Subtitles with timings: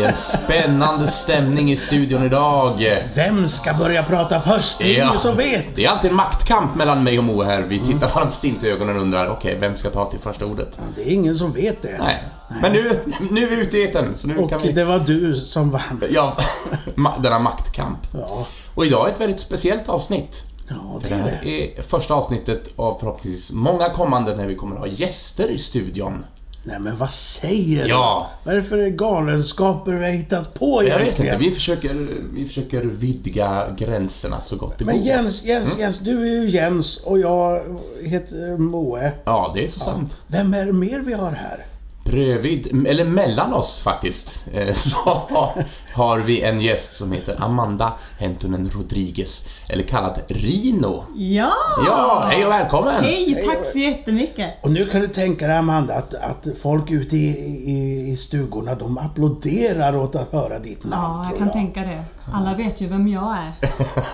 [0.00, 2.96] Det är en spännande stämning i studion idag.
[3.14, 4.78] Vem ska börja prata först?
[4.78, 5.04] Det är Ja.
[5.06, 5.76] ingen som vet.
[5.76, 7.60] Det är alltid en maktkamp mellan mig och Moe här.
[7.62, 10.68] Vi tittar varandra stint i ögonen och undrar, okej, vem ska ta till första ordet?
[10.80, 11.96] Ja, Det är ingen som vet det.
[11.98, 12.22] Nej.
[12.62, 14.72] Men nu, nu är vi ute i etern, så nu Och kan vi...
[14.72, 16.02] det var du som vann.
[16.10, 16.36] Ja,
[17.22, 17.98] denna maktkamp.
[18.12, 20.42] Ja, Och idag är ett väldigt speciellt avsnitt.
[20.68, 21.78] ja det Det är här det.
[21.78, 26.24] är första avsnittet av förhoppningsvis många kommande när vi kommer att ha gäster i studion.
[26.64, 28.28] Nej men vad säger Ja.
[28.44, 28.48] du?
[28.50, 31.34] Vad är det för galenskaper vi har hittat på Jag vet egentligen?
[31.34, 35.06] inte, vi försöker, vi försöker vidga gränserna så gott det Men går.
[35.06, 35.80] Jens, Jens, Mm.
[35.80, 37.60] Jens, du är ju Jens och jag
[38.06, 39.12] heter Moe.
[39.24, 40.16] Ja, det är så sant.
[40.26, 41.66] Vem är det mer vi har här?
[42.04, 45.22] Bredvid, eller mellan oss faktiskt, eh, så
[45.94, 51.04] har vi en gäst som heter Amanda Hentunen Rodriguez, eller kallad Rino.
[51.16, 51.52] Ja!
[51.86, 53.04] Ja, hej och välkommen!
[53.04, 54.50] Hej, tack så jättemycket.
[54.62, 57.28] Och nu kan du tänka dig Amanda att, att folk ute i,
[57.70, 61.52] i, i stugorna de applåderar åt att höra ditt namn Ja, jag kan jag.
[61.54, 62.04] tänka det.
[62.32, 63.52] Alla vet ju vem jag är.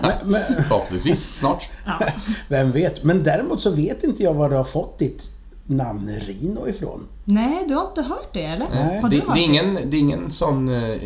[0.01, 1.69] Men, men, Förhoppningsvis snart.
[2.47, 3.03] vem vet?
[3.03, 5.29] Men däremot så vet inte jag var du har fått ditt
[5.67, 7.07] namn Rino ifrån.
[7.23, 8.67] Nej, du har inte hört det eller?
[8.73, 9.01] Nej.
[9.01, 10.97] Har Det, du det, hört är ingen, det är ingen sån uh,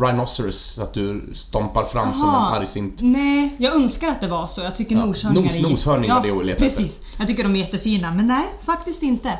[0.00, 2.56] rhinoceros, att du stompar fram som en Aha.
[2.56, 2.98] argsint...
[3.02, 4.60] Nej, jag önskar att det var så.
[4.60, 5.62] Jag tycker Ja, noshörningar nos- är...
[5.62, 6.82] noshörningar, ja, det är att leta efter.
[6.82, 7.00] precis.
[7.18, 8.14] Jag tycker de är jättefina.
[8.14, 9.38] Men nej, faktiskt inte.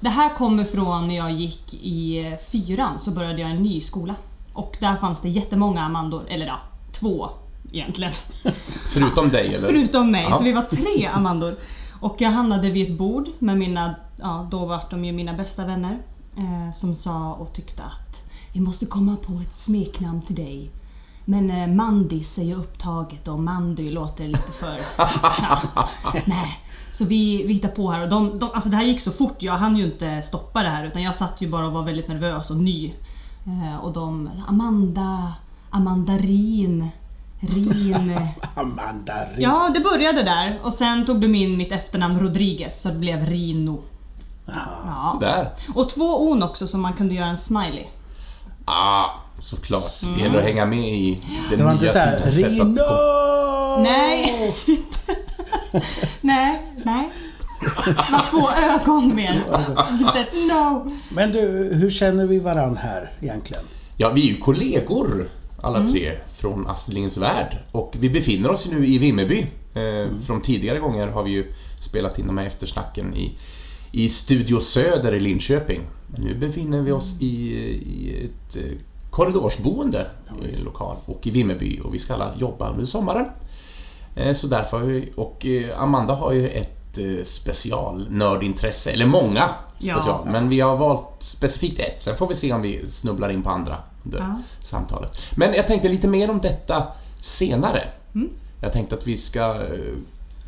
[0.00, 3.80] Det här kommer från när jag gick i eh, fyran, så började jag en ny
[3.80, 4.14] skola.
[4.52, 6.56] Och där fanns det jättemånga Amandor, eller ja,
[6.92, 7.28] två
[7.72, 8.12] egentligen.
[8.88, 9.68] Förutom dig, eller?
[9.68, 10.36] Förutom mig, Ja.
[10.36, 11.56] så vi var tre Amandor.
[12.04, 15.64] Och jag hamnade vid ett bord med mina, ja då var de ju mina bästa
[15.64, 16.02] vänner.
[16.36, 20.72] Eh, som sa och tyckte att vi måste komma på ett smeknamn till dig.
[21.24, 24.78] Men eh, Mandis är ju upptaget och Mandy låter lite för...
[24.98, 25.60] ja,
[26.26, 26.58] nej.
[26.90, 29.42] Så vi, vi hittar på här och de, de, alltså det här gick så fort,
[29.42, 32.08] jag hann ju inte stoppa det här utan jag satt ju bara och var väldigt
[32.08, 32.94] nervös och ny.
[33.46, 34.30] Eh, och de...
[34.48, 35.32] Amanda...
[35.70, 36.88] Amandarin...
[37.46, 38.18] Rin...
[38.54, 39.42] Amanda Rino.
[39.42, 43.26] Ja, det började där och sen tog du in mitt efternamn Rodriguez så det blev
[43.26, 43.82] Rino.
[44.46, 45.10] Ja.
[45.12, 45.50] Sådär.
[45.74, 47.84] Och två on också så man kunde göra en smiley.
[48.64, 49.04] Ah,
[49.40, 49.82] såklart.
[50.16, 52.30] Det gäller att hänga med i den Det var nya inte såhär.
[52.30, 52.82] Rino!
[53.82, 54.54] Nej,
[56.20, 57.10] nej, nej.
[57.86, 59.18] Det var två ögon.
[60.00, 60.92] Inte ett no.
[61.14, 63.62] Men du, hur känner vi varann här egentligen?
[63.96, 65.28] Ja, vi är ju kollegor
[65.64, 65.92] alla Mm.
[65.92, 69.46] tre från Astlingens Värld och vi befinner oss nu i Vimmerby.
[69.74, 73.32] Eh, Från tidigare gånger har vi ju spelat in de här eftersnacken i,
[73.92, 75.80] i Studio Söder i Linköping.
[76.18, 78.62] Nu befinner vi oss i, i ett eh,
[79.10, 80.06] korridorsboende
[80.42, 83.26] i lokal och i Vimmerby och vi ska alla jobba under sommaren.
[84.16, 86.70] Eh, Så därför har vi, och eh, Amanda har ju ett
[87.26, 89.48] specialnördintresse, eller många
[89.78, 89.94] Ja.
[89.94, 92.02] special, men vi har valt specifikt ett.
[92.02, 94.38] Sen får vi se om vi snubblar in på andra under Ja.
[94.62, 95.18] samtalet.
[95.36, 96.86] Men jag tänkte lite mer om detta
[97.20, 97.88] senare.
[98.14, 98.28] Mm.
[98.60, 99.94] Jag tänkte att vi ska eh,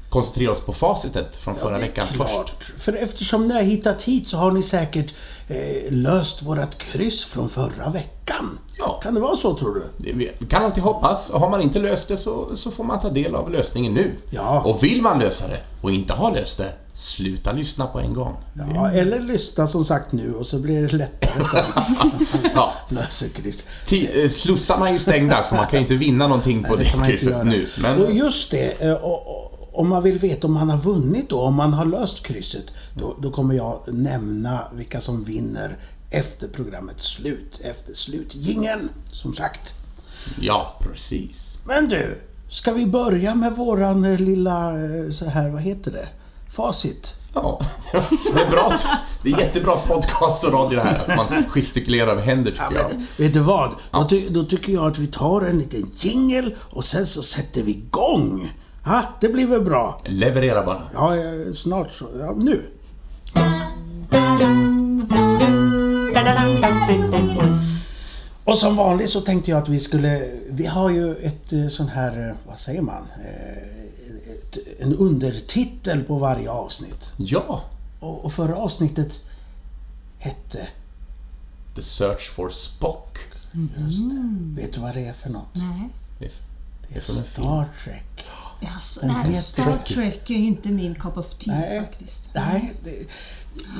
[0.09, 2.29] koncentrera oss på facitet från förra är veckan klart.
[2.59, 2.81] först.
[2.83, 5.15] För eftersom ni har hittat hit så har ni säkert
[5.49, 8.59] eh, löst vårat kryss från förra veckan.
[8.79, 9.01] Ja.
[9.03, 9.85] Kan det vara så tror du?
[9.97, 11.31] Det- Vi kan alltid hoppas.
[11.31, 14.13] Och Har man inte löst det så, så får man ta del av lösningen nu.
[14.31, 14.63] Ja.
[14.67, 18.37] Och vill man lösa det och inte har löst det, sluta lyssna på en gång.
[18.75, 21.65] Ja, eller lyssna som sagt nu och så blir det lättare sen.
[22.55, 23.65] Ja, Löser kryss.
[23.87, 26.85] Ti- eh, Slussarna är ju stängda så man kan ju inte vinna någonting på Nej,
[26.85, 27.67] det inte krysset nu.
[27.77, 29.46] Och Men just det, eh, och, och,
[29.77, 32.65] om man vill veta om man har vunnit då, om man har löst krysset,
[32.95, 35.77] då, då kommer jag nämna vilka som vinner
[36.11, 39.75] efter programmets slut, efter slutgingen som sagt.
[40.41, 41.59] ja, precis.
[41.67, 42.19] Men du,
[42.51, 46.09] ska vi börja med våran eh, lilla, eh, så här, vad heter det?
[46.49, 47.17] Facit.
[47.35, 47.61] Ja,
[48.35, 48.73] det är bra.
[49.23, 52.83] Det är jättebra podcast och radio det här, att man gestikulerar med händer Ja, tycker
[52.83, 52.93] jag.
[52.93, 53.71] men, vet du vad?
[53.93, 57.63] Då, ty, då tycker jag att vi tar en liten jingle och sen så sätter
[57.63, 58.53] vi igång.
[58.87, 60.01] Ja, det blir väl bra?
[60.05, 60.83] Leverera bara.
[60.95, 62.07] Ja, eh, snart så.
[62.21, 62.63] Ja, nu.
[68.45, 70.31] Och som vanligt så tänkte jag att vi skulle...
[70.51, 73.07] Vi har ju ett eh, sån här, eh, vad säger man?
[74.31, 77.13] Ett, en undertitel på varje avsnitt.
[77.17, 77.65] Ja,
[78.01, 79.21] Och, och förra avsnittet
[80.19, 80.69] hette...
[81.75, 83.19] The Search for Spock.
[83.53, 84.61] Just det.
[84.63, 85.49] Vet du vad det är för något?
[85.55, 85.89] Nej.
[86.19, 86.33] Det är,
[86.89, 87.01] Det är.
[87.01, 88.29] Star Trek.
[88.75, 91.81] Alltså, nej, Star Trek är inte min cup of tea Nej.
[91.81, 92.29] faktiskt.
[92.35, 92.91] Nej, det,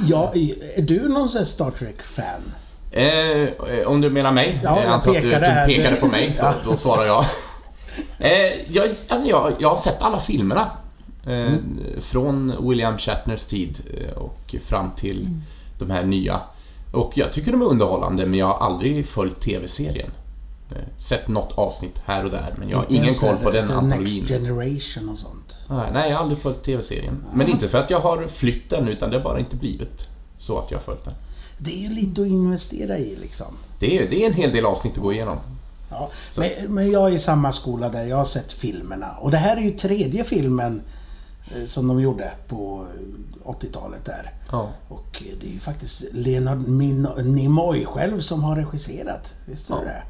[0.09, 0.33] ja,
[0.77, 2.43] är du någon Star Trek-fan?
[2.91, 4.61] Eh, eh, om du menar mig?
[4.65, 6.55] Ja, jag jag antar att du, pekade du pekade på mig, så Ja.
[6.65, 7.25] då svarar jag.
[8.19, 8.89] Eh, jag,
[9.27, 9.53] jag.
[9.59, 10.71] Jag har sett alla filmerna.
[11.27, 11.77] Eh, Mm.
[12.01, 15.29] Från William Shatners tid eh, och fram till
[15.79, 16.41] de här nya.
[16.93, 20.11] Och jag tycker de är underhållande, men jag har aldrig följt TV-serien.
[20.71, 23.99] Eh, Sett något avsnitt här och där, men jag har ingen koll på den antologin.
[23.99, 25.57] Next Generation och sånt.
[25.69, 27.25] Nej, jag har aldrig följt TV-serien.
[27.35, 30.07] Men inte för att jag har flytt den, utan det har bara inte blivit
[30.39, 31.15] så att jag har följt den.
[31.59, 33.47] Det är ju lite att investera i liksom.
[33.79, 35.37] Det är, det är en hel del avsnitt att gå igenom.
[35.91, 39.11] Ja, men, men jag är i samma skola där, jag har sett filmerna.
[39.21, 40.83] Och det här är ju tredje filmen
[41.57, 42.87] eh, som de gjorde på
[43.45, 44.33] eh, 80-talet där.
[44.53, 44.69] Ja.
[44.89, 46.69] Och eh, det är ju faktiskt Leonard
[47.25, 49.35] Nimoy själv som har regisserat.
[49.47, 49.85] Visste du Ja.
[49.85, 50.03] det?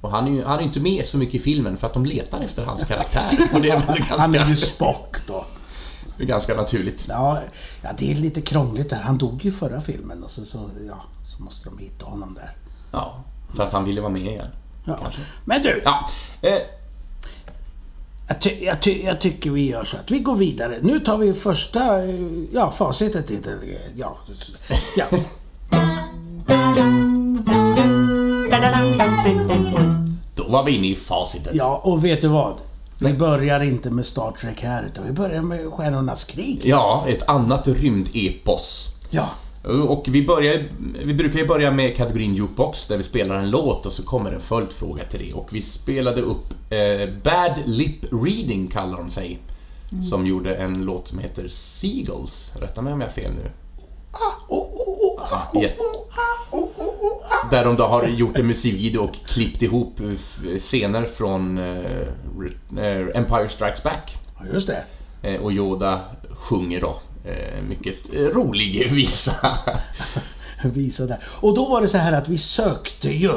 [0.00, 2.04] Och han är ju han är inte med så mycket i filmen för att de
[2.04, 3.38] letar efter hans karaktär.
[3.54, 5.44] Och det är väl Han är ju ganska, Spock då.
[6.16, 7.04] det är ganska naturligt.
[7.08, 7.40] Ja,
[7.82, 9.00] ja, det är lite krångligt där.
[9.00, 12.34] Han dog ju i förra filmen och så, så, ja, så måste de hitta honom
[12.34, 12.56] där.
[12.92, 14.46] Ja, för att han ville vara med igen.
[14.84, 14.98] Ja.
[15.02, 15.20] Kanske.
[15.44, 16.08] Men du, Ja,
[16.42, 16.54] eh,
[18.28, 20.78] jag, ty, jag, ty, jag tycker vi gör så att vi går vidare.
[20.82, 22.14] Nu tar vi första, eh,
[22.52, 23.30] ja, facitet.
[23.96, 24.16] Ja,
[24.96, 25.04] ja.
[30.48, 31.52] var vi inne i facitet.
[31.54, 32.54] ja, och vet du vad?
[32.98, 36.60] Vi börjar inte med Star Trek här, utan vi börjar med Stjärnornas krig.
[36.64, 38.96] Ja, ett annat rymdepos.
[39.10, 39.28] Ja,
[39.88, 40.68] Och vi, börjar,
[41.04, 44.32] vi brukar ju börja med kategorin Jukebox där vi spelar en låt och så kommer
[44.32, 45.32] en följdfråga till det.
[45.32, 49.38] Och vi spelade upp eh, Bad Lip Reading kallar de sig.
[50.10, 52.52] Som gjorde en låt som heter Seagulls.
[52.60, 53.50] Rätta mig om jag har fel nu.
[57.50, 63.06] Där de då har gjort en musikvideo och klippt ihop eh, scener från eh, eh,
[63.14, 64.16] Empire Strikes Back.
[64.38, 65.38] ja, just det.
[65.38, 66.96] Och Yoda sjunger då.
[67.68, 69.58] Mycket rolig visa.
[70.64, 71.18] Visa där.
[71.40, 73.30] Och då var det så här att vi sökte ju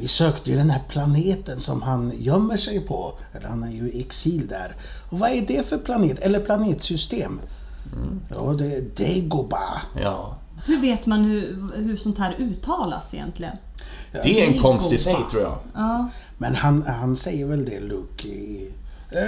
[0.00, 3.18] vi sökte ju den här planeten som han gömmer sig på.
[3.32, 4.74] Eller han är ju i exil där.
[5.10, 6.18] Och vad är det för planet?
[6.18, 7.40] Eller planetsystem?
[8.28, 9.82] Ja, det är Dagobah.
[10.02, 13.56] Ja, Hur vet man hur, hur sånt här uttalas egentligen?
[14.12, 15.58] det är en konst i sig tror jag.
[15.74, 16.08] Ja.
[16.38, 18.72] Men han, han säger väl det, Luke, i...
[19.10, 19.18] Eh,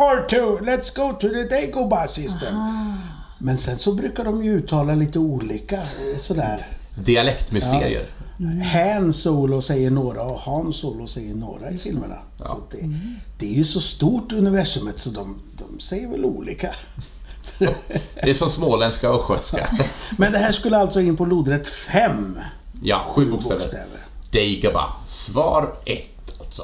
[0.00, 2.54] R2, let's go to the Dagobah system.
[3.38, 6.66] Men sen så brukar de ju uttala lite olika eh, sådär.
[6.94, 8.06] Dialektmysterier.
[8.72, 12.18] Han Solo säger några och Han Solo säger några i filmerna.
[12.38, 12.90] Så det,
[13.38, 16.70] det är ju så stort universumet så de, de säger väl olika.
[18.14, 19.68] Det är som småländska och östgötska.
[20.16, 22.38] Men det här skulle alltså in på lodrätt 5.
[22.82, 23.86] Ja, sju bokstäver.
[24.30, 24.90] Dagobah.
[25.06, 26.04] Svar 1
[26.40, 26.62] alltså.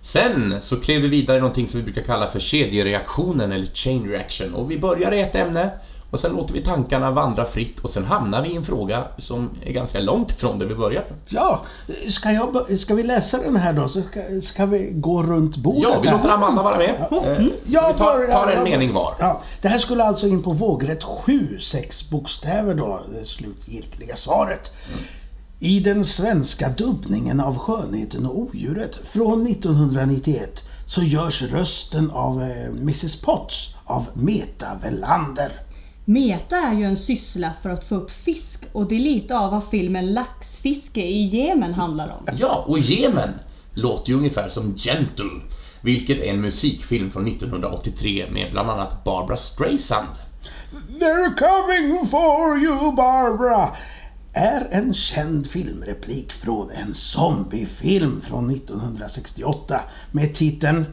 [0.00, 4.08] Sen så klev vi vidare i någonting som vi brukar kalla för kedjereaktionen eller chain
[4.08, 4.54] reaction.
[4.54, 5.70] Och vi börjar i ett ämne
[6.14, 9.50] och sen låter vi tankarna vandra fritt och sen hamnar vi i en fråga som
[9.64, 11.06] är ganska långt ifrån där vi började.
[11.28, 11.62] Ja,
[12.08, 15.82] ska, jag, ska vi läsa den här då så ska, ska vi gå runt bordet
[15.82, 16.88] Ja, vi låter Amanda vara med.
[16.88, 19.14] Eh, Jag vi tar, tar en jag- mening var.
[19.18, 24.70] Ja, det här skulle alltså in på vågrätt 7, sex bokstäver då, det slutgiltiga svaret.
[25.58, 32.66] I den svenska dubbningen av Skönheten och odjuret från 1991 så görs rösten av eh,
[32.66, 35.52] Mrs Potts av Meta Velander.
[36.06, 39.50] Meta är ju en syssla för att få upp fisk och det är lite av
[39.50, 42.36] vad filmen Laxfiske i Jemen handlar om.
[42.38, 43.30] Ja, och Jemen
[43.74, 45.40] låter ju ungefär som Gentle,
[45.82, 50.08] vilket är en musikfilm från 1983 med bland annat Barbara Streisand.
[51.00, 53.68] They're coming for you Barbara!
[54.32, 59.80] Är en känd filmreplik från en zombiefilm från 1968
[60.12, 60.84] med titeln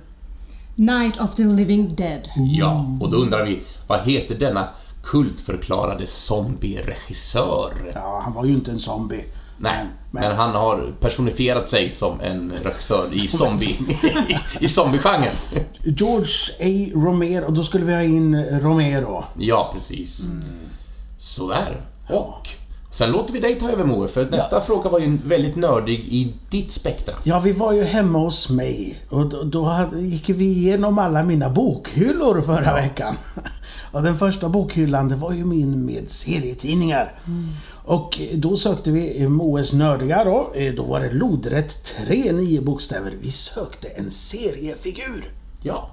[0.75, 2.29] Night of the Living Dead.
[2.35, 4.67] Ja, och då undrar vi, vad heter denna
[5.03, 7.91] kultförklarade zombie-regissör?
[7.95, 9.25] Ja, han var ju inte en zombie.
[9.57, 13.77] Nej, men, men han har personifierat sig som en regissör i zombie...
[14.59, 15.35] i zombiegenren.
[15.83, 16.91] George A.
[16.95, 19.23] Romero, och då skulle vi ha in Romero.
[19.37, 20.21] Ja, precis.
[21.17, 21.81] Sådär.
[22.09, 22.49] Och
[22.91, 26.33] sen låter vi dig ta över Moe, för nästa fråga var ju väldigt nördig i
[26.49, 27.15] ditt spektra.
[27.23, 31.49] Ja, vi var ju hemma hos mig och då, då gick vi igenom alla mina
[31.49, 33.15] bokhyllor förra veckan.
[33.91, 37.13] Och den första bokhyllan, det var ju min med serietidningar.
[37.83, 40.51] Och då sökte vi Moes nördiga då.
[40.55, 43.13] Eh, Då var det lodrätt 3 nio bokstäver.
[43.21, 45.31] Vi sökte en seriefigur.
[45.63, 45.89] Ja.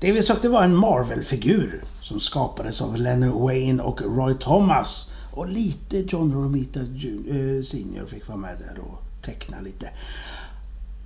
[0.00, 5.10] Det vi sökte var en Marvel-figur som skapades av Lenny Wayne och Roy Thomas.
[5.32, 9.88] Och lite John Romita eh, Senior fick vara med där och teckna lite.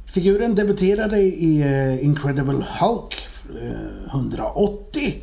[0.07, 3.17] Figuren debuterade i eh, Incredible Hulk
[3.63, 5.23] eh, 180.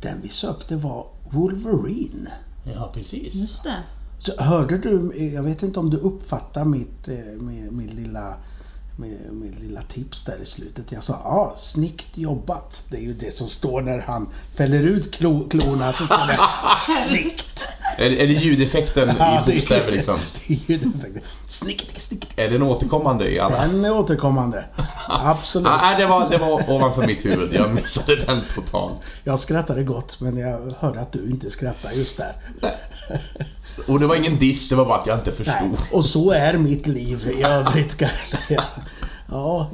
[0.00, 2.32] Den vi sökte var Wolverine.
[2.64, 3.34] Ja, precis.
[3.34, 3.82] Just det.
[4.18, 8.34] Så hörde du, jag vet inte om du uppfattar mitt, eh, min, min lilla
[9.00, 10.92] min, min lilla tips där i slutet.
[10.92, 12.84] Jag sa ja, ah, snyggt jobbat.
[12.88, 15.92] Det är ju det som står när han fäller ut klo, klorna.
[15.92, 16.38] Så står det
[16.78, 17.68] snyggt.
[17.98, 20.18] Är, är det ljudeffekten Ja, i bokstäver liksom?
[20.34, 21.22] Det är ljudeffekter.
[21.46, 22.40] Snicket, snicket.
[22.40, 23.66] Är den återkommande i alla?
[23.66, 24.64] Den är återkommande.
[25.08, 25.72] Absolut.
[25.82, 27.54] Nej, det var, det var ovanför mitt huvud.
[27.54, 29.12] Jag missade den totalt.
[29.24, 32.32] Jag skrattade gott, men jag hörde att du inte skrattade just där.
[33.88, 35.70] Och det var ingen diss, det var bara att jag inte förstod.
[35.70, 38.64] Nej, och så är mitt liv i övrigt kan jag säga.
[39.28, 39.70] Ja,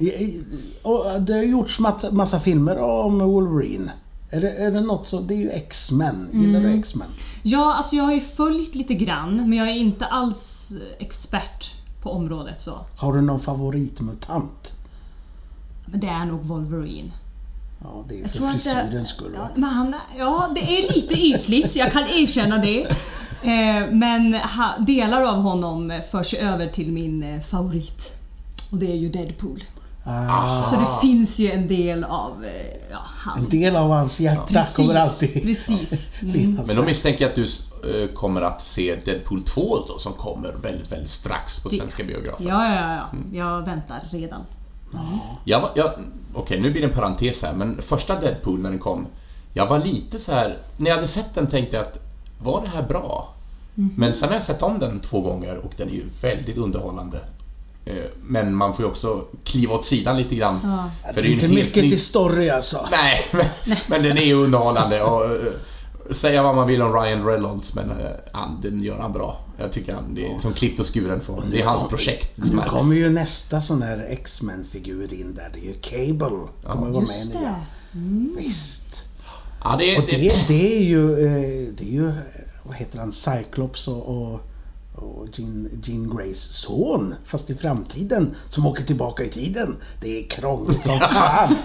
[0.82, 3.90] och det har gjorts massa, massa filmer om Wolverine.
[4.30, 5.20] Är det, är det något så...
[5.20, 6.28] Det är ju X-Men.
[6.32, 6.72] Gillar Mm.
[6.72, 7.06] du X-Men?
[7.42, 12.10] Ja, alltså jag har ju följt lite grann, men jag är inte alls expert på
[12.12, 12.72] området så.
[12.96, 14.72] Har du någon favoritmutant?
[15.86, 17.12] Men det är nog Wolverine.
[17.82, 19.48] Ja, det är Jag för frisyrens skull Ja, va?
[19.54, 22.86] men han, ja, det är lite ytligt, jag kan erkänna det.
[23.42, 28.16] Eh, Men ha, delar av honom förs över till min eh, favorit.
[28.72, 29.64] Och det är ju Deadpool.
[30.08, 32.50] Ah, Så det finns ju en del av eh,
[32.90, 33.38] ja, han.
[33.38, 36.10] en del av hans hjärta kommer alltid precis.
[36.20, 36.32] Mm.
[36.40, 37.36] finnas Men då misstänker jag att
[37.82, 42.04] du kommer att se Deadpool 2 då, som kommer väldigt, väldigt strax på Det- svenska
[42.04, 42.44] biografer.
[42.48, 43.08] Ja, ja, ja.
[43.32, 44.40] Jag väntar redan.
[45.44, 45.92] Jag var, jag,
[46.34, 49.06] okej, nu blir det en parentes här, men första Deadpool när den kom,
[49.54, 50.56] jag var lite så här.
[50.76, 51.98] När jag hade sett den tänkte jag att,
[52.38, 53.34] var det här bra?
[53.74, 53.94] Mhm.
[53.96, 57.18] Men sen har jag sett om den två gånger och den är ju väldigt underhållande.
[57.84, 60.58] Eh, Men man får ju också kliva åt sidan lite grann.
[60.62, 60.90] Ja.
[61.14, 62.86] För Det är ju inte mycket ny- till story alltså.
[62.90, 65.52] Nej, men, men den är ju underhållande och eh,
[66.10, 69.40] säga vad man vill om Ryan Reynolds men eh, han, den gör han bra.
[69.58, 71.44] Jag tycker han, det är som klippt och skuren från.
[71.50, 72.32] Det är hans projekt.
[72.36, 75.50] Nu kommer ju nästa sån här X-Men-figur in där.
[75.54, 76.38] Det är ju Cable.
[76.66, 77.38] Kommer vara med Just i det.
[78.00, 78.36] nya.
[78.38, 79.04] Visst.
[79.64, 82.14] Ja, det, Och det, det, det är ju, eh, det är ju, eh,
[82.62, 84.40] vad heter han, Cyclops och, och,
[84.94, 89.76] och Jean, Jean Greys son, fast i framtiden, som åker tillbaka i tiden.
[90.00, 91.56] Det är krångligt som fan.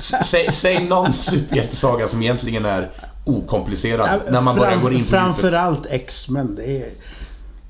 [0.24, 2.90] säg, säg någon superhjältesaga som egentligen är
[3.24, 5.08] okomplicerad när man börjar Fram- gå in på.
[5.08, 6.54] Framförallt X-Men.
[6.54, 6.88] Det är,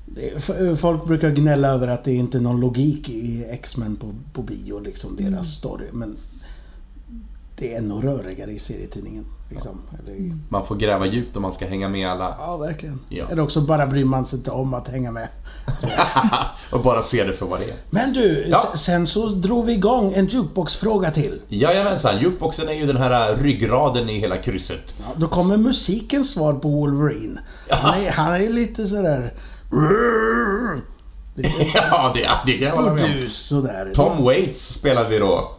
[0.05, 4.13] det är, folk brukar gnälla över att det inte är någon logik i X-Men på,
[4.33, 5.31] på bio, liksom Mm.
[5.31, 5.85] deras story.
[5.91, 6.17] Men
[7.61, 9.25] det är ännu rörigare i serietidningen.
[9.49, 9.81] Liksom.
[9.99, 12.99] Eller, i- Man får gräva djupt om man ska hänga med alla Ja, verkligen.
[13.09, 13.25] Ja.
[13.31, 15.27] Eller också bara bryr man sig inte om att hänga med.
[16.71, 17.75] och bara se det för vad det är.
[17.89, 18.71] Men du, Ja.
[18.75, 21.41] sen så drog vi igång en jukebox-fråga till.
[21.49, 24.95] Jajamensan, jukeboxen är ju den här ryggraden i hela krysset.
[24.99, 27.39] Ja, då kommer musikens svar på Wolverine.
[27.69, 29.33] Han är, han är lite sådär...
[31.35, 33.03] Lite ja, det, det kan jag hålla med
[33.53, 33.93] om.
[33.93, 35.51] Tom Waits spelade vi då.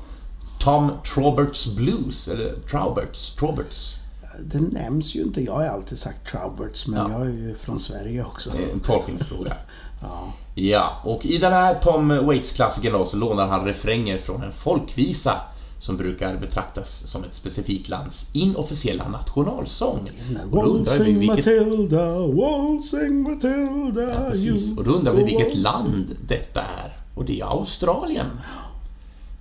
[0.63, 3.97] Tom Trauberts Blues, eller Trauberts, Trauberts.
[4.45, 5.41] Det nämns ju inte.
[5.41, 7.19] Jag har alltid sagt Trouberts, men Ja.
[7.19, 8.51] jag är ju från Sverige också.
[8.73, 9.57] En tolkningsfråga.
[10.05, 10.33] Ja.
[10.55, 15.41] Ja, och i den här Tom Waits-klassikern då så lånar han refränger från en folkvisa
[15.79, 20.11] som brukar betraktas som ett specifikt lands inofficiella nationalsång.
[20.51, 26.97] Waltzing vilket, Matilda, waltzing Matilda precis, you och då undrar vi vilket land detta är.
[27.15, 28.27] Och det är Australien.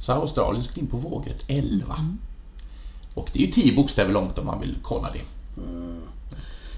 [0.01, 1.95] Så Australien skulle in på vågrätt 11.
[3.13, 5.21] Och det är ju 10 bokstäver långt om man vill kolla det.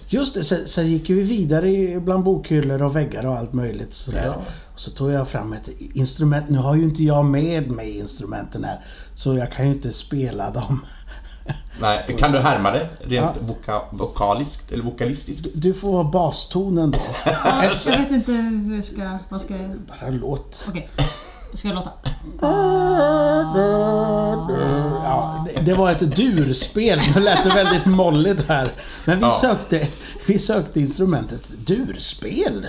[0.08, 3.94] Just det, sen, sen gick vi vidare i- bland bokhyllor och väggar och allt möjligt
[3.94, 4.26] sådär.
[4.26, 4.42] Ja.
[4.74, 6.50] Och så tog jag fram ett instrument.
[6.50, 8.80] Nu har ju inte jag med mig instrumenten här,
[9.14, 10.86] så jag kan ju inte spela dem.
[11.82, 15.48] Nej, kan du härma det rent voka, vokaliskt eller vokalistiskt?
[15.54, 17.00] Du får ha bastonen då.
[17.26, 19.18] Ja, jag vet inte hur jag ska...
[19.30, 19.70] Vad ska jag...
[20.00, 20.66] Bara låt.
[20.70, 20.90] Okej.
[21.54, 21.92] Ska jag låta?
[25.04, 27.00] Ja, det, det var ett durspel.
[27.16, 28.72] Nu lät det väldigt molligt här.
[29.06, 29.32] Men vi, Ja.
[29.42, 29.88] sökte,
[30.28, 32.68] vi sökte instrumentet durspel.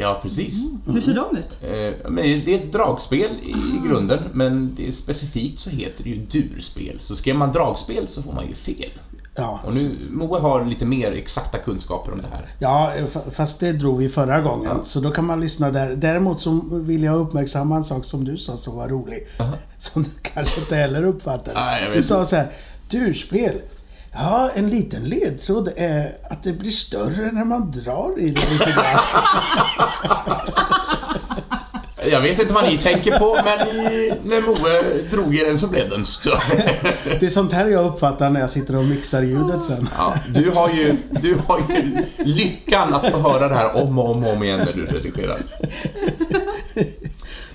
[0.00, 0.54] Ja, precis.
[0.86, 1.60] Hur ser de ut?
[1.62, 6.10] Eh, Men det är ett dragspel i grunden, men det är specifikt så heter det
[6.10, 6.98] ju durspel.
[7.00, 8.90] Så skrev man dragspel så får man ju fel.
[9.34, 12.46] Ja, Och nu, Moe har lite mer exakta kunskaper om det här.
[12.58, 12.92] Ja,
[13.32, 15.96] fast det drog vi förra gången, så då kan man lyssna där.
[15.96, 19.26] Däremot så vill jag uppmärksamma en sak som du sa som var rolig.
[19.78, 21.80] Som du kanske inte heller uppfattade.
[21.86, 22.52] Vet du sa så här,
[22.90, 23.60] durspel.
[24.12, 28.70] Ja, en liten ledtråd är att det blir större när man drar i det lite
[28.70, 28.84] grann.
[32.10, 33.58] Jag vet inte vad ni tänker på, men
[34.24, 36.62] när Moe drog i den så blev den större.
[37.20, 39.88] Det är sånt här jag uppfattar när jag sitter och mixar ljudet sen.
[39.98, 44.10] Ja, du, har ju, du har ju lyckan att få höra det här om och
[44.10, 45.38] om, och om igen när du redigerar.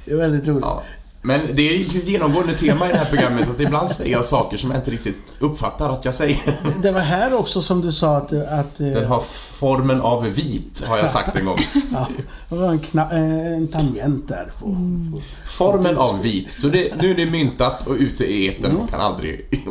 [0.06, 0.66] Det är väldigt roligt.
[0.66, 0.84] Ja.
[1.28, 4.58] Men det är ett genomgående tema i det här programmet att ibland säger jag saker
[4.58, 6.60] som jag inte riktigt uppfattar att jag säger.
[6.82, 8.34] Det var här också som du sa att...
[8.34, 9.22] att eh, Den har
[9.60, 11.58] formen av vit, har jag sagt en gång.
[11.94, 12.08] ja,
[12.50, 14.52] det var en, kna- eh, en tangent där.
[14.60, 15.22] På, på.
[15.46, 16.52] Formen av vit.
[16.52, 19.64] Så det, nu är det myntat och ute i etern och kan aldrig,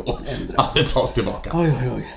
[0.55, 1.51] aldrig tas tillbaka.
[1.53, 2.07] Oj, oj, oj.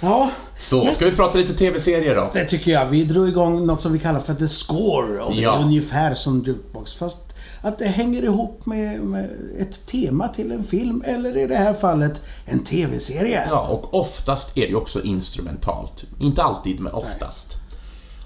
[0.00, 2.30] Ja, Så, ska vi prata lite TV-serier då?
[2.32, 2.86] det tycker jag.
[2.86, 5.20] Vi drog igång något som vi kallar för The Score.
[5.22, 5.58] Och det är Ja.
[5.64, 6.94] ungefär som Jukebox.
[6.94, 7.33] Fast
[7.64, 11.02] att det hänger ihop med, med ett tema till en film.
[11.06, 13.46] Eller i det här fallet en TV-serie.
[13.50, 16.04] Ja, och oftast är det också instrumentalt.
[16.20, 17.56] Inte alltid, men oftast.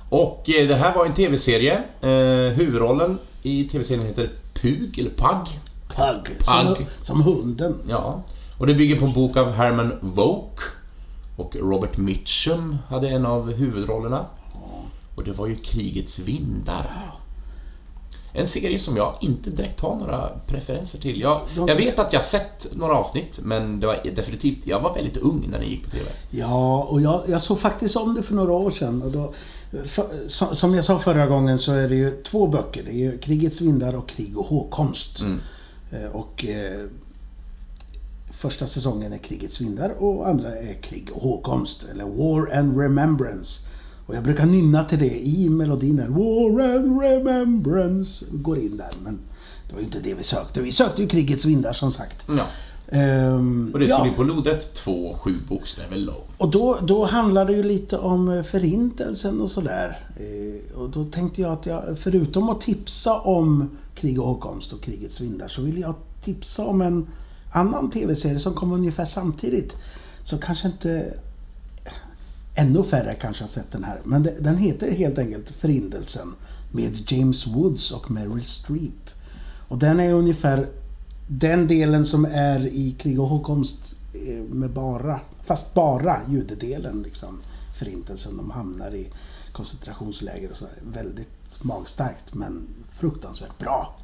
[0.08, 1.82] Och eh, det här var en TV-serie.
[2.00, 5.60] Eh, huvudrollen i TV-serien heter Pug, eller Pug.
[5.88, 6.42] Pug.
[6.42, 6.86] Som, Pug.
[7.02, 7.74] som hunden.
[7.88, 8.22] Ja.
[8.58, 10.60] Och det bygger på en bok av Herman Wouk.
[11.36, 14.26] Och Robert Mitchum hade en av huvudrollerna.
[15.14, 17.17] Och det var ju Krigets vindar.
[18.40, 21.20] En serie som jag inte direkt har några preferenser till.
[21.20, 24.66] Jag, jag vet att jag sett några avsnitt, men det var definitivt...
[24.66, 26.04] Jag var väldigt ung när den gick på TV.
[26.30, 29.02] Ja, och jag, jag såg faktiskt om det för några år sedan.
[29.02, 29.32] Och då,
[29.84, 30.06] för,
[30.54, 32.82] som, jag sa förra gången så är det ju två böcker.
[32.84, 35.24] Det är ju Krigets vindar och Krig och hågkomst.
[35.92, 36.80] Eh, Och eh,
[38.32, 41.86] första säsongen är Krigets vindar och andra är Krig och hågkomst.
[41.92, 43.67] Eller War and Remembrance.
[44.08, 46.08] Och jag brukar nynna till det i melodin där.
[46.08, 48.24] War and Remembrance.
[48.32, 49.18] Går in där, men
[49.68, 50.60] det var ju inte det vi sökte.
[50.60, 52.26] Vi sökte ju Krigets vindar som sagt.
[52.28, 52.46] Ja.
[52.98, 54.02] Ehm, Och det ska ja.
[54.02, 56.22] bli på lodrätt 2, 7 bokstäver lång.
[56.38, 59.98] Och då, då handlar det ju lite om eh, Förintelsen och sådär.
[60.16, 64.82] Eh, Och då tänkte jag att jag, förutom att tipsa om Krig och hågkomst och
[64.82, 67.06] Krigets vindar, så vill jag tipsa om en
[67.52, 69.76] annan TV-serie som kom ungefär samtidigt.
[70.22, 71.14] Så kanske inte...
[72.58, 74.00] Ännu färre kanske har sett den här.
[74.04, 76.34] Men det, den heter helt enkelt Förintelsen
[76.70, 79.10] med James Woods och Meryl Streep.
[79.68, 80.68] Och den är ungefär
[81.28, 87.40] den delen som är i Krig och hågkomst eh, med bara, fast bara judedelen liksom.
[87.78, 89.08] Förintelsen, de hamnar i
[89.52, 90.66] koncentrationsläger och så.
[90.92, 93.97] Väldigt magstarkt men fruktansvärt bra.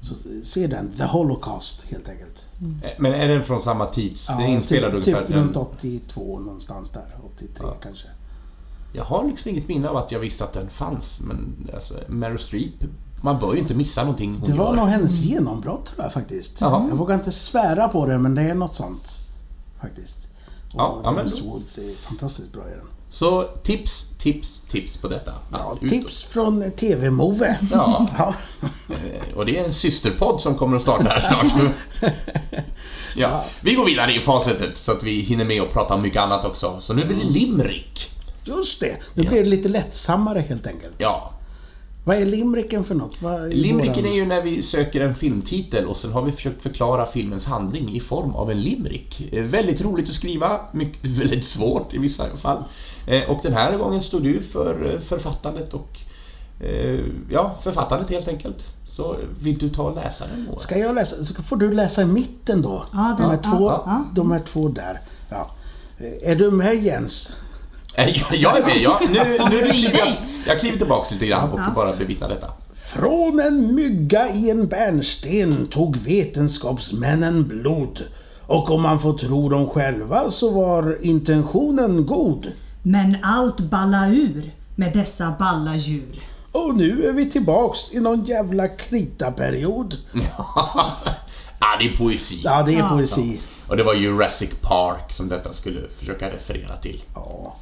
[0.00, 2.46] Så se den, The Holocaust helt enkelt.
[2.82, 4.26] Eh, Men är den från samma tids...
[4.26, 5.26] det är inspelad typ, ungefär...
[5.26, 8.06] typ runt 82 någonstans där, 83 kanske.
[8.92, 12.38] Jag har liksom inget minne av att jag visste att den fanns, men alltså, Meryl
[12.38, 12.72] Streep,
[13.22, 14.74] man bör ju inte missa någonting hon Det var gör.
[14.80, 16.60] nog hennes genombrott tror jag faktiskt.
[16.60, 16.86] Jaha.
[16.88, 19.18] Jag vågar inte svära på det men det är något sånt.
[19.80, 20.28] Faktiskt.
[20.74, 22.86] Och Ja, ja, James Woods är fantastiskt bra i den.
[23.10, 25.32] Så tips, tips, tips på detta.
[25.52, 27.58] Ja, tips från TV-Move.
[27.72, 28.06] Ja.
[28.18, 28.34] ja.
[28.88, 31.72] Eh, Och det är en systerpodd som kommer att starta här snart.
[33.16, 36.22] ja, vi går vidare i facit så att vi hinner med att prata om mycket
[36.22, 36.78] annat också.
[36.80, 38.10] Så nu blir det limrik.
[38.44, 38.96] Just det.
[39.14, 40.94] Nu blir det lite lättsammare helt enkelt.
[40.98, 41.32] Ja,
[42.04, 43.22] Vad är limericken för något?
[43.22, 46.32] Vad är limericken våran- är ju när vi söker en filmtitel och sen har vi
[46.32, 49.28] försökt förklara filmens handling i form av en limerick.
[49.32, 52.64] Eh, Väldigt roligt att skriva, mycket, väldigt svårt i vissa fall.
[53.08, 55.98] Eh, Och den här gången stod du för eh, författandet och
[56.60, 58.64] eh, ja, författandet helt enkelt.
[58.86, 60.56] Så vill du ta och läsa den Moa?
[60.58, 61.24] Ska jag läsa?
[61.24, 62.84] Så får du läsa i mitten då.
[62.92, 64.04] Ja, de, här två, ja, ja.
[64.14, 65.00] de här två där.
[65.30, 65.50] Ja.
[66.22, 67.36] Är du med Jens?
[67.96, 70.08] Jag- Jag är med, jag, nu, nu kliver jag,
[70.46, 72.46] jag kliver tillbaks lite grann och bara bevittnar detta.
[72.74, 78.02] Från en mygga i en bärnsten tog vetenskapsmännen blod.
[78.46, 82.52] Och om man får tro dem själva så var intentionen god.
[82.88, 86.22] Men allt balla ur med dessa balla djur.
[86.52, 89.96] Och nu är vi tillbaks i någon jävla kritaperiod.
[90.38, 92.40] ja, det är poesi.
[92.44, 92.88] Ja, det är Ja.
[92.88, 93.40] poesi.
[93.68, 97.02] Och det var Jurassic Park som detta skulle försöka referera till.
[97.14, 97.54] Ja.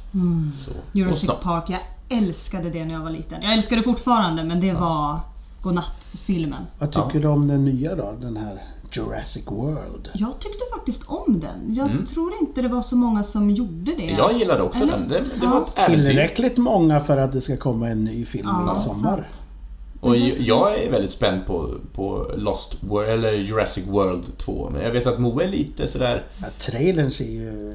[0.65, 1.79] Så, och Jurassic Park, jag
[2.17, 3.39] älskade det när jag var liten.
[3.41, 5.19] Jag älskar det fortfarande men det var
[5.61, 6.63] godnattfilmen.
[6.79, 8.15] Vad tycker du om den nya då?
[8.21, 10.09] Den här Jurassic World?
[10.13, 11.73] Jag tyckte faktiskt om den.
[11.73, 14.03] Jag tror inte det var så många som gjorde det.
[14.17, 14.91] Jag gillade också Eller?
[14.97, 15.09] den.
[15.09, 15.65] Det, det Ja.
[15.77, 15.85] var.
[15.85, 19.15] Tillräckligt många för att det ska komma en ny film Ja, i sommar.
[19.17, 19.41] sant.
[20.01, 24.69] Och jag är väldigt spänd på, på Lost World, eller Jurassic World 2.
[24.73, 26.23] Men jag vet att Moe är lite sådär...
[26.41, 27.73] Ja, trailern ser ju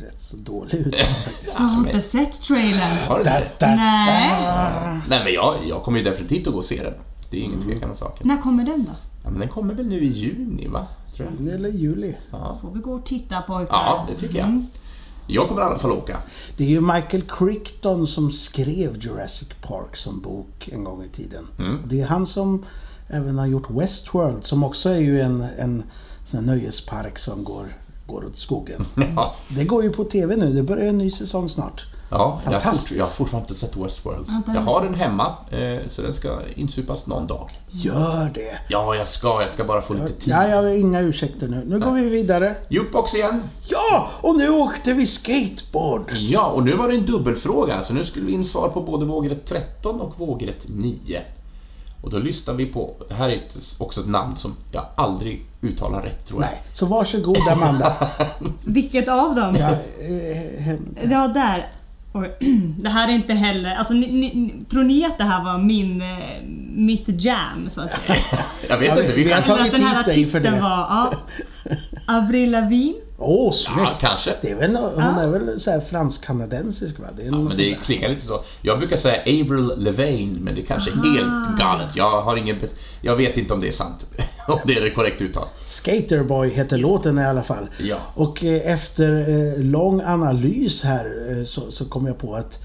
[0.00, 1.56] rätt så dålig ut faktiskt.
[1.58, 2.96] Jag har inte sett trailern.
[3.08, 5.00] Har du da, Nej.
[5.08, 6.94] Nej men jag, jag kommer ju definitivt att gå och se den.
[7.30, 8.28] Det är ingen tvekan om saken.
[8.28, 8.92] När kommer den då?
[9.22, 10.86] Ja, men den kommer väl nu i juni, va?
[11.16, 11.54] Tror jag.
[11.54, 12.16] Eller juli.
[12.30, 13.74] Ja, Får vi gå och titta pojkar?
[13.74, 14.64] ja det tycker jag.
[15.26, 16.16] Jag kommer i alla fall åka.
[16.56, 21.46] Det är ju Michael Crichton som skrev Jurassic Park som bok en gång i tiden.
[21.82, 22.64] Och Det är han som
[23.08, 25.82] även har gjort Westworld som också är ju en, en
[26.24, 27.66] sån här nöjespark som går,
[28.06, 28.84] går åt skogen.
[29.16, 30.52] Ja, Det går ju på TV nu.
[30.52, 31.86] Det börjar en ny säsong snart.
[32.10, 34.26] Ja jag, har fort, jag har fortfarande inte sett Westworld.
[34.28, 37.50] Ja, Jag har den hemma, eh, så den ska insupas någon dag.
[37.68, 38.58] Gör det!
[38.68, 39.42] Ja, jag ska.
[39.42, 40.32] Jag ska bara få lite tid.
[40.32, 41.64] Ja, jag har inga ursäkter nu.
[41.66, 42.54] Nu går vi vidare.
[42.68, 43.42] Jukebox igen.
[43.68, 44.08] Ja!
[44.20, 46.12] Och nu åkte vi skateboard!
[46.12, 49.06] Ja, och nu var det en dubbelfråga, så nu skulle vi in svar på både
[49.06, 51.20] vågrätt 13 och vågrätt 9.
[52.02, 53.42] Och då lyssnar vi på, det här är
[53.78, 56.50] också ett namn som jag aldrig uttalar rätt tror jag.
[56.50, 57.92] Nej, så varsågod Amanda.
[58.64, 59.54] Vilket av dem?
[59.58, 61.72] Ja, eh, Ja, där.
[62.12, 62.36] Oj.
[62.78, 63.74] Det här är inte heller...
[63.74, 66.42] Alltså, ni, ni, tror ni att det här var min, eh,
[66.74, 68.18] mitt jam, så att säga?
[68.68, 69.54] Jag vet inte, vi vi har kan...
[69.54, 70.60] Eller att den här tagit hit dig för artisten det.
[70.60, 70.68] var...
[70.68, 71.12] Ja,
[72.06, 72.98] Avril Lavigne.
[73.22, 74.00] Åh, Ja, snyggt!
[74.00, 74.34] kanske.
[74.42, 77.06] Det är väl, hon är väl så här fransk-kanadensisk va?
[77.16, 78.42] Det är Ja, men det klingar lite så.
[78.62, 81.96] Jag brukar säga Avril Lavigne, men det kanske är helt galet.
[81.96, 82.56] Jag har ingen...
[83.02, 84.06] Jag vet inte om det är sant.
[84.48, 85.48] Om det är det korrekt uttal.
[85.64, 87.66] Skaterboy heter låten i alla fall.
[87.78, 87.96] Ja.
[88.14, 92.60] Och eh, efter eh, lång analys här eh, så, så kom jag på att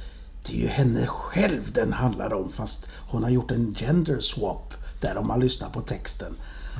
[0.47, 4.73] det är ju henne själv den handlar om fast hon har gjort en gender swap
[5.01, 6.35] där om man lyssnar på texten.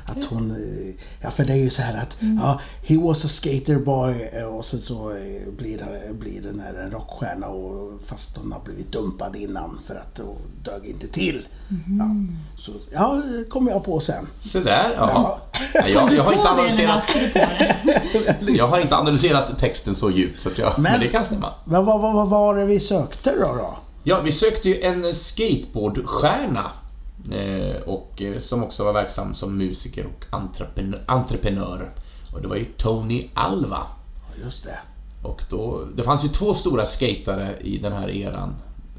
[0.06, 3.28] Att hon, eh, ja för det är ju så här att, ja, he was a
[3.28, 5.86] skaterboy eh, och sen så eh, blir,
[6.20, 10.38] blir den här en rockstjärna och fast hon har blivit dumpad innan för att hon
[10.64, 11.48] dög inte till.
[12.00, 12.06] Ja,
[12.58, 14.28] så, ja, det kom jag på sen.
[14.42, 15.10] Så där.
[15.74, 17.16] Nej, Jag, jag, har inte analyserat,
[18.48, 21.54] jag har inte analyserat texten så djupt, så att jag, men, Men- det kan stämma.
[21.64, 23.56] Vad, vad, vad, vad var det vi sökte då?
[23.56, 23.78] då?
[24.04, 26.72] Ja, vi sökte ju en skateboardstjärna.
[27.32, 30.26] Eh, och eh, som också var verksam som musiker och
[31.08, 31.92] entreprenör.
[32.34, 33.88] Och det var ju Tony Alva.
[34.44, 34.80] Just det.
[35.24, 38.56] Och då, det fanns ju två stora skatare i den här eran.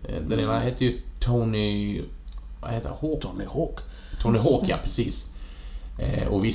[0.09, 2.03] Eh, Den ena hette ju Tony...
[2.61, 2.89] Vad heter?
[3.01, 3.23] Hawk?
[3.23, 3.79] Tony Hawk.
[4.23, 5.27] Tony Hawk, ja precis.
[6.31, 6.53] Och vi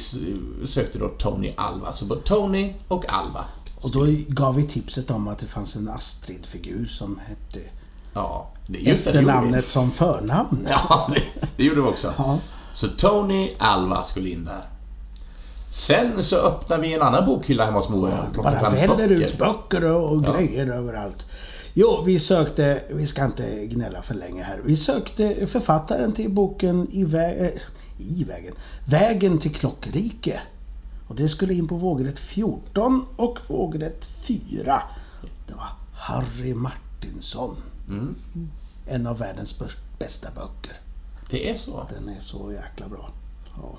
[0.65, 1.91] sökte då Tony Alva.
[1.91, 3.45] Så både Tony och Alva.
[3.81, 7.59] Och då gav vi tipset om att det fanns en Astrid-figur som hette
[8.13, 8.51] Ja,
[8.85, 10.67] efternamnet som förnamn.
[10.69, 11.21] Ja, det,
[11.57, 12.13] det gjorde vi också.
[12.17, 12.39] Ja.
[12.73, 14.61] Så Tony Alva skulle in där.
[15.71, 19.09] Sen så öppnade vi en annan bokhylla hemma hos och plockade Bara väller böcker.
[19.11, 21.25] ut böcker och, och grejer överallt.
[21.73, 24.61] Jo, vi sökte, vi ska inte gnälla för länge här.
[24.65, 27.61] Vi sökte författaren till boken I, vä- eh,
[27.97, 28.53] i vägen.
[28.85, 30.41] Vägen till Klockrike.
[31.07, 34.81] Och det skulle in på vågrätt 14 och vågrätt 4.
[35.47, 37.55] Det var Harry Martinsson.
[37.87, 38.15] Mm.
[38.85, 39.61] En av världens
[39.99, 40.77] bästa böcker.
[41.29, 41.87] Det är så.
[41.89, 43.09] Den är så jäkla bra.
[43.61, 43.77] Ja.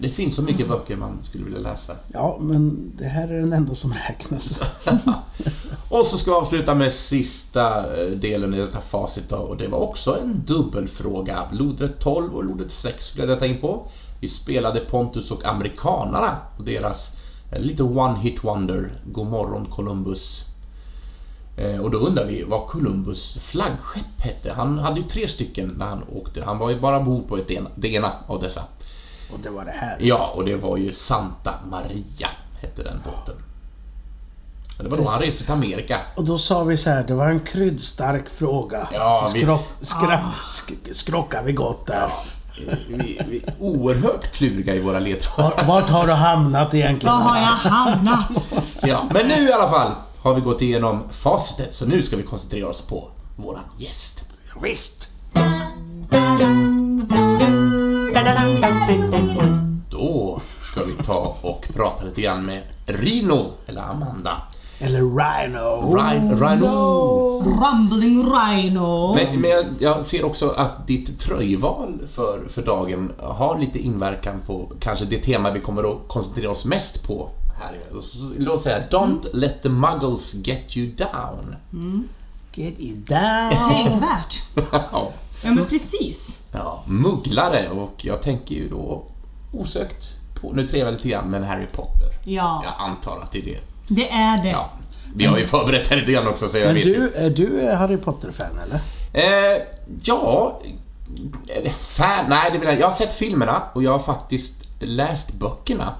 [0.00, 1.96] Det finns så mycket böcker man skulle vilja läsa.
[2.12, 4.60] ja, men det här är den enda som räknas.
[5.90, 9.68] Och så ska vi avsluta med sista eh, delen i detta facit då, och det
[9.68, 11.42] var också en dubbelfråga.
[11.52, 13.86] Lodrätt 12 och lodrätt 6 skulle jag detta in på.
[14.20, 17.16] Vi spelade Pontus och Amerikanarna och deras
[17.52, 20.44] eh, lite one-hit wonder, Godmorgon Columbus.
[21.58, 24.52] Eh, Och då undrar vi vad Columbus flaggskepp hette.
[24.56, 26.44] Han hade ju tre stycken när han åkte.
[26.44, 28.62] Han var ju bara ombord på ett ena, det ena av dessa.
[29.32, 29.96] Och det var det här.
[30.00, 32.28] Ja, och det var ju Santa Maria,
[32.60, 33.34] hette den båten.
[34.78, 36.00] Och Det var då han reste till Amerika.
[36.16, 38.88] Och då sa vi så här, det var en kryddstark fråga.
[38.92, 40.18] Ja, så vi- skrå, skra,
[40.48, 42.08] sk, skrockade vi gott där.
[42.88, 45.50] Vi, vi är oerhört kluriga i våra ledtrådar.
[45.56, 47.14] Var, vart har du hamnat egentligen?
[47.16, 48.30] Var har jag hamnat?
[48.82, 49.92] Ja, men nu i alla fall
[50.28, 54.24] har vi gått igenom facitet, så nu ska vi koncentrera oss på våran gäst.
[54.62, 55.08] Visst.
[59.90, 64.36] Då ska vi ta och prata lite grann med Rino, eller Amanda.
[64.80, 65.96] Eller Rhino.
[65.96, 66.46] Rhino.
[66.46, 67.40] Rhino.
[67.40, 69.14] Rumbling Rhino.
[69.14, 74.34] Men, men jag, jag ser också att ditt tröjval för, för dagen har lite inverkan
[74.46, 77.80] på kanske det tema vi kommer att koncentrera oss mest på här.
[78.38, 81.56] Låt säga Don't let the muggles get you down.
[82.52, 83.50] Get you down.
[83.70, 84.42] Tänkvärt.
[84.92, 85.12] ja.
[85.44, 86.46] Ja men precis.
[86.52, 89.04] ja, mugglare och jag tänker ju då
[89.52, 90.04] osökt
[90.40, 92.08] på, nu trevar jag lite grann, men Harry Potter.
[92.24, 93.58] Ja, Jag antar att det är det.
[93.88, 94.48] det är det.
[94.50, 94.70] Ja.
[95.14, 96.92] Vi har ju förberett här lite grann också, så jag Men vet ju.
[96.94, 98.80] du, är du Harry Potter-fan eller?
[99.12, 99.62] Eh,
[100.02, 100.60] ja...
[101.48, 105.32] eller Fan, nej, det vill jag Jag har sett filmerna och jag har faktiskt läst
[105.32, 105.92] böckerna.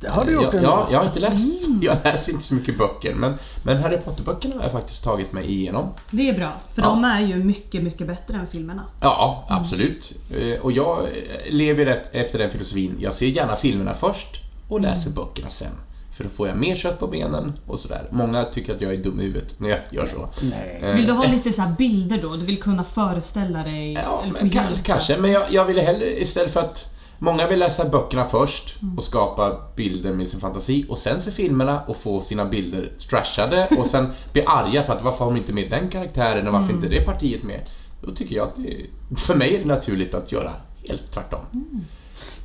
[0.00, 0.68] Det har du gjort ändå.
[0.68, 1.68] ja, jag har inte läst...
[1.82, 5.50] Jag läser inte så mycket böcker, men, men Harry Potter-böckerna har jag faktiskt tagit mig
[5.50, 5.88] igenom.
[6.10, 6.88] Det är bra, för Ja.
[6.88, 8.84] de är ju mycket, mycket bättre än filmerna.
[9.00, 10.12] Ja, absolut.
[10.30, 11.06] Eh, Och jag eh,
[11.52, 12.96] lever efter, den filosofin.
[13.00, 14.28] Jag ser gärna filmerna först
[14.68, 15.72] och läser böckerna sen.
[16.16, 18.08] För då får jag mer kött på benen och sådär.
[18.10, 20.28] Många tycker att jag är dum i huvudet när jag gör så.
[20.42, 20.94] Nej.
[20.94, 22.36] Vill du ha lite så här bilder då?
[22.36, 23.92] Du vill kunna föreställa dig?
[23.92, 24.50] Ja, men,
[24.84, 25.16] kanske.
[25.18, 29.60] Men jag, jag ville hellre istället för att Många vill läsa böckerna först och skapa
[29.76, 34.08] bilder med sin fantasi och sen se filmerna och få sina bilder trashade och sen
[34.32, 37.00] bli arga för att varför har de inte med den karaktären och varför inte det
[37.00, 37.60] partiet med?
[38.02, 40.52] Då tycker jag att det, för mig är det naturligt att göra
[40.88, 41.40] helt tvärtom.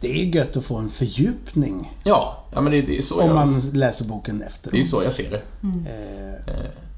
[0.01, 3.27] Det är gött att få en fördjupning Ja, ja men det, det är så om
[3.27, 4.73] jag, man läser boken efteråt.
[4.73, 5.41] det är så jag ser det.
[5.63, 6.53] Eh,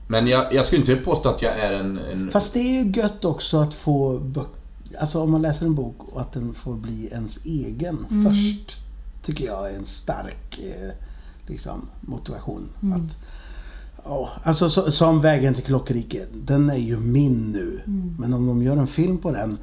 [0.08, 2.00] Men jag, jag skulle inte påstå att jag är en...
[2.12, 4.65] en Fast det är ju gött också att få böcker
[5.00, 8.78] alltså om man läser en bok och att den får bli ens egen först,
[9.22, 10.92] tycker jag är en stark eh,
[11.48, 12.70] liksom, motivation.
[12.96, 13.18] Att,
[14.04, 17.82] ja, alltså så, som Vägen till Klockeriket, den är ju min nu.
[18.20, 19.58] Men om de gör en film på den,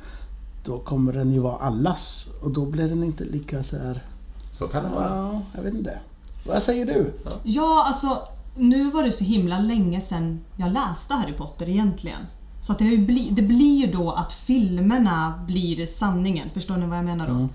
[0.64, 2.29] då kommer den ju vara allas.
[2.42, 4.07] Och då blir den inte lika så här...
[4.59, 5.09] Så kan det vara.
[5.09, 6.01] Ja, jag vet inte.
[6.47, 7.12] Vad säger du?
[7.42, 8.23] Ja, alltså
[8.57, 12.21] nu var det så himla länge sedan jag läste Harry Potter egentligen.
[12.62, 16.51] Så att det, bli, det blir ju då att filmerna blir sanningen.
[16.55, 17.48] Förstår ni vad jag menar då?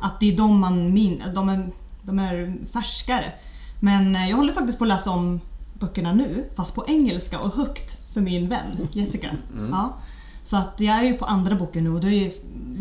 [0.00, 1.70] Att det är de man minns, de är,
[2.02, 3.32] de är färskare.
[3.80, 5.40] Men eh, jag håller faktiskt på att läsa om
[5.80, 9.30] böckerna nu, fast på engelska och högt för min vän Jessica.
[9.70, 9.96] Ja.
[10.42, 12.34] Så att jag är ju på andra boken nu och då är det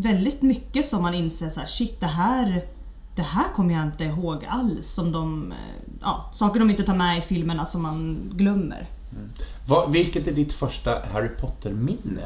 [0.10, 2.66] väldigt mycket som man inser så här, shit det här
[3.16, 4.88] det här kommer jag inte ihåg alls.
[4.88, 5.58] Som de, eh,
[6.02, 8.88] ja, saker de inte tar med i filmerna som man glömmer.
[9.68, 12.22] Vad, vilket är ditt första Harry Potter-minne?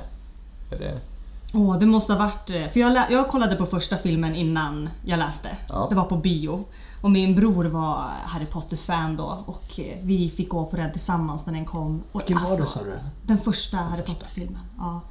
[1.54, 2.50] Åh, det måste ha varit...
[2.50, 5.58] eh, För jag, jag kollade på första filmen innan jag läste.
[5.70, 5.88] Ja.
[5.90, 6.66] Det var på bio.
[7.02, 11.46] Och min bror var Harry Potter-fan då och eh, vi fick gå på den tillsammans
[11.46, 12.04] när den kom.
[12.12, 13.00] Och Vilken var det alltså, sa du?
[13.26, 14.14] Den första Harry första.
[14.14, 14.60] Potter-filmen.
[14.78, 15.02] Ja.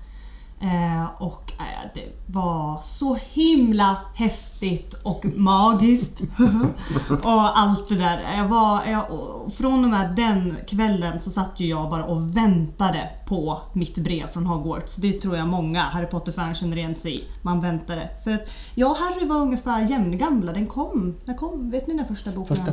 [0.61, 6.21] Eh, och eh, det var så himla häftigt och magiskt.
[7.23, 8.27] och allt det där.
[8.37, 9.07] Jag var, jag,
[9.53, 14.29] från och med den kvällen så satt ju jag bara och väntade på mitt brev
[14.29, 14.97] från Hogwarts.
[14.97, 17.25] Det tror jag många Harry Potter-fans känner igen sig i.
[17.42, 18.09] Man väntade.
[18.25, 20.53] För att jag och Harry var ungefär jämngamla.
[20.53, 22.73] Den kom, när kom, vet ni när första boken Första,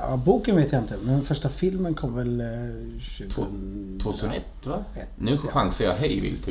[0.00, 2.46] ja, boken vet jag inte, men första filmen kom väl eh,
[3.28, 3.98] 2000...
[4.02, 4.84] 2001 va?
[4.94, 6.48] Ett, Nu chansar jag hej vilt.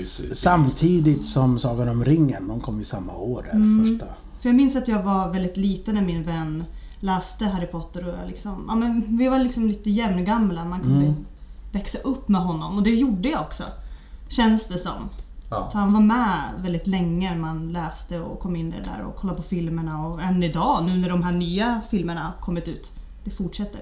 [0.54, 4.06] Samtidigt som Sagan om ringen, de kom ju samma år där, första.
[4.40, 6.64] För jag minns att jag var väldigt liten när min vän
[7.00, 10.66] läste Harry Potter och jag liksom, ja, men vi var liksom lite jämngamla.
[10.66, 11.14] Man kunde
[11.72, 13.64] växa upp med honom och det gjorde jag också.
[14.28, 15.10] Känns det som.
[15.50, 15.58] Ja.
[15.58, 19.06] Att han var med väldigt länge när man läste och kom in i det där
[19.06, 22.68] och kollade på filmerna och än idag nu när de här nya filmerna har kommit
[22.68, 22.92] ut.
[23.24, 23.82] Det fortsätter.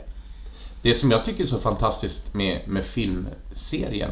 [0.81, 4.11] Det som jag tycker är så fantastiskt med, med filmserien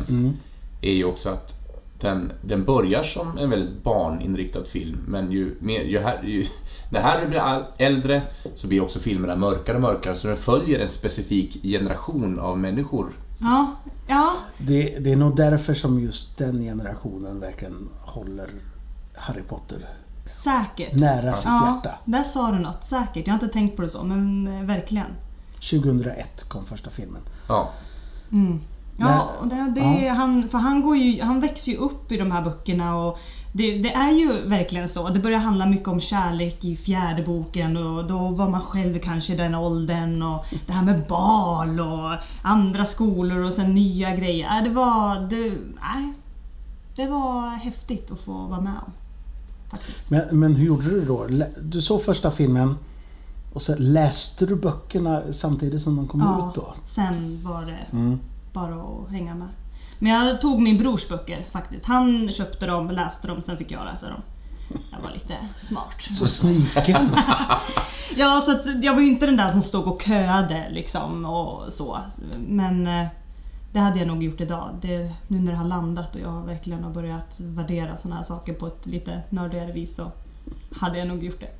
[0.81, 1.58] är ju också att
[2.01, 6.45] den, den börjar som en väldigt barninriktad film, men ju mer, ju här, ju,
[6.91, 8.21] när Harry blir äldre
[8.55, 13.07] så blir också filmerna mörkare och mörkare, så den följer en specifik generation av människor.
[13.41, 13.75] Ja,
[14.07, 14.33] ja.
[14.57, 18.49] Det, det är nog därför som just den generationen verkligen håller
[19.15, 19.77] Harry Potter
[20.25, 20.93] Säkert.
[20.93, 21.99] nära sitt Ja, hjärta.
[22.05, 22.83] där sa du något.
[22.83, 23.27] Säkert.
[23.27, 25.05] Jag har inte tänkt på det så, men eh, verkligen.
[25.71, 27.21] 2001 kom första filmen.
[27.47, 27.69] Ja.
[28.99, 32.41] Ja, det, det, Han, för han, går ju, han växer ju upp i de här
[32.41, 33.17] böckerna och
[33.53, 35.09] det, det är ju verkligen så.
[35.09, 39.33] Det börjar handla mycket om kärlek i fjärde boken och då var man själv kanske
[39.33, 44.57] i den åldern och det här med bal och andra skolor och sen nya grejer.
[44.57, 45.15] Äh, Det var...
[45.29, 45.49] Det,
[45.93, 46.13] nej,
[46.95, 48.91] det var häftigt att få vara med om.
[49.71, 50.09] Faktiskt.
[50.09, 51.27] Men, men hur gjorde du då?
[51.63, 52.75] Du såg första filmen
[53.53, 56.73] och sen läste du böckerna samtidigt som de kom Ja, ut då?
[56.83, 57.97] sen var det
[58.53, 59.47] bara att hänga med.
[59.99, 61.85] Men jag tog min brors böcker faktiskt.
[61.85, 64.21] Han köpte dem, läste dem, sen fick jag läsa dem.
[64.91, 66.01] Jag var lite smart.
[66.01, 67.09] Så sniken.
[68.15, 71.73] Ja, så att jag var ju inte den där som stod och köade liksom och
[71.73, 71.99] så.
[72.47, 73.07] Men eh,
[73.73, 74.69] det hade jag nog gjort idag.
[74.81, 78.53] Det, nu när det har landat och jag verkligen har börjat värdera såna här saker
[78.53, 80.11] på ett lite nördigare vis så
[80.79, 81.51] hade jag nog gjort det.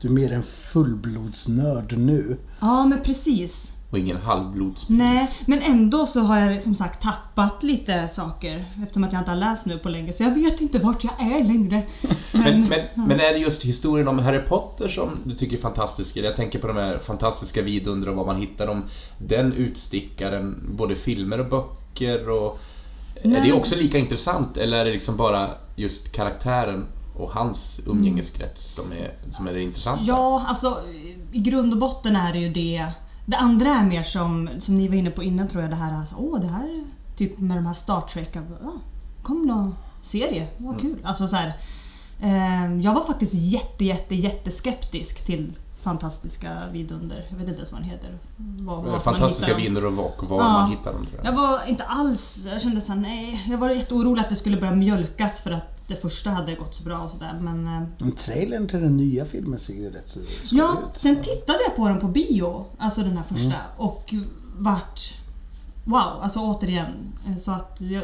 [0.00, 2.38] Du är mer en fullblodsnörd nu.
[2.60, 3.75] Ja, men precis.
[3.90, 4.98] Och ingen halvblodsprins.
[4.98, 9.30] Nej, men ändå så har jag som sagt tappat lite saker eftersom att jag inte
[9.30, 11.82] har läst nu på länge så jag vet inte vart jag är längre.
[12.32, 16.16] Men, men, men är det just historien om Harry Potter som du tycker är fantastisk?
[16.16, 18.82] Jag tänker på de här fantastiska vidunder och var man hittar dem.
[19.18, 22.58] Den utstickaren, både filmer och böcker och...
[23.22, 26.86] Är Nej, det men- också lika intressant eller är det liksom bara just karaktären
[27.18, 30.04] och hans umgängeskrets som är, som är det intressanta?
[30.06, 30.78] Ja, alltså
[31.32, 32.86] i grund och botten är det ju det.
[33.26, 35.96] Det andra är mer som, som ni var inne på innan tror jag, det här
[35.96, 36.84] alltså, åh det här är
[37.16, 38.72] typ med de här Star Trek, av, ja,
[39.22, 40.98] kom någon serie, vad kul.
[41.04, 41.52] Alltså så här,
[42.22, 47.26] eh, jag var faktiskt jätte, jätte, jätteskeptisk till fantastiska vidunder.
[47.30, 48.18] Jag vet inte ens vad den heter.
[48.36, 50.48] Var, Fantastiska vinder och vak, var Ja.
[50.52, 51.32] man hittar dem tror jag.
[51.32, 52.46] Jag var inte alls...
[52.52, 53.44] Jag kände såhär, nej.
[53.48, 56.82] Jag var jätteorolig att det skulle börja mjölkas för att det första hade gått så
[56.82, 57.38] bra och sådär.
[57.42, 57.66] Men...
[57.66, 60.94] eh, Men trailern till den nya filmen ser ju rätt så skoj Ja, ut.
[60.94, 64.14] sen tittade jag på den på bio, alltså den här första, och
[64.58, 65.14] vart...
[65.88, 66.86] Wow, alltså återigen.
[67.28, 68.02] eh, Så att jag,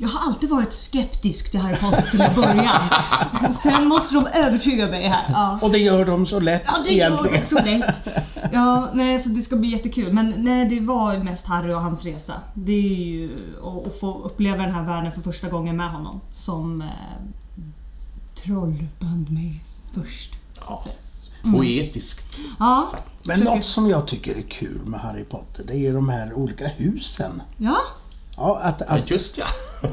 [0.00, 2.82] jag har alltid varit skeptisk till Harry Potter till en början.
[3.52, 5.24] Sen måste de övertyga mig här.
[5.28, 5.58] Ja.
[5.62, 8.08] Och det gör de så lätt Ja, det gör det så lätt.
[8.52, 10.12] Ja, nej, så det ska bli jättekul.
[10.12, 12.34] Men nej, det var mest Harry och hans resa.
[12.54, 13.30] Det är ju
[13.64, 16.82] att att få uppleva den här världen för första gången med honom som...
[16.82, 16.88] eh,
[18.34, 19.60] trollband mig
[19.94, 20.32] först.
[20.52, 20.74] Så Ja.
[20.74, 20.82] att
[21.44, 21.52] säga.
[21.56, 22.38] Poetiskt.
[22.58, 23.02] Ja, sagt.
[23.26, 26.32] Men försöker- något som jag tycker är kul med Harry Potter, det är de här
[26.34, 27.42] olika husen.
[27.58, 27.76] Ja,
[28.36, 29.44] Ja, att, Ja, att, just ja.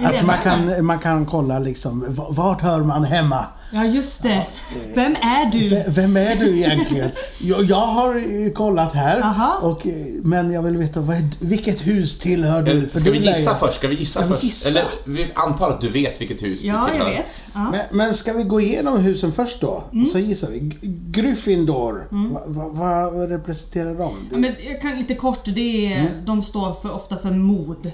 [0.07, 3.45] att man, kan, man kan kolla liksom, vart hör man hemma?
[3.73, 4.47] ja just det.
[4.95, 5.69] Vem är du?
[5.69, 7.09] V- Vem är du egentligen?
[7.41, 9.57] Jag, jag har eh, kollat här, Aha.
[9.61, 12.87] och, eh, men jag vill veta vad, är- vilket hus tillhör du?
[12.87, 13.73] För Ska vi gissa först?
[13.77, 14.43] Ska vi gissa Ska vi först?
[14.43, 14.69] gissa?
[14.69, 17.09] Eller vi antar att du vet vilket hus Ja, du jag tillhör.
[17.11, 17.43] vet.
[17.53, 17.71] Ja.
[17.71, 19.83] Men, men ska vi gå igenom husen först då?
[19.93, 20.05] Mm.
[20.05, 20.71] Så gissar vi.
[21.11, 22.07] Gryffindor,
[22.47, 24.13] vad va, vad representerar de?
[24.29, 27.91] Det, men jag kan lite kort, det är, de står för, ofta för mod.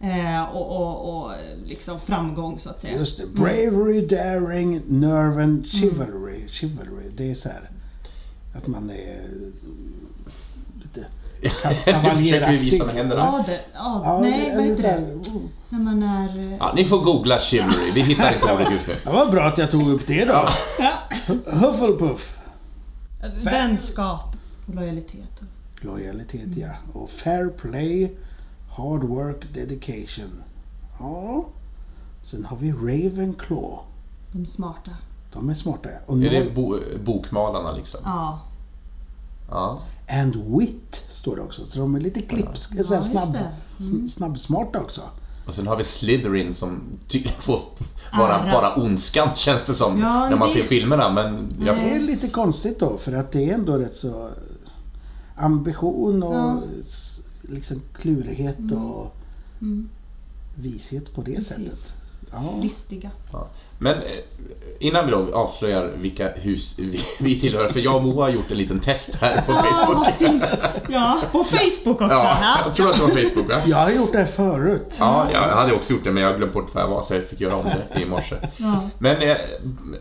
[0.00, 1.32] Eh, och, och, och
[1.66, 2.98] liksom framgång så att säga.
[2.98, 3.26] Just det.
[3.26, 6.48] Bravery, daring, nerve and chivalry.
[6.48, 7.70] Chivalry, det är så här
[8.56, 9.48] att man är eh,
[10.82, 11.06] lite
[11.42, 12.86] ka- Nu försöker vi visa kavaljeraktig.
[12.86, 13.22] med händerna.
[13.28, 15.30] Adel, ad, Ja, nej vad heter det?
[15.30, 15.42] oh.
[15.68, 16.38] När man är...
[16.52, 17.90] eh, Ja, ni får googla chivalry.
[17.94, 18.94] Vi hittar inte ordet just nu.
[19.04, 20.48] Det var bra att jag tog upp det då.
[20.78, 20.92] Ja.
[21.46, 22.37] Hufflepuff.
[23.44, 25.42] Vänskap och lojalitet.
[25.80, 26.70] Lojalitet, ja.
[26.92, 28.16] Och fair play,
[28.76, 30.42] hard work, dedication.
[30.98, 31.44] Ja.
[32.20, 33.78] Sen har vi Ravenclaw.
[34.32, 34.90] De smarta.
[35.32, 35.98] De är smarta, ja.
[36.06, 38.00] Och Är det bo bokmalarna liksom?
[38.04, 38.40] Ja.
[39.50, 39.80] Ja.
[40.10, 41.66] And wit står det också.
[41.66, 43.36] Så de är lite klipps, Ja, snabb,
[43.78, 45.00] s- snabbsmarta också.
[45.48, 47.60] Och sen har vi Slytherin som tydligen får
[48.18, 48.52] vara Ära.
[48.52, 52.00] bara ondskan känns det som Ja, när man det- ser filmerna men jag, Det är
[52.00, 54.28] lite konstigt då, för att det är ändå rätt så
[55.36, 56.62] ambition och Ja.
[57.42, 59.14] liksom klurighet och
[60.54, 61.48] vishet på det Precis.
[61.56, 61.96] sättet.
[62.32, 62.54] Ja.
[62.62, 63.10] Listiga.
[63.32, 63.46] ja.
[63.78, 64.02] Men eh,
[64.78, 68.50] innan vi då avslöjar vilka hus vi, vi tillhör, för jag och Moa har gjort
[68.50, 70.06] en liten test här på Facebook.
[70.88, 72.06] Ja, på Facebook också.
[72.14, 72.56] Ja, Ja.
[72.64, 73.54] jag tror att det var Facebook va?
[73.66, 74.96] Jag har gjort det här förut.
[75.00, 77.24] Ja, jag hade också gjort det men jag glömde bort vad jag var så jag
[77.24, 78.36] fick göra om det i morse.
[78.56, 78.80] Ja.
[78.98, 79.36] Men eh,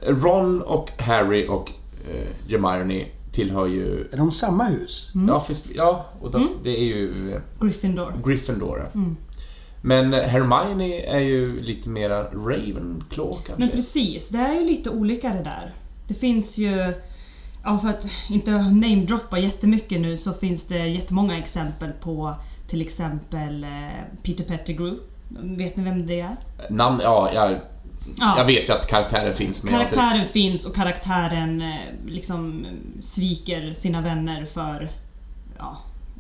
[0.08, 1.72] Ron och Harry och
[2.13, 4.08] eh, Hermione tillhör ju...
[4.12, 5.12] Är de samma hus?
[5.28, 8.13] Ja, fast, ja och de, det är ju eh, Gryffindor.
[8.26, 8.90] Gryffindor.
[8.94, 9.00] ja.
[9.82, 13.54] Men Hermione är ju lite mera Ravenclaw kanske.
[13.58, 15.74] Men precis, det är ju lite olika det där.
[16.08, 16.94] Det finns ju...
[17.63, 22.36] Ja, för att inte namedroppa jättemycket nu så finns det jättemånga exempel på
[22.68, 23.70] till exempel eh,
[24.24, 24.98] Peter Pettigrew.
[25.30, 26.36] Vet ni vem det är?
[26.70, 27.60] Namn, ja, jag,
[28.20, 28.34] Ja.
[28.38, 32.66] jag vet ju att karaktären finns men Karaktären finns och karaktären eh, liksom
[33.00, 34.90] sviker sina vänner för
[35.58, 35.78] ja,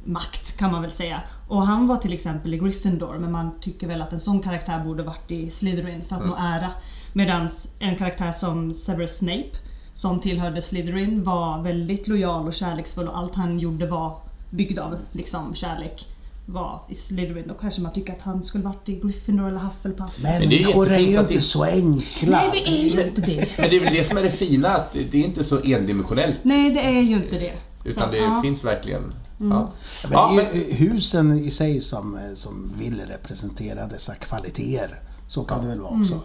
[0.07, 1.21] makt kan man väl säga.
[1.47, 4.83] Och han var till exempel i Gryffindor men man tycker väl att en sån karaktär
[4.85, 6.71] borde varit i Slytherin för att nå ära.
[7.13, 9.49] Medan en karaktär som Severus Snape
[9.93, 14.17] som tillhörde Slytherin var väldigt lojal och kärleksfull och allt han gjorde var
[14.49, 16.07] byggd av liksom kärlek
[16.45, 17.47] var i Slytherin.
[17.47, 20.15] Då kanske man tycker att han skulle varit i Gryffindor eller Hufflepuff.
[20.21, 22.31] det är Människor är, ju inte det- så enkla.
[22.37, 23.57] Nej, vi är ju inte det.
[23.57, 25.59] Men det är väl det som är det fina, att det det är inte så
[25.63, 26.39] endimensionellt.
[26.43, 27.53] Nej, det är ju inte det.
[27.83, 28.41] Utan Så, det ja.
[28.43, 29.13] finns verkligen...
[29.37, 29.71] Ja.
[30.03, 35.01] Men Ja, det är men, husen i sig som, eh, som vill representera dessa kvaliteter.
[35.27, 36.21] Så kan det väl vara också.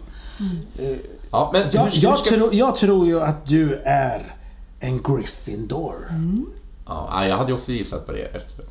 [0.79, 0.97] Eh,
[1.31, 4.35] ja, men Jag, jag, ska- tror, jag tror ju att du är
[4.79, 5.95] en Gryffindor.
[6.85, 8.65] Ja, jag hade ju också gissat på det efter.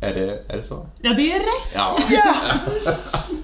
[0.00, 0.86] Är det, är det så?
[1.02, 1.74] Ja, det är rätt!
[1.74, 1.96] Ja.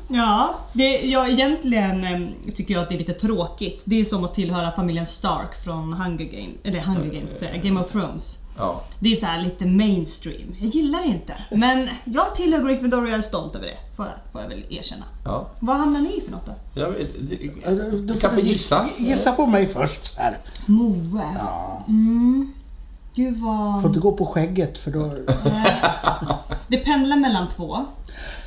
[0.09, 3.85] Ja, det, ja egentligen eh, tycker jag att det är lite tråkigt.
[3.87, 7.81] Det är som att tillhöra familjen Stark från Hunger Games, eller Hunger Games, eh, Game
[7.81, 8.39] of Thrones.
[8.59, 8.83] ja.
[8.99, 10.55] Det är så här lite mainstream.
[10.61, 11.35] Jag gillar det inte.
[11.51, 13.77] Men jag tillhör Gryffindor och jag är stolt över det.
[13.97, 15.05] Får jag, får jag väl erkänna.
[15.25, 15.51] ja.
[15.61, 16.53] Vad hamnar ni för något då?
[16.75, 16.89] Jag
[17.67, 18.89] Eh, du kan få gissa.
[18.99, 20.39] Gissa på mig först här.
[20.67, 21.35] Moe.
[21.39, 21.85] Ja.
[21.89, 22.53] Mm.
[23.15, 23.81] Gud vad...
[23.83, 25.13] Får inte gå på skägget för då...
[26.69, 27.85] Det pendlar mellan två.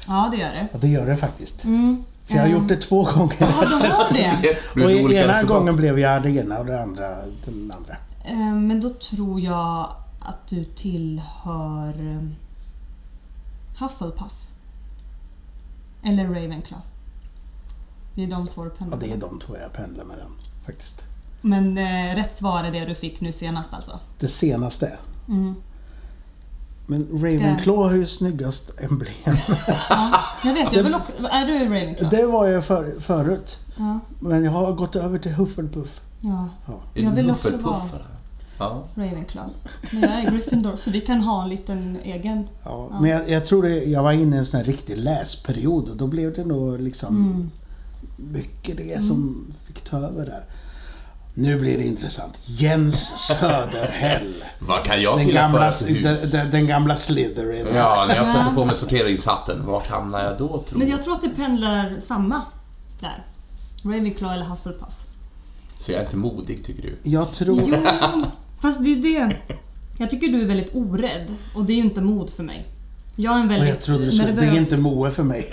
[0.07, 0.67] Ja, det gör det.
[0.71, 1.63] Ja, det gör det faktiskt.
[1.63, 2.03] Mm.
[2.25, 3.35] För jag har gjort det två gånger.
[3.39, 4.57] Ja, du har det.
[4.75, 5.47] Det Och ena resultat.
[5.57, 7.09] gången blev jag det ena och det andra
[7.45, 7.95] den andra.
[8.25, 12.27] Eh, Men då tror jag att du tillhör eh,
[13.79, 14.33] Hufflepuff.
[16.03, 16.81] Eller Ravenclaw.
[18.15, 20.31] Det är de två du Ja, pendlar det är de två jag pendlar mellan
[20.65, 21.06] faktiskt.
[21.47, 23.99] Men eh, rätt svar är det du fick nu senast alltså?
[24.19, 24.97] Det senaste.
[25.27, 25.55] Mm.
[26.89, 29.13] Men Ravenclaw har ju snyggast emblem.
[29.89, 30.73] Ja, jag vet.
[30.73, 32.17] Jag vill också, är du Ravenclaw?
[32.17, 33.59] Det var jag för, förut.
[33.77, 33.99] Ja.
[34.19, 36.01] Men jag har gått över till Hufflepuff.
[36.21, 36.49] ja.
[36.65, 36.73] Ja.
[36.93, 38.01] Jag vill också Hufflepuff, vara-?
[38.59, 38.83] Ja.
[38.95, 39.53] Ravenclaw.
[39.91, 42.47] Men jag är Gryffindor så vi kan ha en liten egen...
[42.63, 45.89] Ja, Men jag, jag tror det, jag var inne i en sån här riktig läsperiod
[45.89, 47.51] och då blev det nog liksom Mm.
[48.33, 50.45] mycket det som fick ta över där.
[51.39, 52.41] Nu blir det intressant.
[52.45, 54.33] Jens Söderhäll.
[54.59, 55.73] Vad kan jag Den gamla,
[56.03, 57.67] den, den, gamla Slytherin.
[57.75, 61.13] Ja, när jag sätter på mig sorteringshatten, vart hamnar jag då tror Men jag tror
[61.13, 62.41] att det pendlar samma
[62.99, 63.25] där.
[63.83, 64.93] Ravenclaw eller Hufflepuff.
[65.77, 66.97] Så jag är inte modig, tycker du?
[67.03, 67.61] Jag tror...
[67.65, 68.25] Jo,
[68.61, 69.35] fast det är det.
[69.97, 72.65] Jag tycker du är väldigt orädd och det är ju inte mod för mig.
[73.15, 74.25] Jag är en väldigt jag trodde du skulle...
[74.27, 74.51] nervös...
[74.51, 75.49] Det är inte Moe för mig.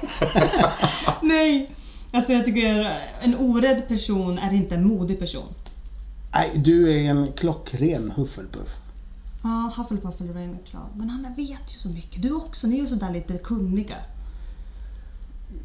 [1.20, 1.70] Nej!
[2.14, 5.46] Alltså jag tycker en orädd person är inte en modig person.
[6.34, 8.76] Nej, du är en klockren Hufflepuff.
[9.42, 10.86] Ja, Hufflepuff eller Ravenclaw.
[10.96, 12.22] Men han vet ju så mycket.
[12.22, 13.96] Du också, ni är ju sådär lite kunniga.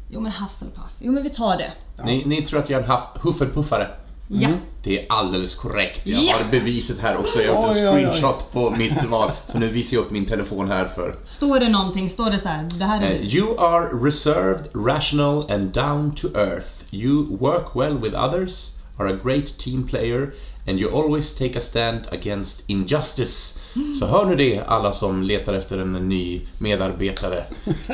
[0.08, 0.94] Jo men Hufflepuff.
[1.00, 1.72] Jo men vi tar det.
[2.04, 3.88] Ni, ni tror att jag är en huff- huffelpuffare?
[4.32, 4.48] Ja.
[4.82, 6.06] Det är alldeles korrekt.
[6.06, 6.34] Jag Ja.
[6.36, 7.42] har beviset här också.
[7.42, 9.30] Jag har gjort en screenshot på mitt val.
[9.46, 11.14] Så nu visar jag upp min telefon här för...
[11.24, 15.50] Står det någonting, står det så här, det här är Eh, You are reserved, rational
[15.52, 16.68] and down to earth.
[16.94, 20.34] You work well with others, are a great team player
[20.68, 23.58] and you always take a stand against injustice.
[24.00, 27.44] Så hör nu det, alla som letar efter en ny medarbetare.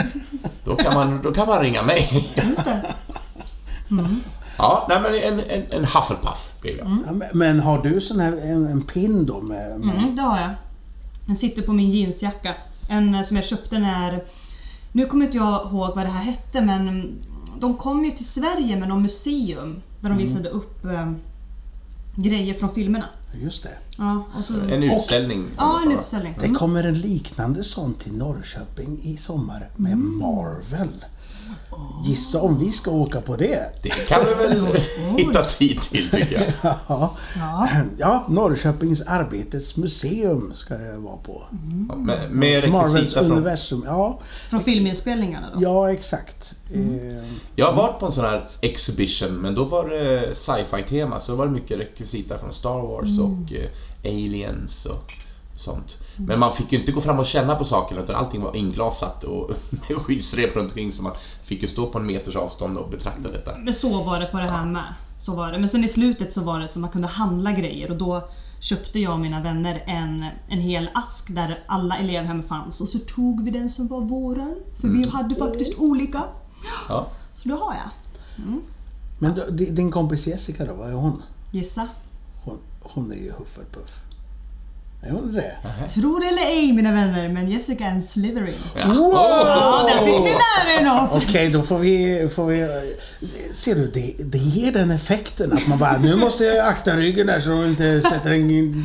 [0.64, 2.08] Då kan man, då kan man ringa mig.
[2.48, 2.94] Just det.
[4.58, 6.98] Ja, nej men en, en, en Hufflepuff blev jag.
[7.06, 9.80] Ja, men- har du sån här en, en pin då med...
[9.80, 10.50] med Mm, det har jag.
[11.26, 12.54] Den sitter på min jeansjacka.
[12.88, 14.24] En eh, som jag köpte när...
[14.92, 17.22] Nu kommer inte jag ihåg vad det här hette men mm,
[17.60, 21.12] de kom ju till Sverige med någon museum där de visade upp eh,
[22.16, 23.04] grejer från filmerna.
[23.42, 23.76] Just det.
[23.98, 24.54] Ja, och så...
[24.54, 25.44] En utställning.
[25.56, 26.34] Ja, en utställning.
[26.40, 30.18] Det kommer en liknande sån till Norrköping i sommar med Mm.
[30.18, 31.04] Marvel.
[32.06, 33.82] Gissa om vi ska åka på det?
[33.82, 34.80] Det kan vi väl
[35.16, 36.74] hitta tid till tycker jag.
[36.88, 37.14] Ja.
[37.98, 38.24] Ja.
[38.28, 41.42] Norrköpings Arbetets museum ska det vara på.
[41.88, 43.32] Ja, Med, med Marvels från...
[43.32, 43.82] universum.
[43.86, 45.62] Ja, Från filminspelningarna då?
[45.62, 46.54] ja exakt.
[46.74, 47.18] Mm.
[47.18, 47.24] Eh,
[47.56, 51.32] Jag har varit på en sån här exhibition, men då var det sci-fi tema, så
[51.32, 55.12] då var det mycket rekvisita från Star Wars och eh, Aliens och
[55.56, 55.96] sånt.
[56.16, 59.24] Men man fick ju inte gå fram och känna på sakerna, utan allting var inglasat
[59.24, 59.50] och
[59.88, 61.12] med skyddsrep runt omkring, så man
[61.44, 63.56] fick ju stå på en meters avstånd och betrakta detta.
[63.58, 64.84] Men så var det på det här med.
[65.18, 65.58] Så var det.
[65.58, 68.28] Men sen i slutet så var det så man kunde handla grejer och då
[68.60, 72.98] köpte jag och mina vänner en, en hel ask där alla elevhem fanns och så
[72.98, 74.54] tog vi den som var våran.
[74.80, 76.22] För vi hade faktiskt olika.
[76.88, 77.06] Ja.
[77.34, 77.90] Så det har jag.
[79.18, 81.22] Men då, di- din kompis Jessica då, vad är hon?
[81.52, 81.88] Gissa.
[82.44, 83.98] Hon, hon är ju Hufflepuff.
[85.02, 85.88] Är hon inte det?
[85.88, 88.54] Tror eller ej mina vänner, men Jessica är en Slytherin.
[88.76, 88.86] Ja.
[88.86, 89.12] Wow!
[89.12, 91.24] Ja, där fick ni lära er något!
[91.28, 92.66] Okej, då får vi, får vi...
[93.52, 97.26] Ser du, det, det ger den effekten att man bara, nu måste jag akta ryggen
[97.26, 98.84] där så de inte sätter en kniv,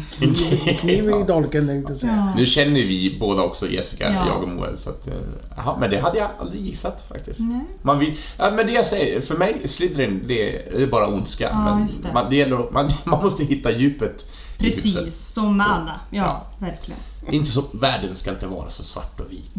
[0.79, 2.33] kniv i dolken, tänkte jag säga.
[2.37, 4.27] Nu känner vi båda också Jessica, Ja.
[4.27, 5.07] jag och Moe, så att...
[5.07, 5.13] eh,
[5.57, 7.39] Jaha, men det hade jag aldrig gissat faktiskt.
[7.39, 7.61] Nej.
[7.81, 11.49] Man vill, ja, men det jag säger, för mig, Slytherin, det är, det bara ondska.
[11.51, 12.13] Ja, men det.
[12.13, 14.25] Man, det gäller, man, man måste hitta djupet
[14.61, 15.99] Precis, som med alla.
[16.09, 16.23] Ja,
[16.59, 16.65] Ja.
[16.67, 16.99] verkligen.
[17.31, 19.51] Inte så, världen ska inte vara så svart och vit.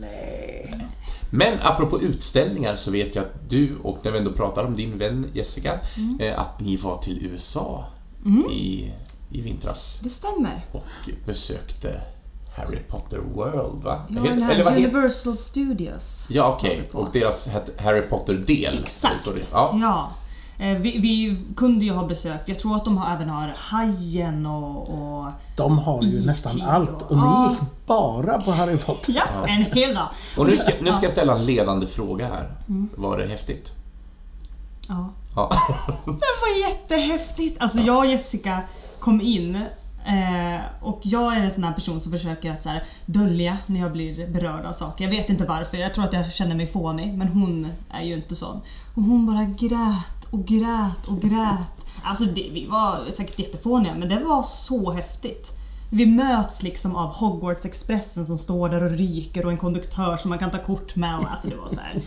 [0.00, 0.86] Nej.
[1.30, 4.98] Men apropå utställningar så vet jag att du, och när vi ändå pratar om din
[4.98, 6.20] vän Jessica, Mm.
[6.20, 7.84] eh, att ni var till USA
[8.52, 8.92] i,
[9.30, 10.66] i vintras Det stämmer.
[10.72, 10.84] och
[11.26, 12.00] besökte
[12.56, 14.06] Harry Potter World, va?
[14.08, 16.28] Ja, här eller heter- Universal Studios.
[16.30, 16.82] Ja, okej.
[16.92, 16.98] på.
[16.98, 17.48] Och deras
[17.78, 18.78] Harry Potter-del.
[18.82, 19.28] Exakt.
[19.52, 19.78] Ja.
[19.80, 20.10] Ja.
[20.58, 24.46] Eh, Vi, vi kunde ju ha besökt, jag tror att de har, även har Hajen
[24.46, 27.46] och, och De har ju IT nästan och- allt och Ja.
[27.48, 29.12] ni gick bara på Harry Potter.
[29.16, 30.08] ja, en hel dag.
[30.36, 32.50] Och nu ska, nu ska jag ställa en ledande fråga här.
[32.68, 32.88] Mm.
[32.96, 33.70] Var det häftigt?
[34.88, 35.10] Ja.
[35.36, 35.50] Ja.
[36.04, 37.56] Det var jättehäftigt!
[37.62, 38.60] Alltså jag och Jessica
[39.00, 39.54] kom in
[40.06, 43.80] eh, och jag är en sån här person som försöker att så här, dölja när
[43.80, 45.04] jag blir berörd av saker.
[45.04, 48.14] Jag vet inte varför, jag tror att jag känner mig fånig men hon är ju
[48.14, 48.60] inte sån.
[48.94, 51.86] Och hon bara grät och grät och grät.
[52.02, 55.54] Alltså det, vi var säkert jättefåniga men det var så häftigt.
[55.90, 60.38] Vi möts liksom av Hogwarts-expressen som står där och ryker och en konduktör som man
[60.38, 61.18] kan ta kort med.
[61.18, 62.02] Och alltså det var så här.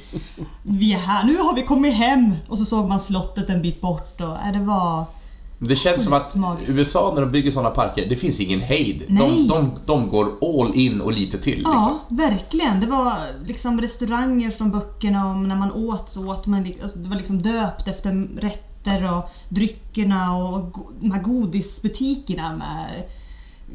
[0.64, 2.36] Vi är här, nu har vi kommit hem!
[2.48, 5.06] Och så såg man slottet en bit bort och äh, det var...
[5.64, 6.72] Det känns som att Magiskt.
[6.74, 9.04] USA när de bygger såna parker, det finns ingen hejd.
[9.08, 9.48] De, Nej.
[9.48, 11.56] de, de går all in och lite till.
[11.58, 11.74] Liksom.
[11.74, 12.80] Ja, verkligen.
[12.80, 13.14] Det var
[13.46, 17.42] liksom restauranger från böckerna och när man åt så åt man alltså, Det var liksom
[17.42, 23.04] döpt efter rätter och dryckerna och go- de här godisbutikerna med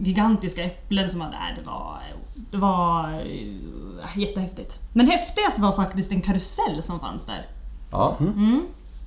[0.07, 1.63] gigantiska äpplen som var där.
[1.63, 1.99] Det var,
[2.51, 4.81] det var eh, jättehäftigt.
[4.93, 7.47] Men häftigast var faktiskt en karusell som fanns där.
[7.91, 8.17] Ja.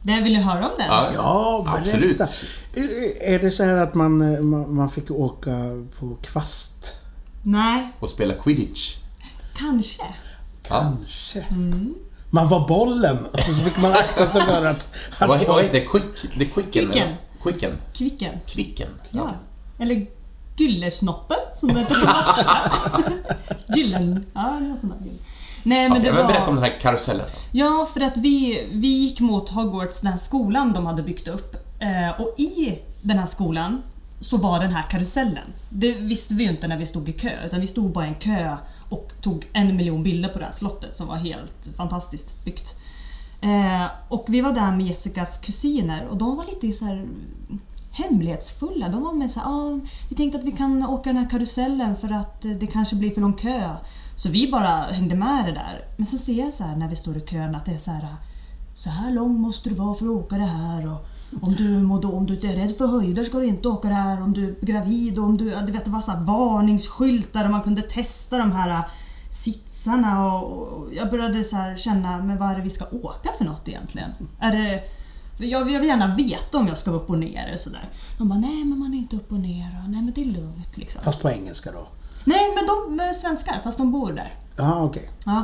[0.01, 0.87] Det vill ni höra om den?
[0.87, 1.09] Ja.
[1.13, 1.79] Ja, berätta.
[1.79, 2.19] Absolut.
[3.21, 5.51] Är- det så här att man, eh, man, man fick åka
[5.99, 7.01] på kvast?
[7.43, 8.95] Nej, Och spela quidditch.
[9.57, 10.03] kanske.
[10.67, 11.39] Kanske.
[11.51, 11.95] Mm.
[12.29, 14.95] Man var bollen och så fick man akta sig för att...
[15.19, 15.85] att Vad, vad heter det?
[15.85, 16.03] Quick,
[16.37, 16.91] det är quicken?
[16.91, 17.15] Quicken.
[17.43, 17.71] Quicken.
[17.93, 18.33] Kvicken.
[18.47, 18.87] Kvicken.
[19.09, 19.31] Ja.
[19.79, 20.05] Eller
[20.57, 22.71] Gyllersnoppen som det heter på norska.
[23.75, 24.25] Gyllen...
[24.33, 25.11] Ja, något sånt där.
[25.63, 26.33] Nej men Okej, det men var...
[26.33, 27.25] berätta om den här karusellen.
[27.51, 31.55] Ja, för att vi, vi gick mot Hogwarts, den här skolan de hade byggt upp.
[31.79, 33.81] Eh, och i den här skolan
[34.19, 35.53] så var den här karusellen.
[35.69, 38.07] Det visste vi ju inte när vi stod i kö, utan vi stod bara i
[38.07, 38.57] en kö
[38.89, 42.75] och tog en miljon bilder på det här slottet som var helt fantastiskt byggt.
[43.41, 47.05] Eh, och vi var där med Jessicas kusiner och de var lite så här
[47.91, 48.89] hemlighetsfulla.
[48.89, 49.79] De var med så här, ah,
[50.09, 53.21] vi tänkte att vi kan åka den här karusellen för att det kanske blir för
[53.21, 53.69] lång kö.
[54.19, 55.85] Så vi bara hängde med det där.
[55.97, 57.91] Men så ser jag så här när vi står i kön att det är så
[57.91, 58.07] här
[58.73, 60.87] så här lång måste du vara för att åka det här.
[60.87, 61.05] Och
[61.41, 64.21] om du, då, om du är rädd för höjder ska du inte åka det här.
[64.21, 65.43] Om du är gravid och om du...
[65.65, 68.85] Du vet, det var så här varningsskyltar och man kunde testa de här äh,
[69.29, 73.45] sitsarna och jag började så här känna, men vad är det vi ska åka för
[73.45, 74.09] något egentligen?
[74.39, 74.83] Är det,
[75.45, 77.89] jag, vill gärna veta om jag ska vara upp och ner eller sådär.
[78.17, 79.83] De bara, nej men man är inte upp och ner.
[79.87, 81.03] Nej men det är lugnt liksom.
[81.03, 81.87] Fast på engelska då?
[82.23, 84.33] Nej men de är svenskar, fast de bor där.
[84.55, 85.01] Ja, okej.
[85.01, 85.33] Okay.
[85.33, 85.43] Ja.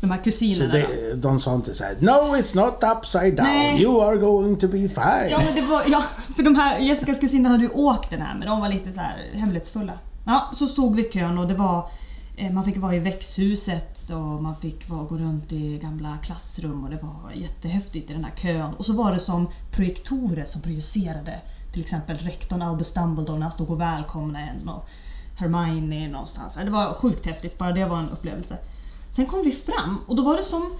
[0.00, 3.82] De här kusinerna Så det, de sa inte såhär No it's not upside down, Nej.
[3.82, 5.30] you are going to be fine.
[5.30, 6.02] Ja, men det var, ja,
[6.36, 9.00] för de här Jessicas kusiner hade ju åkt den här men de var lite så
[9.00, 9.98] här hemlighetsfulla.
[10.26, 11.88] Ja, så stod vi i kön och det var
[12.36, 16.84] eh, man fick vara i växthuset och man fick vara, gå runt i gamla klassrum
[16.84, 18.74] och det var jättehäftigt i den här kön.
[18.74, 21.40] Och så var det som projektorer som projicerade
[21.72, 24.88] till exempel rektorn Albus Dumbledore när han stod och välkomnade en och
[25.42, 26.54] Hermione någonstans.
[26.54, 28.58] Det var sjukt häftigt, bara det var en upplevelse.
[29.10, 30.72] Sen kom vi fram och då var det som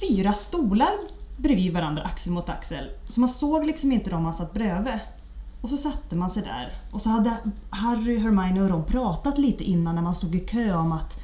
[0.00, 0.92] fyra stolar
[1.36, 2.90] bredvid varandra, axel mot axel.
[3.08, 4.98] Så man såg liksom inte dem man satt bredvid.
[5.60, 7.36] Och så satte man sig där och så hade
[7.70, 11.20] Harry, Hermione och Ron pratat lite innan när man stod i kö om att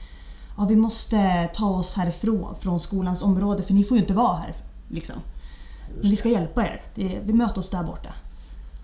[0.57, 4.37] ja, vi måste ta oss härifrån, från skolans område för ni får ju inte vara
[4.37, 4.55] här.
[4.89, 5.17] Liksom.
[6.01, 6.83] Men vi ska hjälpa er.
[7.25, 8.15] Vi möter oss där borta.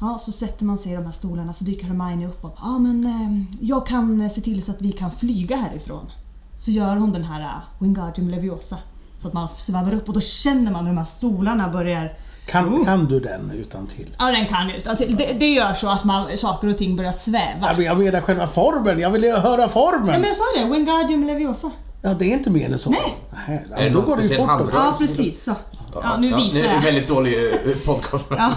[0.00, 2.78] Ja, så sätter man sig i de här stolarna så dyker Hermione upp och ja
[2.78, 6.10] men eh, jag kan se till så att vi kan flyga härifrån.
[6.56, 8.78] Så gör hon den här uh, Wingardium Leviosa.
[9.18, 12.74] Så att man svävar upp och då känner man hur de här stolarna börjar kan,
[12.74, 12.84] oh.
[12.84, 14.16] kan du den utan till?
[14.18, 15.16] Ja, den kan utan till.
[15.16, 17.82] Det, det gör så att man, saker och ting börjar sväva.
[17.82, 20.06] Jag menar själva formen, jag vill ju höra formen!
[20.06, 21.70] Ja, men jag sa det, Wingardium Leviosa.
[22.02, 22.90] Ja, det är inte mer än så?
[22.90, 23.16] Nej!
[23.46, 24.50] Nej ja, då går det ju fort.
[24.74, 25.44] Ja, precis.
[25.44, 25.54] Så.
[25.94, 26.66] Ja, nu visar jag.
[26.66, 28.26] Ja, det är väldigt dålig eh, podcast.
[28.30, 28.52] ja.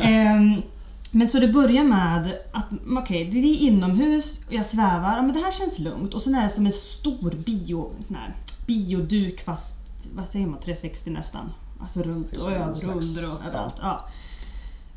[0.00, 0.62] Um,
[1.10, 5.22] men så det börjar med att, okej, okay, vi är inomhus och jag svävar, ja,
[5.22, 6.14] men det här känns lugnt.
[6.14, 8.34] Och sen är det som en stor bio, sån här,
[8.66, 9.76] bioduk fast,
[10.14, 11.52] vad säger man, 360 nästan.
[11.80, 13.74] Alltså runt och över och under och överallt.
[13.80, 14.08] Ja.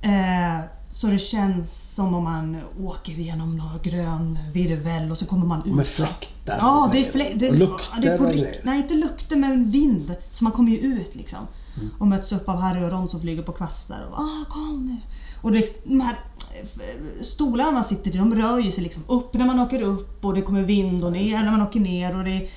[0.01, 5.45] Eh, så det känns som om man åker genom någon grön virvel och så kommer
[5.45, 5.75] man ut.
[5.75, 8.93] Med fläktar Ja, det är, flä det, och lukter det är på rikt, Nej, inte
[8.93, 10.15] lukter men vind.
[10.31, 11.47] Så man kommer ju ut liksom.
[11.77, 11.89] Mm.
[11.99, 14.07] Och möts upp av Harry och Ron som flyger på kvastar.
[14.11, 14.97] Och, ah, kom nu!
[15.43, 16.19] Och det, de här
[16.59, 20.25] eh, stolarna man sitter i, de rör ju sig liksom upp när man åker upp
[20.25, 22.17] och det kommer vind och ner när man åker ner.
[22.17, 22.49] Och det,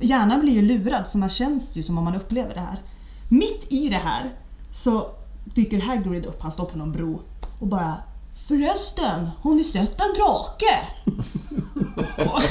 [0.00, 2.82] hjärnan blir ju lurad så man känns ju som om man upplever det här.
[3.28, 4.30] Mitt i det här
[4.72, 5.10] så
[5.44, 7.22] dyker Hagrid upp, han står på någon bro
[7.60, 7.96] och bara
[8.48, 10.76] Förresten, har ni sett en drake?
[12.16, 12.42] och,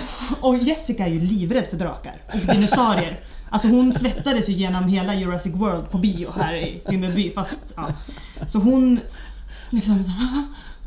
[0.47, 3.19] och Jessica är ju livrädd för drakar och dinosaurier.
[3.49, 7.87] Alltså hon svettades ju genom hela Jurassic World på bio här i Vimmerby fast ja.
[8.47, 8.99] Så hon
[9.69, 10.03] Liksom,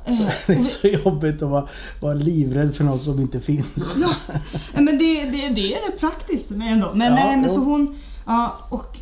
[0.06, 1.68] så det är så jobbigt att vara,
[2.00, 3.96] vara livrädd för något som inte finns.
[4.00, 6.92] Ja, men det, det, det är rätt praktiskt ändå.
[6.94, 7.94] Men, ja, men så hon...
[8.26, 8.98] Ja, och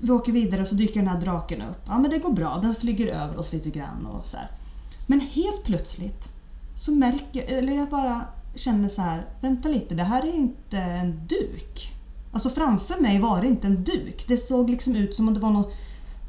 [0.00, 1.82] vi åker vidare och så dyker den här draken upp.
[1.86, 4.50] Ja men det går bra, den flyger över oss lite grann och så här.
[5.06, 6.32] Men helt plötsligt
[6.74, 8.20] så märker, eller jag bara
[8.54, 11.92] känner så här, vänta lite, det här är inte en duk.
[12.32, 14.24] Alltså framför mig var det inte en duk.
[14.28, 15.70] Det såg liksom ut som om det var någon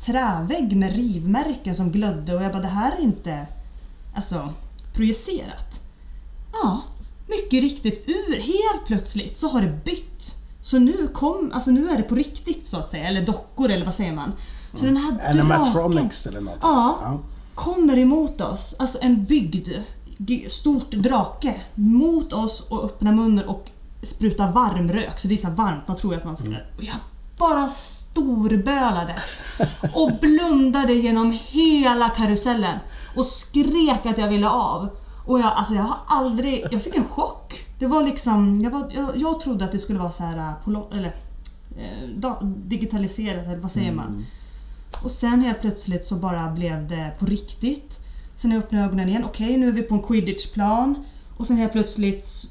[0.06, 3.48] trävägg med rivmärken som glödde och jag bara det här är inte
[4.16, 4.54] alltså,
[4.94, 5.82] projicerat.
[6.64, 6.82] Ja,
[7.28, 8.10] mycket riktigt.
[8.10, 10.36] Ur, helt plötsligt så har det bytt.
[10.62, 13.86] Så nu, kom, alltså nu är det på riktigt så att säga, eller dockor eller
[13.86, 14.34] vad säger man?
[14.74, 14.94] Så mm.
[14.94, 16.58] den här Animatronics eller något.
[16.62, 17.20] Ja, ja,
[17.56, 18.76] kommer emot oss.
[18.80, 19.70] Alltså en byggd,
[20.48, 23.70] stort drake mot oss och öppnar munnen och
[24.04, 25.20] sprutar varm rök.
[25.20, 26.48] Så det är så varmt, man tror att man ska...
[26.48, 26.60] Mm
[27.50, 29.16] bara storbölade
[29.94, 32.80] och blundade genom hela karusellen
[33.16, 34.90] och skrek att jag ville av.
[35.26, 36.66] Och jag, alltså jag har aldrig...
[36.72, 37.66] Jag fick en chock.
[37.80, 38.62] Det var liksom...
[38.62, 40.38] Jag, var, jag, jag trodde att det skulle vara så här...
[40.38, 41.16] Äh, eller,
[41.78, 44.08] eh, digitaliserat, eller vad säger man?
[44.08, 44.26] Mm.
[45.04, 48.00] Och sen helt plötsligt så bara blev det på riktigt.
[48.36, 51.06] Sen när jag öppnade ögonen igen, okej okay, nu är vi på en quidditchplan.
[51.38, 52.50] Och sen helt plötsligt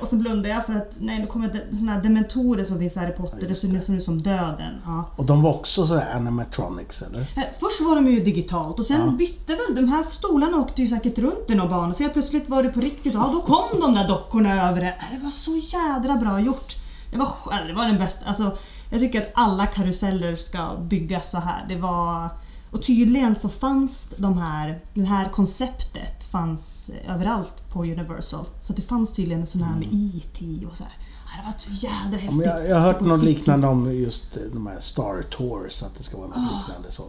[0.00, 3.00] och så blundade jag för att nej, nu kommer såna här dementorer som finns i
[3.00, 3.38] Harry Potter.
[3.40, 4.74] Ja, det ser ut som döden.
[4.84, 5.10] Ja.
[5.16, 7.20] Och de var också sådär animatronics eller?
[7.20, 9.10] Eh, först var de ju digitalt och sen ja.
[9.10, 11.94] bytte väl de här stolarna åkte ju säkert runt i någon bana.
[11.94, 13.14] Så plötsligt var det på riktigt.
[13.14, 14.88] Ja, då kom de där dockorna över det.
[14.88, 16.76] Äh, det var så jädra bra gjort.
[17.10, 17.28] Det var,
[17.66, 18.26] det var den bästa.
[18.26, 18.56] Alltså,
[18.90, 21.66] jag tycker att alla karuseller ska byggas så här.
[21.68, 22.28] Det var...
[22.70, 28.44] Och tydligen så fanns de här, det här konceptet fanns överallt på Universal.
[28.62, 30.44] Så att det fanns tydligen en sån här med E.T.
[30.70, 30.92] och så här.
[31.36, 32.30] Det var så jädra häftigt.
[32.30, 35.82] Ja, men jag, jag har hört något liknande om just eh, de här Star Tours,
[35.82, 36.58] att det ska vara något Ah.
[36.58, 37.04] liknande så.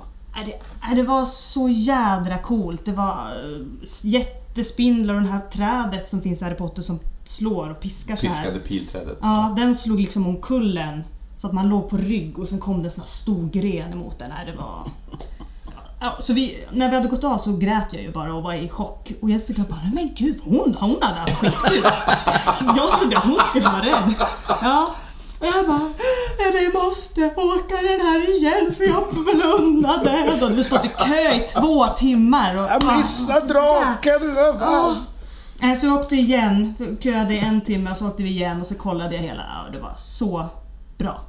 [0.46, 2.86] Det, det var så jädra coolt.
[2.86, 3.66] Det var eh,
[4.04, 8.28] jättespindlar och det här trädet som finns i Harry Potter som slår och piskar så
[8.28, 8.36] här.
[8.36, 9.18] Piskade pilträdet.
[9.22, 11.04] Ja, den slog liksom omkullen.
[11.36, 13.92] Så att man låg på rygg och sen kom det en sån här stor gren
[13.94, 14.30] emot den.
[14.46, 14.88] Det var...
[16.02, 18.54] Ja, så vi, när vi hade gått av så grät jag ju bara och var
[18.54, 19.12] i chock.
[19.22, 21.84] Och Jessica bara, men gud hon, hon hade haft skitkul.
[22.78, 24.14] Jag trodde att hon skulle vara rädd.
[24.62, 24.96] Ja.
[25.40, 25.80] Och jag bara,
[26.40, 30.32] "Men vi måste åka den här igen för jag blundade.
[30.32, 32.56] Och då hade vi stått i kö i två timmar.
[32.58, 34.36] Och, Jag missade draken!
[34.36, 34.96] vad
[35.62, 35.76] Ja.
[35.76, 38.76] Så jag åkte igen, köade i en timme och så åkte vi igen och så
[38.76, 39.42] kollade jag hela.
[39.66, 40.46] Ja, det var så
[40.98, 41.22] bra.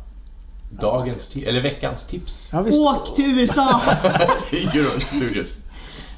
[0.71, 2.49] Dagens, ti- eller veckans tips.
[2.53, 2.65] Ja.
[2.73, 3.81] Åk till USA!
[4.51, 5.57] till Studios.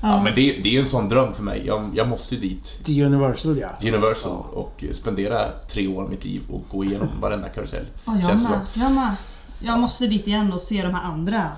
[0.00, 1.62] Ja, men det, det är ju en sån dröm för mig.
[1.66, 2.80] Jag, jag måste ju dit.
[2.84, 3.88] Till Universal ja.
[3.88, 7.84] Universal och spendera tre år av mitt liv och gå igenom varenda karusell.
[8.04, 8.60] Ja, jag Känns med.
[8.72, 8.82] som.
[8.82, 9.14] Jag med.
[9.60, 11.52] Jag måste dit igen och se de här andra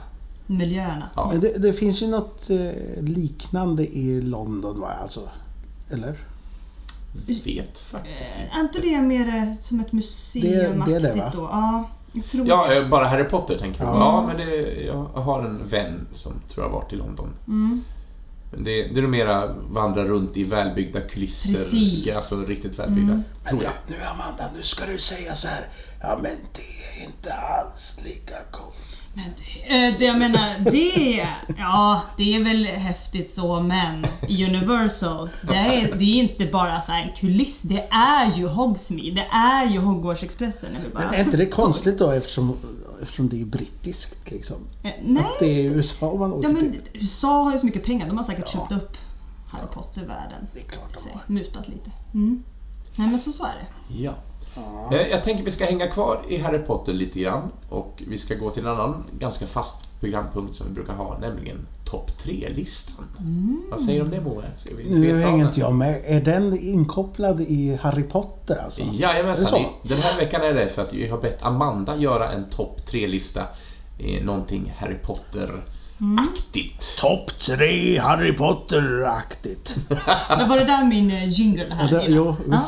[0.47, 1.11] miljöerna.
[1.17, 1.29] Ja.
[1.33, 4.91] Men det, det finns ju något eh, liknande i London va?
[5.03, 5.21] Alltså,
[5.91, 6.17] eller?
[7.45, 11.21] Vet faktiskt Eh, Är inte det mer eh, som ett museumaktigt Det- det är det,
[11.21, 11.31] va?
[11.35, 11.41] då?
[11.43, 11.89] Ja,
[12.23, 13.93] tror Ja, eh, bara Harry Potter tänker du på.
[13.93, 13.99] Ja.
[13.99, 17.35] Ja, men det, jag har en vän som tror jag har varit i London.
[17.47, 17.85] Mm.
[18.51, 21.53] Men det, det är nog mera vandra runt i välbyggda kulisser.
[21.53, 22.17] Precis.
[22.17, 23.73] Alltså riktigt välbyggda, tror jag.
[23.87, 25.69] Nu Amanda, nu ska du säga så här.
[26.01, 28.94] Ja men det är inte alls lika coolt.
[29.15, 31.27] Men det, eh, det jag menar, det...
[31.59, 36.93] Ja, det är väl häftigt så, men Universal, det är, det är inte bara så
[36.93, 37.63] en kuliss.
[37.63, 39.11] Det är ju Hogsmeade.
[39.15, 40.69] Det är ju Hogwarts-Expressen.
[40.95, 42.57] Men är inte det konstigt då eftersom,
[43.03, 44.57] eftersom det är brittiskt liksom?
[44.83, 46.81] Eh, Nej, Att det är USA man åker ja, men till.
[46.95, 48.07] USA har ju så mycket pengar.
[48.09, 48.61] De har säkert Ja.
[48.61, 48.97] köpt upp
[49.49, 50.47] Harry Potter-världen.
[50.55, 51.23] Det är klart de har.
[51.27, 51.91] Mutat lite.
[52.15, 52.43] Mm.
[52.97, 53.95] Nej, men så, så är det.
[54.03, 54.13] Ja.
[54.93, 58.35] Eh, Jag tänker vi ska hänga kvar i Harry Potter lite grann och vi ska
[58.35, 63.05] gå till en annan ganska fast programpunkt som vi brukar ha, nämligen topp 3-listan.
[63.71, 64.45] Vad säger du om det Moe?
[64.89, 66.01] Nu hänger inte jag med.
[66.07, 68.83] Är den inkopplad i Harry Potter alltså?
[68.85, 69.63] Det Jajamensan.
[69.83, 73.43] Den här veckan är det för att vi har bett Amanda göra en topp 3-lista.
[73.99, 76.97] Eh, Någonting Harry Potter-aktigt.
[77.01, 79.77] Topp tre Harry Potter-aktigt.
[80.49, 81.91] Var det där min eh, jingle Ja, här?
[81.91, 82.17] det, Lina?
[82.17, 82.61] jo, Ja.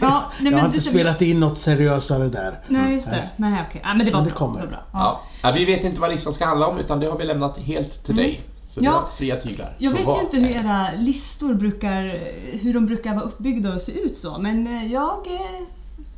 [0.00, 2.58] Ja, nej, Jag har inte spelat in något seriösare där.
[2.68, 3.28] Nej, just det.
[3.36, 3.80] Nej, okej.
[3.84, 4.38] Ja, men det var Men det bra.
[4.38, 4.60] kommer.
[4.60, 4.80] Det var bra.
[4.92, 5.20] Ja.
[5.42, 5.48] Ja.
[5.48, 8.04] Ja, vi vet inte vad listan ska handla om utan det har vi lämnat helt
[8.04, 8.40] till dig.
[8.70, 9.08] Så Ja.
[9.16, 9.76] fria tyglar.
[9.78, 12.02] Jag Så vet vad ju inte hur era listor brukar,
[12.62, 15.66] hur de brukar vara uppbyggda och se ut så, men eh, jag eh,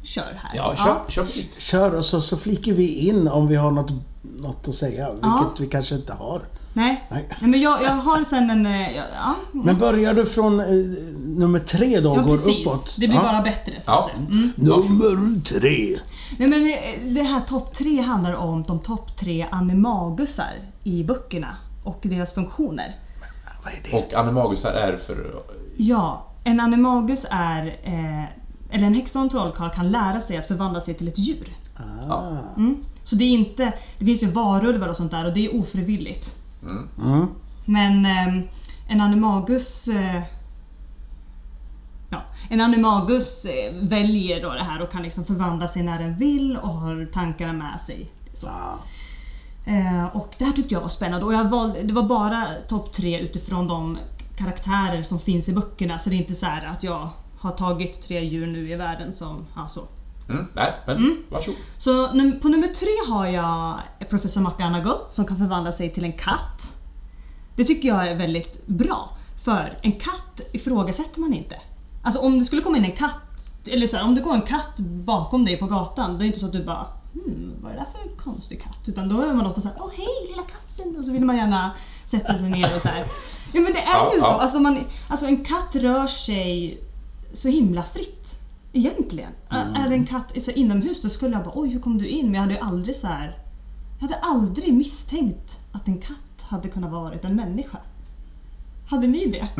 [0.03, 0.53] kör här.
[0.57, 1.61] Ja, kör, kör på ditt.
[1.61, 5.23] Kör och så, så flikar vi in om vi har något, något att säga, vilket
[5.29, 5.51] Ja.
[5.59, 6.41] vi kanske inte har.
[6.75, 7.05] Nej.
[7.11, 7.29] Nej.
[7.41, 8.67] Nej, men jag, jag har sen en...
[8.67, 10.67] eh, Ja, ja, Men börjar du från eh,
[11.27, 12.61] nummer tre då och ja går precis.
[12.67, 12.97] uppåt?
[12.99, 13.23] Det blir Ja.
[13.23, 14.05] bara bättre så Ja.
[14.15, 14.27] säga.
[14.27, 14.53] Mm.
[14.57, 15.99] Nummer tre.
[16.39, 20.53] Nej men eh, det här topp tre handlar om de topp tre animagusar
[20.85, 22.97] i böckerna och deras funktioner.
[23.65, 23.97] Vad är det?
[23.97, 25.27] Och animagusar är för...
[25.77, 27.67] Ja, en animagus är...
[27.85, 28.25] Eh,
[28.75, 31.49] eller en häxa och en trollkarl kan lära sig att förvandla sig till ett djur.
[32.09, 32.29] Ja.
[32.57, 32.77] Mm.
[33.03, 33.73] Så det är inte...
[33.99, 36.37] Det finns ju varulvar och sånt där och det är ofrivilligt.
[36.63, 37.29] Mm.
[37.65, 38.45] Men eh,
[38.89, 39.89] en animagus...
[39.89, 40.23] Eh,
[42.11, 46.17] ja, en animagus eh, väljer då det här och kan liksom förvandla sig när den
[46.17, 48.11] vill och har tankarna med sig.
[48.33, 48.47] Så.
[48.47, 48.79] Ja.
[49.65, 52.93] Eh, och det här tyckte jag var spännande och jag valde, det var bara topp
[52.93, 53.99] tre utifrån de
[54.37, 57.09] karaktärer som finns i böckerna så det är inte så här att jag
[57.39, 59.47] har tagit tre djur nu i världen som...
[59.55, 59.81] Alltså.
[60.33, 61.61] Mm, nej, men varsågod.
[61.79, 62.09] Så
[62.43, 63.81] på nummer tre har jag
[64.11, 66.77] Professor McGonagall som kan förvandla sig till en katt.
[67.57, 69.17] Det tycker jag är väldigt bra.
[69.45, 71.57] För en katt ifrågasätter man inte.
[72.03, 74.43] Alltså om det skulle komma in en katt, eller så här, om det går en
[74.43, 77.77] katt bakom dig på gatan, det är inte så att du bara hmm, vad är
[77.77, 78.89] det där för konstig katt?
[78.89, 80.97] Utan då är man ofta såhär, åh hej lilla katten!
[80.99, 81.71] Och så vill man gärna
[82.05, 83.05] sätta sig ner och så här.
[83.53, 84.27] Ja men det är ju så.
[84.27, 84.79] Alltså, man,
[85.09, 86.81] alltså en katt rör sig
[87.33, 88.42] så himla fritt.
[88.73, 89.31] Egentligen.
[89.51, 92.27] Är det en katt så inomhus då skulle jag bara oj hur kom du in?
[92.27, 93.39] Men jag hade ju aldrig så här.
[94.01, 97.79] Jag hade aldrig misstänkt att en katt hade kunnat vara en människa.
[98.87, 99.49] Hade ni det?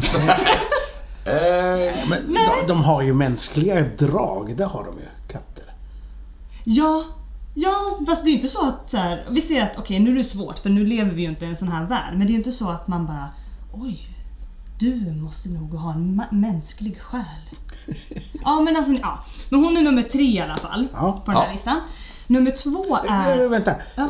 [1.25, 5.75] Eh, Men de, de har ju mänskliga drag, det har de ju, katter.
[6.65, 7.05] Ja,
[7.55, 10.11] ja, fast det är ju inte så att så här, vi ser att okej nu
[10.11, 12.15] är det svårt för nu lever vi ju inte i en sån här värld.
[12.17, 13.29] Men det är ju inte så att man bara
[13.73, 14.01] oj,
[14.79, 17.23] du måste nog ha en mänsklig själ.
[18.45, 19.19] Ja men alltså, ja.
[19.49, 21.23] Men hon är nummer tre i alla fall Ja.
[21.25, 21.53] på den här Ja.
[21.53, 21.81] listan.
[22.27, 23.43] Nummer två är...
[23.45, 23.75] Äh, Vänta.
[23.95, 24.09] Ja.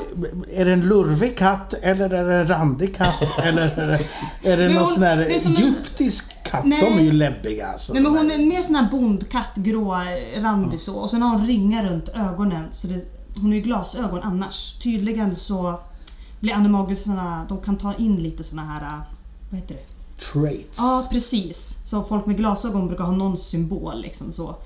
[0.52, 3.22] Är det en lurvig katt eller är det en randig katt?
[3.42, 4.00] eller är det,
[4.52, 6.64] är det någon hon- sån här som en- egyptisk katt?
[6.64, 6.80] Nej.
[6.80, 7.92] De är ju läbbiga alltså.
[7.92, 9.96] Nej men hon är mer sån här bondkatt, grå,
[10.38, 10.94] randig så.
[10.94, 12.64] Och sen har hon ringar runt ögonen.
[12.70, 13.04] Så det,
[13.36, 14.78] hon har ju glasögon annars.
[14.82, 15.80] Tydligen så
[16.40, 18.98] blir animagusarna, de kan ta in lite såna här, äh,
[19.50, 19.91] vad heter det?
[20.32, 20.78] Traits.
[20.78, 21.80] Ja, precis.
[21.84, 24.56] Så folk med glasögon brukar ha någon symbol liksom så.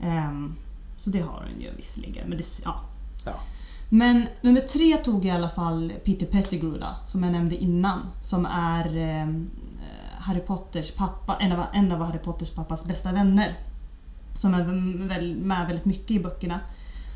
[0.00, 0.54] Ehm,
[0.98, 2.28] så det har den ju visserligen.
[2.28, 2.80] Men, det, ja.
[3.24, 3.32] Ja.
[3.88, 8.00] men nummer tre tog i alla fall Peter Pettigrew då, som jag nämnde innan.
[8.22, 9.50] Som är ehm,
[10.18, 13.58] Harry Potters pappa, en av, en av Harry Potters pappas bästa vänner.
[14.34, 14.64] Som är
[15.34, 16.60] med väldigt mycket i böckerna.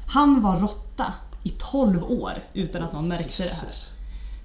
[0.06, 3.66] Han var råtta i 12 år utan att någon märkte det här.
[3.66, 3.92] Jesus.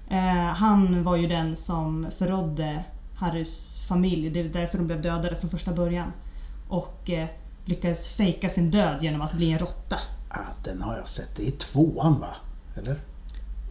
[0.08, 2.84] Eh, han var ju den som förrådde
[3.16, 4.30] Harrys familj.
[4.30, 6.12] Det är därför de blev dödade från första början.
[6.68, 7.28] Och eh,
[7.64, 9.96] lyckades fejka sin död genom att bli en råtta.
[10.28, 11.36] Ah, den har jag sett.
[11.36, 12.36] Det är tvåan va?
[12.76, 12.96] Eller?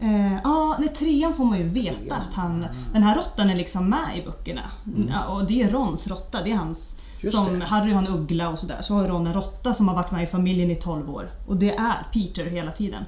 [0.00, 2.66] Eh, Ja, nej, trean får man ju veta Trean, att han...
[2.92, 4.70] Den här råttan är liksom med i böckerna.
[5.08, 7.00] Ja, och det är Rons råtta, det är hans...
[7.20, 7.66] Just som det.
[7.66, 10.22] Harry har en uggla och sådär, så har Ron en råtta som har varit med
[10.22, 11.30] i familjen i 12 år.
[11.46, 13.04] Och det är Peter hela tiden.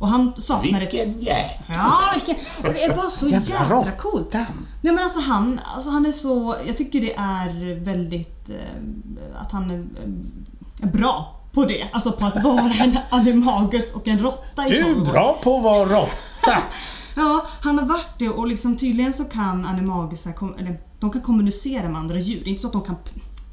[0.00, 0.92] Och han saknar ett...
[0.92, 1.64] Vilken jäkel!
[1.68, 2.36] Ja, vilken...
[2.58, 4.34] Och det är bara så Jävla jädra coolt.
[4.80, 6.56] Nej men alltså han, alltså han är så...
[6.66, 8.50] Jag tycker det är väldigt...
[8.50, 11.88] Eh, att han är, eh, är bra på det.
[11.92, 15.56] Alltså på att vara en animagus och en råtta i Du 12 är bra på
[15.56, 16.62] att vara råtta.
[17.14, 21.88] Ja, han har varit det och liksom tydligen så kan animagusar eller, de kan kommunicera
[21.88, 22.48] med andra djur.
[22.48, 22.96] Inte så att de kan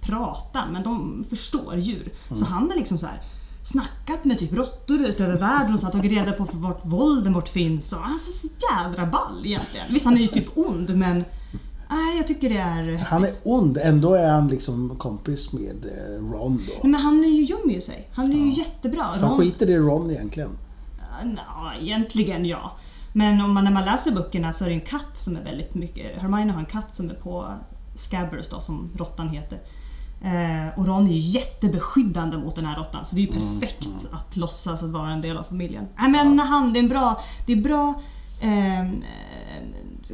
[0.01, 2.13] prata, men de förstår djur.
[2.35, 3.21] Så han har liksom så här
[3.67, 7.93] snackat med typ råttor ut över världen och så tagit reda på vart Voldemort finns.
[7.93, 9.85] Och, alltså så jädra ball egentligen.
[9.89, 11.25] Visst, han är ju typ ond, men
[11.89, 16.31] nej, jag tycker det är Han är ond, ändå är han liksom kompis med eh,
[16.31, 16.87] Ron då.
[16.87, 18.09] Men han är ju gömmer ju sig.
[18.13, 19.03] Han är ju jättebra.
[19.13, 20.49] Så han Ron- skiter i Ron egentligen.
[21.37, 22.71] Ja, egentligen ja.
[23.13, 25.75] Men om man, när man läser böckerna så är det en katt som är väldigt
[25.75, 26.21] mycket...
[26.21, 27.45] Hermione har en katt som är på
[27.95, 29.59] Scabbers då, som råttan heter.
[30.21, 34.07] Eh, och Ron är ju jättebeskyddande mot den här råttan så det är ju perfekt
[34.11, 35.87] att låtsas att vara en del av familjen.
[35.99, 37.21] Nej men han, det är en bra...
[37.45, 37.93] Det är bra...
[38.41, 38.89] Eh,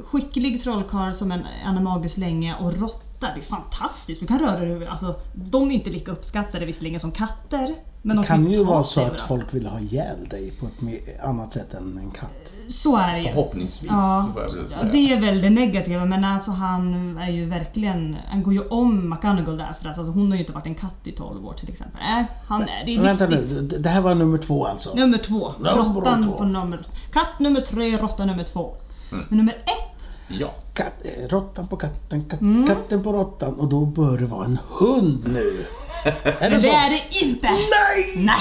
[0.02, 4.20] skicklig trollkarl som en animagus länge och råtta, det är fantastiskt.
[4.20, 7.76] Du kan röra dig alltså, De är inte lika uppskattade visserligen som katter.
[8.02, 11.24] Men de Det kan ju vara så att folk vill ha ihjäl dig på ett
[11.24, 12.53] annat sätt än en katt.
[12.68, 13.24] Så är det ju.
[13.28, 14.92] Förhoppningsvis, Ja, får jag väl ja, säga.
[14.92, 18.18] det är väl det negativa men alltså han är ju verkligen...
[18.30, 20.76] Han går ju om McGonagall där för att alltså, hon har ju inte varit en
[20.76, 22.00] katt i 12 år till exempel.
[22.08, 22.86] Nej, han är...
[22.86, 23.62] Det är Vänta listigt.
[23.72, 24.96] nu, det här var nummer två alltså?
[24.96, 25.54] Nummer två.
[25.58, 26.32] Nummer Råttan två.
[26.32, 26.80] på nummer...
[27.14, 28.76] Katt nummer tre, råtta nummer två.
[29.12, 29.26] Mm.
[29.30, 30.48] Men nummer ett, Ja.
[30.74, 32.68] Katt, eh, råttan på katten, kat, Mm.
[32.68, 35.66] katten på råttan och då bör det vara en hund nu.
[36.24, 36.68] Är men det så?
[36.68, 37.48] det är det inte!
[37.50, 38.26] Nej!
[38.26, 38.36] Nej!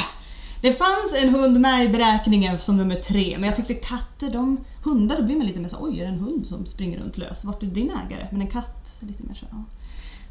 [0.63, 4.65] Det fanns en hund med i beräkningen som nummer tre, men jag tyckte katter, de...
[4.85, 7.19] Hundar, då blir man lite mer så oj, är det en hund som springer runt
[7.19, 7.45] lös?
[7.45, 8.27] Vart är din ägare?
[8.31, 9.65] Men en katt, är lite mer så, ja.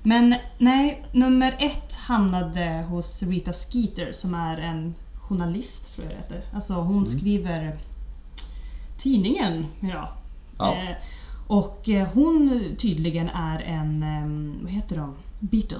[0.03, 6.21] Men nej, nummer ett hamnade hos Rita Skeeter som är en journalist, tror jag det
[6.21, 6.55] heter.
[6.55, 7.77] Alltså hon skriver
[8.97, 10.09] tidningen, ja.
[10.57, 10.73] Ja.
[10.75, 10.95] Eh,
[11.47, 15.15] och eh, hon tydligen är en, eh, vad heter de?
[15.39, 15.77] Beetle.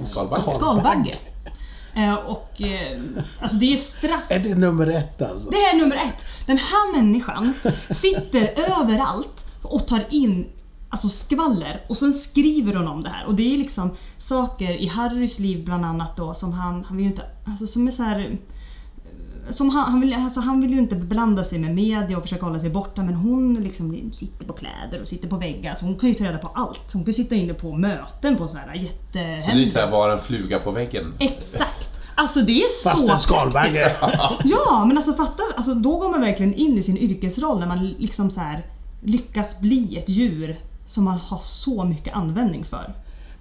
[0.00, 0.50] Skalbagge.
[0.50, 1.14] Skalbagge.
[1.96, 3.00] Eh, och eh,
[3.40, 4.24] alltså det är straff.
[4.28, 5.50] Är det nummer ett alltså?
[5.50, 6.24] Det är nummer ett.
[6.46, 7.54] Den här människan
[7.90, 10.46] sitter överallt och tar in
[10.88, 13.26] alltså skvaller och sen skriver hon om det här.
[13.26, 17.06] Och det är liksom saker i Harrys liv bland annat då som han, han vill
[17.06, 18.38] ju inte, alltså som är så här
[19.50, 22.46] som han, han, vill, alltså han vill ju inte blanda sig med media och försöka
[22.46, 25.96] hålla sig borta men hon liksom sitter på kläder och sitter på väggar så hon
[25.96, 26.92] kan ju ta reda på allt.
[26.92, 29.54] Hon kan ju sitta inne på möten på så här jättehemliga...
[29.54, 31.14] lite såhär, vara en fluga på väggen.
[31.18, 31.90] Exakt!
[32.14, 33.96] Alltså det är så Fast en skalbagge.
[34.44, 37.86] Ja, men alltså fatta, alltså, då går man verkligen in i sin yrkesroll när man
[37.98, 38.66] liksom så här
[39.00, 42.94] lyckas bli ett djur som man har så mycket användning för.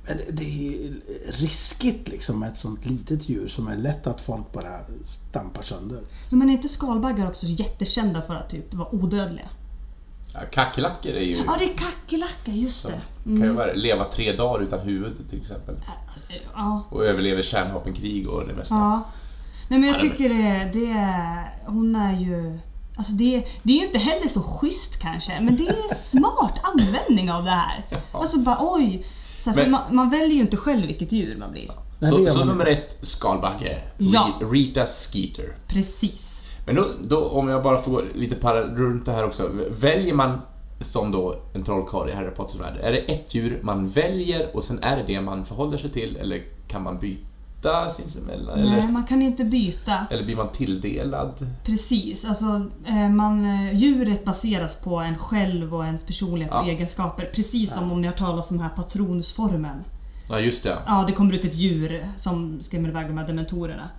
[0.08, 0.50] Men det- är
[0.84, 4.72] ju riskigt liksom med ett sånt litet djur som är lätt att folk bara
[5.06, 6.02] stampar sönder.
[6.30, 9.50] Ja, men är inte skalbaggar också jättekända för att typ vara odödliga?
[10.34, 11.38] Ja, Kackerlackor är ju...
[11.38, 13.02] Ja, det är kackerlackor, just det.
[13.24, 15.76] Kan ju vara, leva tre dagar utan huvud till exempel.
[16.56, 18.76] Ja, Och överlever kärnvapenkrig och det mesta.
[18.76, 19.04] ja.
[19.68, 21.60] Nej men jag tycker det, det är...
[21.66, 22.60] Hon är ju...
[22.96, 27.32] Alltså det, det är ju inte heller så schysst kanske, men det är smart användning
[27.32, 27.86] av det här.
[28.12, 29.06] Alltså bara oj.
[29.38, 31.72] Så här, för Men- man, man väljer ju inte själv vilket djur man blir.
[32.00, 33.78] Nej, det Så, så man nummer ett, skalbagge.
[33.98, 34.34] Ja.
[34.52, 35.56] Rita Skeeter.
[35.68, 36.44] Precis.
[36.66, 39.50] Men då, då, om jag bara får gå lite para runt det här också.
[39.70, 40.42] Väljer man
[40.82, 44.64] som då en trollkarl i Harry Potters värld, är det ett djur man väljer och
[44.64, 47.28] sen är det det man förhåller sig till eller kan man byta
[47.64, 48.60] byta sinsemellan?
[48.60, 50.06] Nej, Eller, man kan inte byta.
[50.12, 51.48] eller blir man tilldelad?
[51.64, 56.72] Precis, alltså eh, man, eh, djuret baseras på en själv och ens personlighet och Ja.
[56.72, 57.30] egenskaper.
[57.36, 59.84] Precis som om ni har talat om den här patronsformen.
[60.30, 60.78] Ja, just det.
[60.86, 63.90] Ja, det kommer ut ett djur som skrämmer iväg de här dementorerna.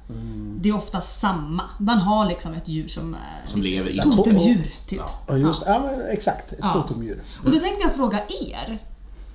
[0.60, 1.62] Det är ofta samma.
[1.78, 3.96] Man har liksom ett djur som är Som lever i...
[3.98, 4.98] totemdjur, typ.
[4.98, 5.10] Ja.
[5.28, 6.52] Ja, just ja, men exakt.
[6.52, 6.72] Ett Ja.
[6.72, 7.22] totemdjur.
[7.44, 8.18] Och då tänkte jag fråga
[8.50, 8.78] er.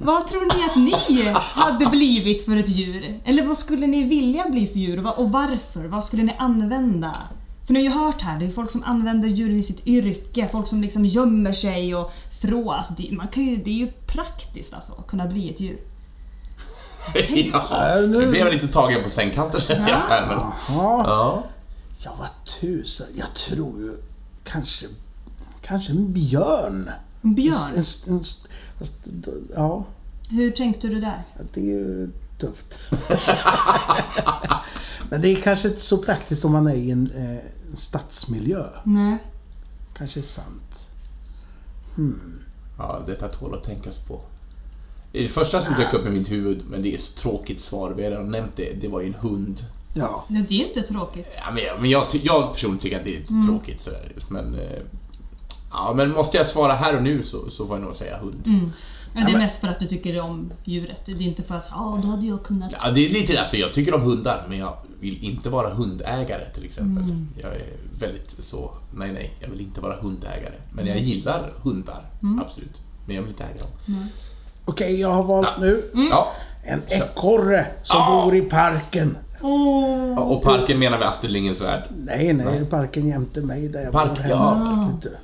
[0.01, 3.19] Vad tror ni att ni hade blivit för ett djur?
[3.25, 5.85] Eller vad skulle ni vilja bli för djur och va- och varför?
[5.85, 7.17] Vad skulle ni använda?
[7.65, 10.49] För ni har ju hört här, det är folk som använder djuren i sitt yrke,
[10.51, 12.71] folk som liksom gömmer sig och frå.
[12.71, 15.79] Alltså det, man kan ju, det är ju praktiskt alltså, att kunna bli ett djur.
[17.53, 17.65] ja.
[17.71, 20.37] Ja, nu- Nu blev jag lite tagen på sängkanten känner jag här, men...
[20.37, 20.53] Ja.
[21.07, 21.43] Ja.
[22.05, 22.29] ja, vad
[22.59, 23.07] tusan.
[23.15, 23.97] Jag tror ju
[24.43, 24.85] kanske...
[25.61, 26.91] Kanske en björn.
[27.21, 27.53] En björn?
[27.75, 28.23] En, en, en,
[29.55, 29.85] ja,
[30.29, 31.23] Hur tänkte du där?
[31.53, 32.79] det är ju tufft.
[35.09, 37.31] Men det är kanske inte så praktiskt om man är i en, eh,
[37.69, 38.63] en stadsmiljö.
[38.83, 39.17] Nej.
[39.97, 40.89] Kanske är sant.
[42.77, 44.21] ja, detta tål att tänkas på.
[45.11, 48.03] Det första som dök upp i mitt huvud, men det är så tråkigt svar, vi
[48.03, 49.59] har redan nämnt det, det var ju en hund.
[49.93, 50.25] Ja.
[50.27, 51.33] Nej, Det är inte tråkigt.
[51.37, 53.47] Ja, men jag, men jag, jag personligen tycker att det är Mm.
[53.47, 54.15] tråkigt sådär.
[54.29, 54.59] Men...
[55.71, 58.43] Ja, men måste jag svara här och nu så, så får jag nog säga hund.
[58.47, 58.71] Mm.
[59.13, 61.01] Men det är mest för att du tycker om djuret.
[61.05, 62.73] Det är inte för att ja, då hade jag kunnat...
[62.83, 66.49] Ja, det är lite, alltså jag tycker om hundar, men jag vill inte vara hundägare
[66.53, 67.03] till exempel.
[67.03, 67.27] Mm.
[67.41, 70.53] Jag är väldigt så, nej nej, jag vill inte vara hundägare.
[70.73, 72.39] Men jag gillar hundar, Mm.
[72.39, 72.81] absolut.
[73.05, 74.05] Men jag vill inte äga dem.
[74.65, 75.61] Okej, jag har valt Ja.
[75.61, 75.83] nu.
[76.11, 76.27] Ja.
[76.63, 78.21] En ekorre som Ja.
[78.25, 79.17] bor i parken.
[79.41, 80.17] Åh!
[80.19, 81.83] Och parken menar vi Astrid Lindgrens Värld.
[81.97, 84.53] Nej, nej, parken jämte mig där jag Park, bor ja.
[84.53, 84.91] hemma.
[85.01, 85.09] Du.
[85.09, 85.15] Du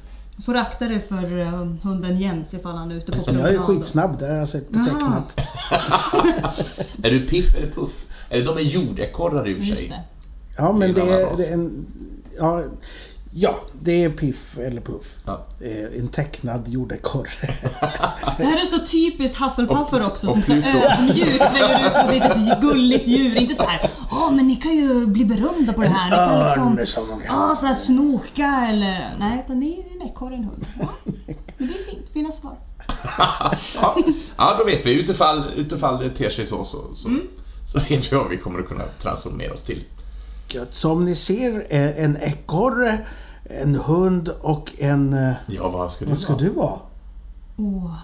[0.41, 3.57] får akta dig för eh, hunden Jens ifall han är ute på Men jag är
[3.57, 3.77] promenad.
[3.77, 4.85] skitsnabb, det har jag sett på Jaha.
[4.85, 5.37] tecknat.
[7.03, 8.05] Är du Piff eller Puff?
[8.29, 10.03] Eller de är jordekorrar i och för sig.
[10.57, 11.85] Ja, men Det är det är en...
[12.39, 12.63] Ja,
[13.37, 15.15] ja, det är Piff eller Puff.
[15.25, 15.45] Ja.
[15.61, 17.53] Eh, En tecknad jordekorre.
[18.37, 22.61] Det här är så typiskt Hufflepuffer också och som så ödmjukt lägger ut ett litet
[22.61, 23.35] gulligt djur.
[23.37, 26.09] Inte så här, åh men ni kan ju bli berömda på det här.
[26.09, 26.15] Ni
[26.55, 27.35] kan Örn liksom, som de kan.
[27.49, 29.15] ja så här snoka eller...
[29.19, 30.65] Nej, utan ni är en ekorre, en hund.
[30.79, 30.89] Ja,
[31.57, 32.09] det blir fint.
[32.13, 32.57] Fina svar.
[33.81, 33.95] Ja,
[34.37, 34.99] ja, då vet vi.
[34.99, 37.21] Utifall, utifall det ter sig så, så, så, Mm.
[37.71, 39.83] så vet vi vad vi kommer att kunna transformera oss till.
[40.49, 40.73] Gött.
[40.75, 42.97] Som ni ser, eh, en ekorre,
[43.49, 45.13] en hund och en...
[45.13, 46.43] eh, Ja, vad ska du Vad ska vara?
[46.43, 46.79] du vara?
[47.57, 47.95] Åh.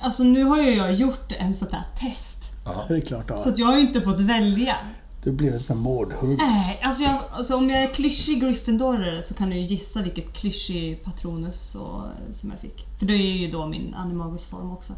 [0.00, 2.38] Alltså nu har ju jag gjort en sån där test.
[2.64, 2.84] Ja.
[2.88, 3.52] Det är klart, Så ja.
[3.52, 4.76] att jag har ju inte fått välja.
[5.22, 6.36] Du blev en sån här mårdhund.
[6.38, 10.32] Nej, alltså, jag, alltså om jag är klyschig Gryffindorare så kan du ju gissa vilket
[10.32, 12.86] klyschig Patronus och, som jag fick.
[12.98, 14.92] För det är ju då min animagusform också.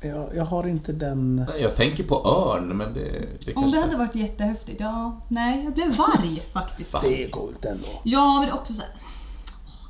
[0.00, 1.46] Jag, jag har inte den...
[1.60, 5.20] Jag tänker på örn, men det, det Om det hade varit jättehäftigt, ja.
[5.28, 6.96] Nej, jag blev varg faktiskt.
[7.02, 7.84] Det är coolt ändå.
[8.02, 8.90] Ja, men det är också så här,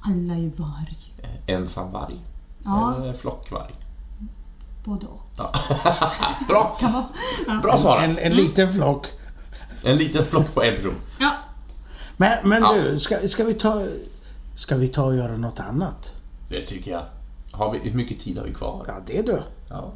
[0.05, 1.15] Alla är ju varg.
[1.47, 2.25] Ensam varg.
[2.65, 3.75] Ja, Eller flockvarg.
[4.85, 5.21] både och.
[6.49, 6.79] Bra!
[6.81, 7.09] Ja.
[7.63, 8.05] Bra svarat!
[8.05, 9.07] En, en liten flock.
[9.85, 10.95] En liten flock på en person.
[11.19, 11.31] ja.
[12.17, 12.73] Men, men Ja.
[12.75, 13.83] du, ska, ska vi ta...
[14.57, 16.13] Ska vi ta och göra något annat?
[16.49, 17.03] Det tycker jag.
[17.53, 18.85] Har vi, hur mycket tid har vi kvar?
[18.89, 19.43] Ja, det du.
[19.69, 19.93] Ja.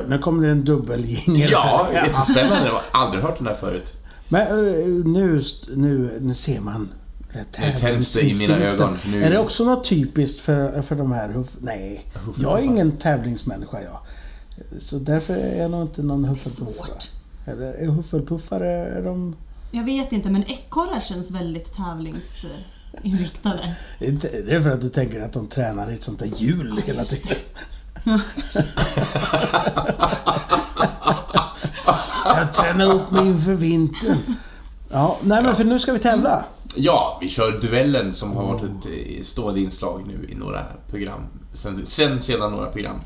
[0.09, 1.51] Nu kommer det en dubbeljingel.
[1.51, 2.66] Ja, jättespännande.
[2.66, 3.93] Jag har aldrig hört den här förut.
[4.28, 5.43] Men eh, nu,
[5.74, 6.88] nu, nu ser man
[7.34, 7.45] Nu
[7.80, 8.97] tänds det i mina ögon.
[9.07, 11.49] Nu- Är det också något typiskt för, för de här huff...
[11.61, 12.07] Nej,
[12.38, 13.99] jag är ingen tävlingsmänniska jag.
[14.80, 16.86] Så därför är jag nog inte någon Det är huffelpuffare.
[16.86, 17.09] svårt.
[17.47, 19.36] Eller är huffelpuffare, är de...
[19.70, 23.76] Jag vet inte, men ekorrar känns väldigt tävlingsinriktade.
[23.99, 26.82] Det är det för att du tänker att de tränar i ett sånt där hjul
[26.86, 27.36] hela tiden.
[32.24, 34.18] jag tränar upp mig inför vintern.
[34.90, 36.44] Ja, nej men för nu ska vi tävla.
[36.76, 41.20] Ja, vi kör duellen som har varit ett eh, stående inslag nu i några program.
[41.53, 43.01] Sen, sen sedan några program.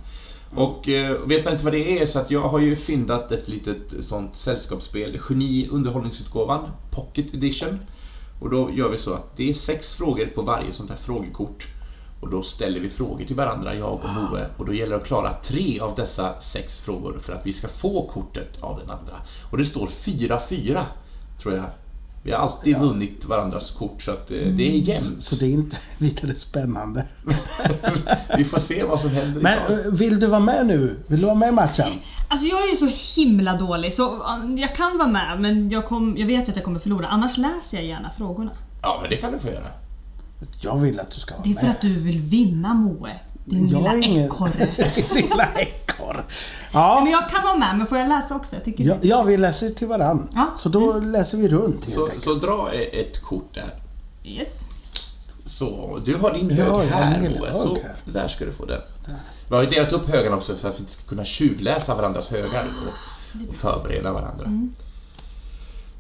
[0.55, 3.49] Och eh, vet man inte vad det är så att jag har ju fyndat ett
[3.49, 7.79] litet sånt sällskapsspel, Geni underhållningsutgåvan, Pocket Edition.
[8.41, 11.67] Och då gör vi så att det är sex frågor på varje sånt här frågekort.
[12.25, 14.47] Och då ställer vi frågor till varandra, jag och Moe.
[14.57, 17.69] Och då gäller det att klara tre av dessa sex frågor för att vi ska
[17.69, 19.13] få kortet av den andra.
[19.51, 20.83] Och det står 4-4,
[21.43, 21.65] tror jag.
[22.23, 25.23] Vi har alltid vunnit varandras kort så att eh, det är jämnt.
[25.23, 27.07] Så det är inte vidare spännande.
[28.37, 29.87] Vi får se vad som händer Men idag.
[29.87, 30.97] eh, vill du vara med nu?
[31.07, 31.87] Vill du vara med i matchen?
[32.29, 35.85] Alltså jag är ju så himla dålig så uh, jag kan vara med men jag,
[35.87, 37.07] kom, jag vet ju att jag kommer förlora.
[37.07, 38.51] Annars läser jag gärna frågorna.
[38.83, 39.67] Ja, men det kan du få göra.
[40.61, 41.71] Jag vill att du ska vara Det är för med.
[41.71, 43.21] att du vill vinna Moe.
[43.45, 44.69] Din Jag lilla är ingen- ekorre.
[44.95, 46.25] Din lilla ekorre.
[46.73, 48.57] Men Ja, jag kan vara med, men får jag läsa också?
[48.57, 50.29] Jag tycker ja, ja, vi läser till varann.
[50.35, 50.53] Ja.
[50.57, 52.25] Så då läser vi runt helt Så, enkelt.
[52.25, 53.75] så dra e- ett kort där.
[54.25, 54.69] Yes.
[55.47, 57.29] Så, du har din hög Ja, jag här Moe.
[57.49, 57.95] hög Så, här.
[58.13, 58.81] där ska du få den.
[59.49, 62.29] Vi har ju delat upp högarna också för att vi inte ska kunna tjuvläsa varandras
[62.31, 64.45] högar och, och förbereda varandra.
[64.47, 64.73] Mm.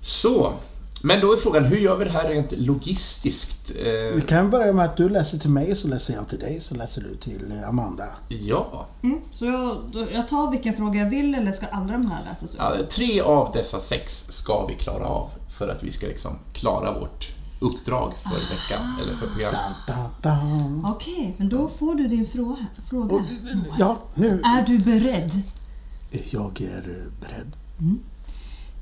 [0.00, 0.52] Så,
[1.04, 3.70] men då är frågan, hur gör vi det här rent logistiskt?
[4.14, 6.74] Vi kan börja med att du läser till mig, så läser jag till dig, så
[6.74, 8.04] läser du till eh, Amanda.
[8.28, 9.20] ja, Mm.
[9.30, 9.44] Så
[10.14, 12.60] jag, tar vilken fråga jag vill, eller ska alla de här läsas upp?
[12.60, 16.98] ja, tre av dessa sex ska vi klara av för att vi ska liksom klara
[16.98, 17.28] vårt
[17.60, 19.60] uppdrag för veckan, eller för programmet.
[19.86, 20.40] Da, da.
[20.84, 22.66] Okej, men då får du din fråga.
[22.90, 23.24] fråga.
[23.78, 24.40] Ja, nu.
[24.40, 25.32] Är du beredd?
[26.30, 27.56] Jag är beredd.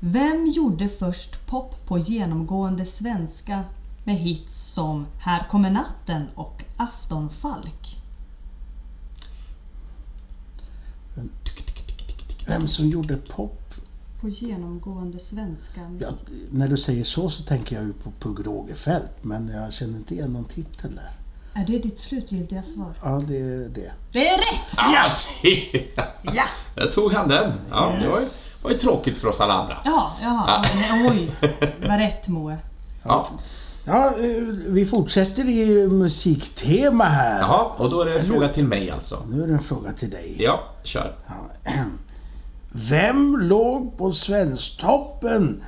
[0.05, 3.63] Vem gjorde först pop på genomgående svenska
[4.03, 7.97] med hits som Här kommer natten och Aftonfalk?
[12.47, 13.73] Vem som gjorde pop?
[14.21, 15.81] På genomgående svenska.
[15.99, 16.09] Ja,
[16.51, 20.13] när du säger så så tänker jag ju på Pugh Rogefeldt, men jag känner inte
[20.13, 21.11] igen någon titel där.
[21.61, 22.93] Är det ditt slutgiltiga svar?
[23.03, 23.91] Ja, det är det.
[24.11, 24.75] Det är rätt!
[24.77, 25.05] Ja!
[26.33, 26.43] Ja!
[26.75, 27.51] Där tog han den.
[27.69, 28.27] Ja, det var ju,
[28.63, 29.77] var ju tråkigt för oss alla andra.
[29.85, 30.65] Jaha, jaha.
[30.75, 31.31] Men, oj,
[31.87, 32.57] vad rätt Moe.
[33.03, 33.27] Ja.
[33.85, 37.39] Ja, eh, vi fortsätter i musiktema här.
[37.39, 39.23] Jaha, och då är det en fråga till mig alltså.
[39.29, 40.35] Nu är det en fråga till dig.
[40.39, 41.15] Ja, kör.
[42.71, 45.63] Vem låg på Svensktoppen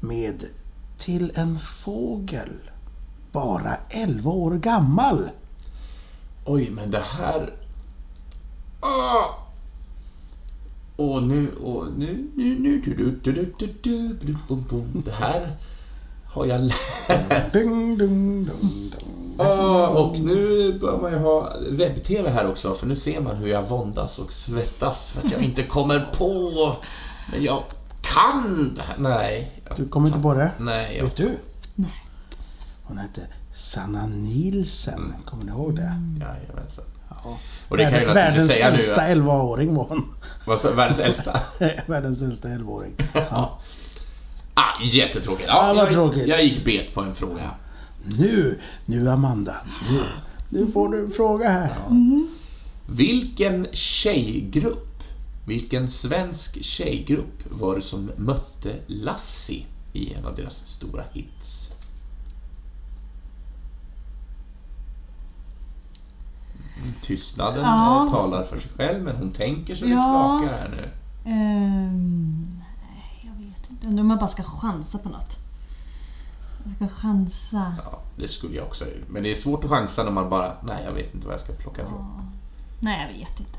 [0.00, 0.44] med
[0.98, 2.70] Till en fågel
[3.32, 5.30] bara 11 år gammal?
[6.46, 7.54] Oj, men det här...
[8.80, 9.24] Ah!
[11.00, 15.02] Och nu, och nu, nu, nu, du, du, du, du, du, du, du, bum, bum.
[15.04, 15.56] Det här
[16.24, 19.34] har jag lärt Ding, ding, ding, ding.
[19.38, 23.46] Ah, Och nu bör man ju ha webb-tv här också, för nu ser man hur
[23.48, 26.52] jag våndas och svettas för att jag inte kommer på...
[27.32, 27.62] Men jag
[28.02, 28.96] kan det här.
[28.98, 29.62] Nej.
[29.68, 30.50] jag- Du kommer inte på det?
[30.60, 31.04] Nej, jag...
[31.04, 31.38] Vet du?
[31.74, 32.04] Nej.
[32.82, 33.20] Hon hette
[33.52, 35.14] Sanna Nielsen.
[35.24, 35.92] Kommer ni ihåg det?
[36.20, 36.84] Jajamensan.
[37.24, 37.38] Ja.
[37.68, 40.08] Och det kan jag Världens säga äldsta att- 11-åring var hon.
[40.46, 41.40] Vad sa Världens äldsta?
[41.86, 42.92] Världens äldsta 11-åring.
[43.30, 43.58] Ja.
[44.54, 45.48] Ah, jättetråkigt.
[45.48, 46.26] Ja, vad jag, tråkigt.
[46.26, 47.50] Jag gick bet på en fråga.
[48.18, 49.56] Nu, nu Amanda.
[49.90, 50.00] Nu,
[50.48, 51.74] nu får du en fråga här.
[52.86, 55.02] Vilken tjejgrupp,
[55.46, 61.70] vilken svensk tjejgrupp var det som mötte Lassie i en av deras stora hits?
[66.54, 66.69] Mm,
[67.00, 68.06] Tystnaden Ja.
[68.06, 70.38] eh, talar för sig själv, men hon tänker så det Ja.
[70.40, 70.90] knakar här nu.
[71.32, 73.86] Ehm, nej, jag vet inte.
[73.86, 75.36] Undrar om jag bara ska chansa på något.
[76.64, 77.74] Jag ska chansa.
[77.84, 78.84] Ja, det skulle jag också.
[79.08, 81.40] Men det är svårt att chansa när man bara, nej, jag vet inte vad jag
[81.40, 82.30] ska plocka ifrån.
[82.80, 83.58] Nej, jag vet inte.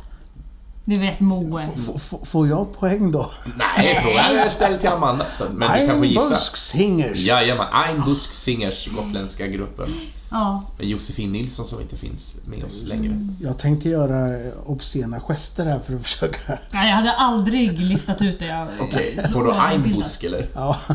[0.86, 1.64] Det vet Moe.
[1.76, 3.32] F- f- får jag poäng då?
[3.58, 6.30] Nej, frågan är ställd till Amanda, så, men du kan få gissa.
[6.30, 7.18] Busk Singers.
[7.20, 9.90] Jajamän, Einbusk Singers, gotländska gruppen.
[10.32, 10.64] Ja.
[10.78, 13.28] Med Josefin Nilsson som inte finns med oss längre.
[13.42, 16.58] Jag tänkte göra obscena gester här för att försöka...
[16.74, 18.46] Nej, jag hade aldrig listat ut det.
[18.46, 19.72] Jag, Okej, jag får du bildat.
[19.72, 20.50] Einbusk eller?
[20.54, 20.78] Ja,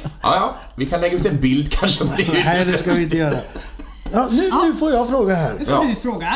[0.00, 2.32] Ja, ja, vi kan lägga ut en bild kanske på det.
[2.44, 3.36] nej det ska vi inte göra.
[4.12, 5.54] Ja, nu, nu får jag fråga här.
[5.58, 5.84] Nu får Ja.
[5.88, 6.34] du fråga.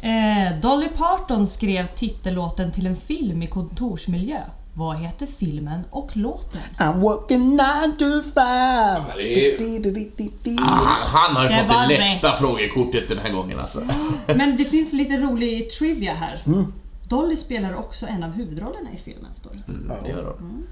[0.00, 4.40] Eh, Dolly Parton skrev titellåten till en film i kontorsmiljö.
[4.74, 6.60] Vad heter filmen och låten?
[6.78, 9.02] I'm working nine to five.
[9.16, 10.58] det är- Di, di, di, di, di.
[10.60, 12.38] Ah, han har ju Det fått det lätta rätt.
[12.38, 13.82] frågekortet den här gången alltså.
[14.26, 16.42] Men det finns lite rolig trivia här.
[16.46, 16.72] Mm.
[17.08, 19.72] Dolly spelar också en av huvudrollerna i filmen, står det.
[19.72, 20.64] Mm, det gör de.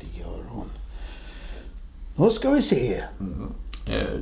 [0.00, 0.66] Det gör hon.
[2.16, 2.94] Då ska vi se.
[2.96, 3.04] Eh,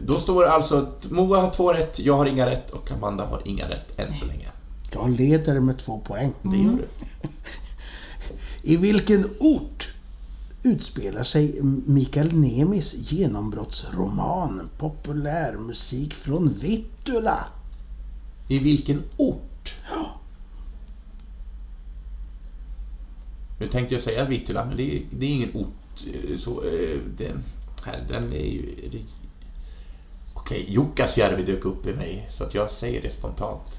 [0.06, 3.26] Då står det alltså att Moa har två rätt, jag har inga rätt och Amanda
[3.26, 4.48] har inga rätt än så länge.
[4.92, 6.32] Jag leder med två poäng.
[6.42, 6.88] Det gör du.
[8.72, 9.92] I vilken ort
[10.62, 17.44] utspelar sig Mikael Nemis genombrottsroman Populärmusik från Vittula?
[18.48, 19.74] I vilken ort?
[23.60, 26.04] Nu tänkte jag säga Vittula, men det är, det är ingen ort.
[26.14, 27.42] eh, Så, eh, den,
[27.84, 28.90] här, den är ju...
[30.36, 33.78] Okej, Jukkasjärvi dök upp i mig, så att jag säger det spontant.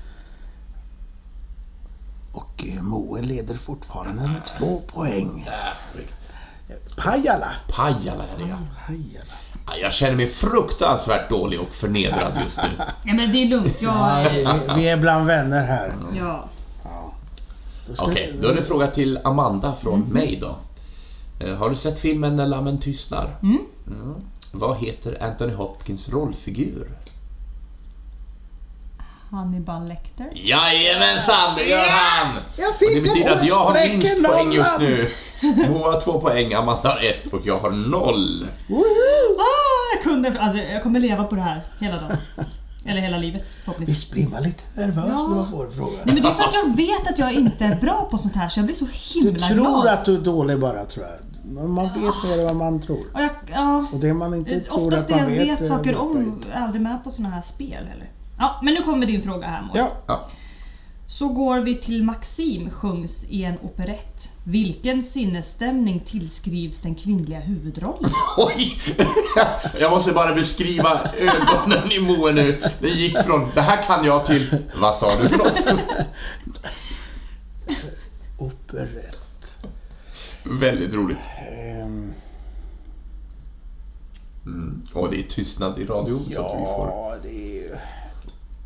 [2.32, 5.47] Och eh, Moe leder fortfarande med två poäng.
[5.47, 7.47] Äh, Pajala.
[7.70, 8.58] Pajala är det ja.
[8.88, 9.34] Pajala.
[9.68, 12.84] Ja, Jag känner mig fruktansvärt dålig och förnedrad just nu.
[13.05, 14.30] Ja men det är lugnt, jag...
[14.32, 15.93] Vi, vi är bland vänner här.
[16.18, 16.49] Ja.
[17.88, 20.55] Då ska Okej, vi- då är det en fråga till Amanda från mig då.
[21.45, 23.38] Eh, Har du sett filmen När lammen tystnar?
[23.41, 24.16] Mm.
[24.60, 26.91] Vad heter Anthony Hopkins rollfigur?
[29.32, 30.30] Hannibal Lecter?
[30.34, 32.36] Jajamensan, det gör han!
[32.80, 35.10] Det betyder att jag har minst poäng just nu.
[35.70, 38.47] Moa har två poäng, Amanda har ett och jag har noll.
[38.70, 42.18] Ah, jag kunde, alltså, jag kommer leva på det här hela dagen.
[42.86, 43.97] Eller hela livet förhoppningsvis.
[44.03, 45.28] Visst blir man lite nervös Ja.
[45.30, 45.91] när man får frågor?
[46.05, 48.36] Nej men det är för att jag vet att jag inte är bra på sånt
[48.36, 48.91] här så jag blir så Du
[49.30, 49.88] himla tror glad.
[49.88, 51.16] att du är dålig bara, tror jag.
[51.49, 52.97] Men man vet mer än vad man tror.
[53.13, 55.49] Och jag, ja, Och det man inte tror oftast att det man jag vet...
[55.49, 56.51] vet eh, saker vet man om inte.
[56.51, 58.11] är aldrig med på såna här spel heller.
[58.39, 59.71] Ja, men nu kommer din fråga här Moa.
[59.77, 60.27] Ja, Ja.
[61.09, 64.31] Så går vi till Maxim sjungs i en operett.
[64.43, 68.11] Vilken sinnesstämning tillskrivs den kvinnliga huvudrollen?
[68.37, 68.77] Oj!
[69.79, 72.61] Jag måste bara beskriva ögonen i Moa nu.
[72.79, 75.67] Det gick från det här kan jag till vad sa du för något?
[78.37, 79.16] operett.
[80.49, 81.29] Väldigt roligt.
[81.51, 82.13] Ehm,
[84.45, 84.81] Mm.
[84.93, 86.87] Och det är tystnad i radio så att vi får...
[86.87, 87.75] ja, det är ju...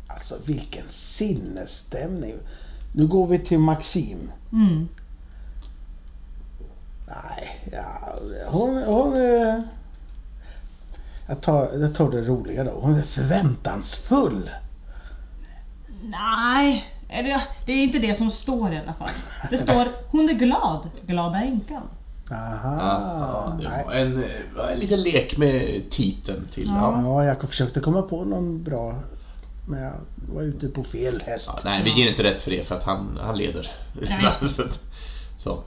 [0.06, 2.34] Alltså vilken sinnesstämning.
[2.92, 4.32] Nu går vi till Maxim.
[4.52, 4.88] Mm.
[7.06, 8.14] Nej, ja,
[8.48, 9.16] hon, hon.
[11.26, 12.70] Jag tar, jag tar det roliga då.
[12.80, 14.50] Hon är förväntansfull.
[16.02, 16.84] Nej,
[17.66, 19.08] det är inte det som står i alla fall.
[19.50, 21.82] Det står Hon är glad, glada änkan.
[22.30, 22.80] Aha.
[22.80, 24.24] Ah, var en,
[24.56, 26.66] var en liten lek med titeln till...
[26.66, 27.02] Ja.
[27.04, 28.94] Ja, jag försökte komma på någon bra...
[29.68, 29.92] Men jag
[30.34, 31.50] var ute på fel häst.
[31.54, 33.70] Ja, nej, vi ger inte rätt för det för att han, han leder.
[35.38, 35.58] Så.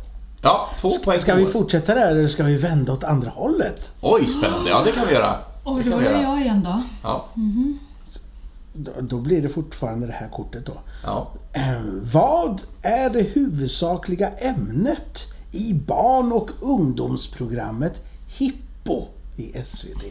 [0.42, 3.92] Ja, två Ska, poäng ska vi fortsätta där eller ska vi vända åt andra hållet?
[4.02, 4.70] Oj, spännande.
[4.70, 5.38] Ja, det kan vi göra.
[5.64, 6.84] Oj, då är det jag igen då.
[7.04, 7.26] Ja.
[7.34, 7.42] Då,
[9.02, 10.78] då blir det fortfarande det här kortet då.
[11.04, 11.32] ja.
[11.54, 11.82] Eh,
[12.14, 20.04] Vad är det huvudsakliga ämnet i barn och ungdomsprogrammet Hippo i SVT?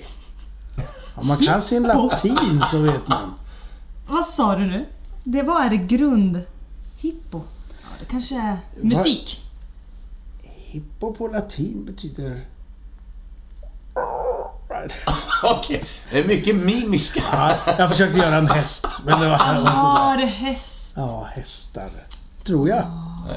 [1.14, 3.34] Om man kan sin latin så vet man.
[4.08, 4.86] Vad sa du nu?
[5.24, 6.40] Det var är det grund...
[6.96, 7.40] Hippo?
[7.82, 9.40] Ja, det kanske är musik.
[10.42, 12.44] Hippo på latin betyder...
[15.42, 17.20] Okej, det är mycket mimiska.
[17.32, 20.92] Ja, jag försökte göra en häst, men det var, det är häst.
[20.96, 21.90] Ja, hästar.
[22.44, 22.84] Tror jag.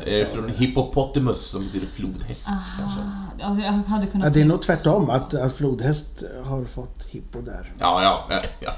[0.06, 3.00] Är det från hippopotamus som betyder flodhäst kanske?
[3.40, 7.42] Ja, jag hade kunnat Ja, det är nog tvärtom, att, att flodhäst har fått hippo
[7.42, 7.74] där.
[7.80, 8.40] Ja, ja, ja.
[8.60, 8.72] ja.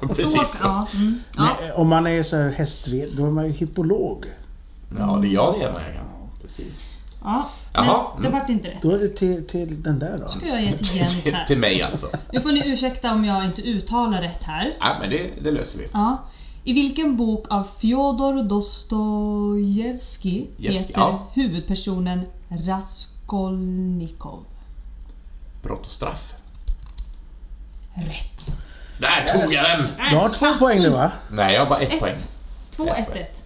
[0.00, 0.32] Precis.
[0.32, 0.86] Så, ja.
[0.94, 1.20] Mm.
[1.36, 1.42] ja.
[1.60, 4.26] Men, eh, om man är så här hästved, då är man ju hippolog.
[4.98, 6.28] Ja, det, ja, det är man ja.
[6.42, 6.93] Precis.
[7.24, 8.40] Ja, men Jaha, det mm.
[8.40, 8.82] vart inte rätt.
[8.82, 10.28] Då är det till, till den där då.
[10.28, 11.46] ska jag ge till Jens här.
[11.46, 12.06] till mig alltså.
[12.32, 14.72] Nu får ni ursäkta om jag inte uttalar rätt här.
[14.80, 15.88] Ja, men det, det löser vi.
[15.92, 16.24] Ja.
[16.64, 21.28] I vilken bok av Fjodor Dostojevskij heter ja.
[21.32, 24.44] huvudpersonen Raskolnikov?
[25.62, 26.34] Brott och straff.
[27.94, 28.50] Rätt.
[28.98, 29.86] Där tog jag den!
[30.10, 31.10] Du har två poäng nu va?
[31.30, 32.16] Nej, jag har bara ett, poäng.
[32.76, 33.44] 2-1-1.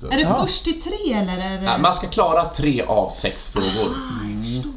[0.00, 0.06] Så.
[0.06, 0.40] Är det Ja.
[0.40, 1.38] först till tre eller?
[1.38, 1.64] Är det...
[1.64, 3.68] Ja, man ska klara tre av sex frågor.
[4.36, 4.72] Jag förstår.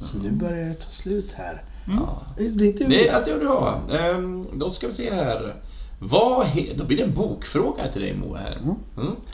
[0.00, 1.62] Så nu börjar det ta slut här.
[1.86, 2.02] Mm.
[2.36, 2.84] Det är du.
[2.84, 3.80] Det är du har.
[3.98, 5.54] Ehm, då ska vi se här.
[5.98, 6.46] Vad
[6.76, 8.56] då blir det en bokfråga till dig Moa här.
[8.56, 8.76] Mm.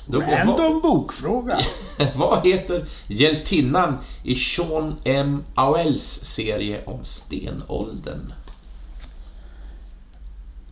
[0.07, 1.59] Då blir, Random bokfråga.
[1.99, 5.45] vad, vad heter hjältinnan i Sean M.
[5.55, 8.33] Auels serie om stenåldern?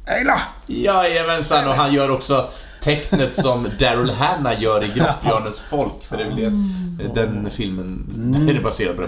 [0.07, 0.39] Eila!
[0.67, 2.49] Jajamensan, och han gör också
[2.81, 6.37] tecknet som Daryl Hannah gör i Grottbjörnens folk, för det är väl
[6.99, 8.07] det, den filmen,
[8.47, 9.03] den är baserad på.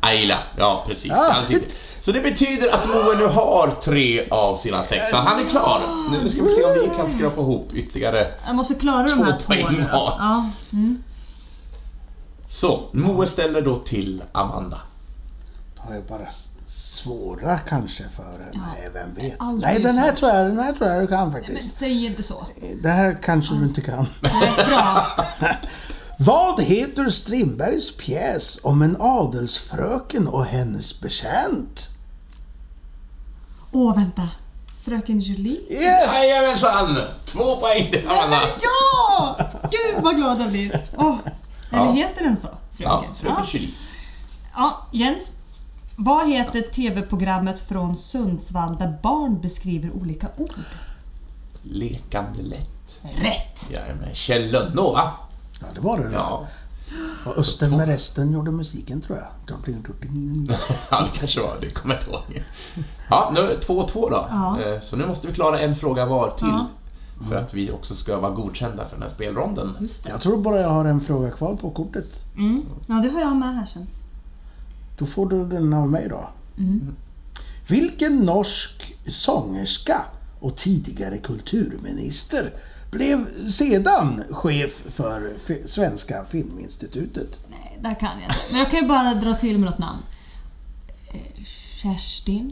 [0.00, 1.12] Ayla, ja precis.
[1.14, 1.32] Ja.
[1.32, 1.76] Alldeles riktigt.
[2.00, 5.80] Så det betyder att Moe nu har tre av sina sex, så han är klar.
[6.22, 8.26] Nu ska vi se om vi kan skrapa ihop ytterligare.
[8.46, 9.98] Jag måste klara Två de här två poäng då.
[9.98, 10.14] var.
[10.18, 10.50] Ja.
[10.72, 11.02] Mm.
[12.48, 14.78] Så, Moe ställer då till Amanda.
[15.76, 16.28] Har jag bara
[16.72, 18.50] svåra kanske för henne.
[18.76, 19.38] Nej, vem vet.
[19.60, 21.78] Nej, den här, tror jag, den här tror jag du kan Men faktiskt.
[21.78, 22.46] säg inte så.
[22.82, 24.06] Det här kanske du inte kan.
[24.20, 25.06] Nej, bra.
[26.18, 31.88] Vad heter Strindbergs pjäs om en adelsfröken och hennes betjänt?
[33.72, 34.28] Åh, vänta.
[34.84, 35.60] Fröken Julie?
[35.70, 36.14] Yes!
[36.22, 36.96] Jajamensan!
[37.24, 38.36] Två poäng till Amanda.
[38.62, 39.36] Ja!
[39.62, 40.82] Gud vad glad jag blir.
[40.96, 41.16] Åh,
[41.72, 41.92] Eller Ja.
[41.92, 42.48] heter den så?
[42.48, 42.84] Fröken?
[43.02, 43.70] Ja, fröken Julie.
[44.56, 45.36] Ja, Jens.
[46.04, 50.50] Vad heter TV-programmet från Sundsvall där barn beskriver olika ord?
[51.62, 53.00] Lekande lätt.
[53.02, 53.70] Rätt!
[53.72, 56.10] Jajamän, Kjell Lönnå, Ja, det var det.
[56.12, 56.46] Ja,
[57.26, 59.26] Och Östen med resten gjorde musiken tror jag.
[60.90, 61.54] Ja, det kanske var.
[61.60, 62.44] Det kommer jag inte ihåg.
[63.10, 64.26] Ja, nu är det 2-2 då.
[64.30, 64.60] Ja.
[64.62, 66.46] Eh, Så nu måste vi klara en fråga var till.
[66.48, 66.66] Ja.
[67.28, 69.76] För att vi också ska vara godkända för den här spelronden.
[69.80, 70.10] Just det.
[70.10, 72.24] Jag tror bara jag har en fråga kvar på kortet.
[72.36, 72.62] Mm.
[72.86, 73.86] Ja, det har jag med här sen.
[75.00, 76.28] Då får du den av mig då.
[76.58, 76.96] Mm.
[77.68, 80.00] Vilken norsk sångerska
[80.40, 82.52] och tidigare kulturminister,
[82.90, 87.40] blev sedan chef för F- Svenska Filminstitutet.
[87.50, 88.36] Nej, där kan jag inte.
[88.50, 90.02] Men jag kan ju bara dra till med något namn.
[91.14, 91.44] Eh,
[91.82, 92.50] Kerstin?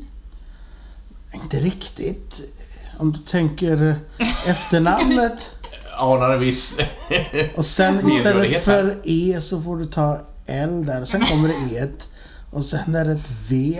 [1.34, 2.40] Inte riktigt.
[2.98, 4.00] Om du tänker
[4.46, 5.50] efternamnet
[5.98, 6.78] Anar en viss...
[7.56, 11.76] och sen istället för E så får du ta L där och sen kommer det
[11.76, 11.88] E
[12.58, 13.78] och sen är det ett V.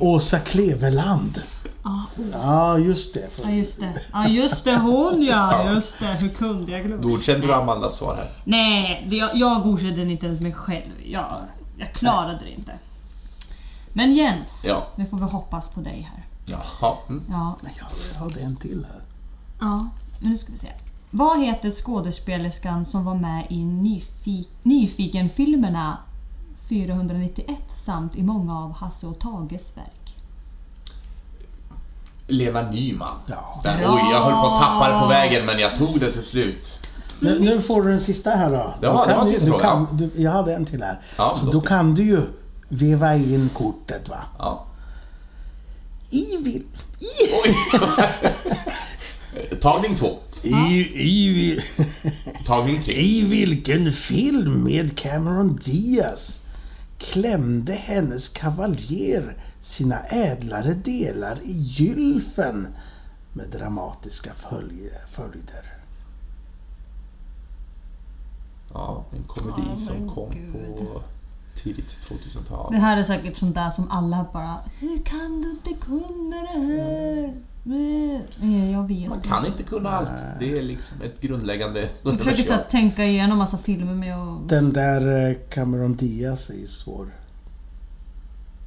[0.00, 1.42] Åsa Kleveland.
[1.84, 2.24] Ja, oh.
[2.32, 3.28] Ja, just det.
[3.44, 3.92] Ja, just det.
[4.12, 4.76] Ja, just det.
[4.76, 5.70] Hon ja.
[5.74, 6.06] Just det.
[6.06, 7.02] Hur kunde jag glömma?
[7.02, 8.30] Godkände du Amandas svar här?
[8.44, 10.92] Nej, det, jag, jag godkände inte ens mig själv.
[11.04, 11.36] Jag,
[11.78, 12.72] jag klarade det inte.
[13.92, 14.86] Men Jens, Ja.
[14.96, 16.24] nu får vi hoppas på dig här.
[16.46, 16.96] Jaha.
[17.08, 17.22] Mm.
[17.28, 17.56] Ja,
[18.14, 19.00] Jag hade en till här.
[19.60, 19.88] ja
[20.20, 20.68] men nu ska vi se.
[21.10, 25.96] Vad heter skådespelerskan som var med i Nyfi- Nyfiken-filmerna
[26.70, 30.16] 491 samt i många av Hasse och Tages verk?
[32.26, 33.14] Lena Nyman.
[33.26, 33.60] Ja.
[33.62, 36.22] Där, oj, jag höll på att tappa det på vägen men jag tog det till
[36.22, 36.78] slut.
[37.22, 38.74] Nu, nu får du den sista här då.
[38.82, 39.86] Ja, Då det var sista du frågan.
[39.86, 41.00] kan, du, Jag hade en till här.
[41.18, 42.20] Ja, så då kan du ju
[42.68, 44.18] veva in kortet va.
[44.38, 44.66] Ja.
[46.10, 46.62] I vil...
[47.00, 47.06] I...
[49.60, 50.18] Tagning två.
[50.42, 50.48] I,
[50.94, 51.62] i, vil-
[52.46, 52.94] Tagning tre.
[52.94, 56.40] I vilken film med Cameron Diaz
[57.00, 62.68] klämde hennes kavaljer sina ädlare delar i gylfen
[63.32, 64.30] med dramatiska
[65.06, 65.80] följder?
[68.72, 71.02] Ja, en komedi som kom på
[71.54, 72.72] tidigt 2000-tal.
[72.72, 76.58] Det här är säkert sånt där som alla bara Hur kan du inte kunna det
[76.58, 77.49] här?
[77.62, 80.10] Nej, jag vet Man kan inte kunna allt.
[80.38, 84.40] Det är liksom ett grundläggande Jag försöker så här, tänka igenom massa filmer med och...
[84.48, 87.14] Den där eh, Cameron Diaz är svår.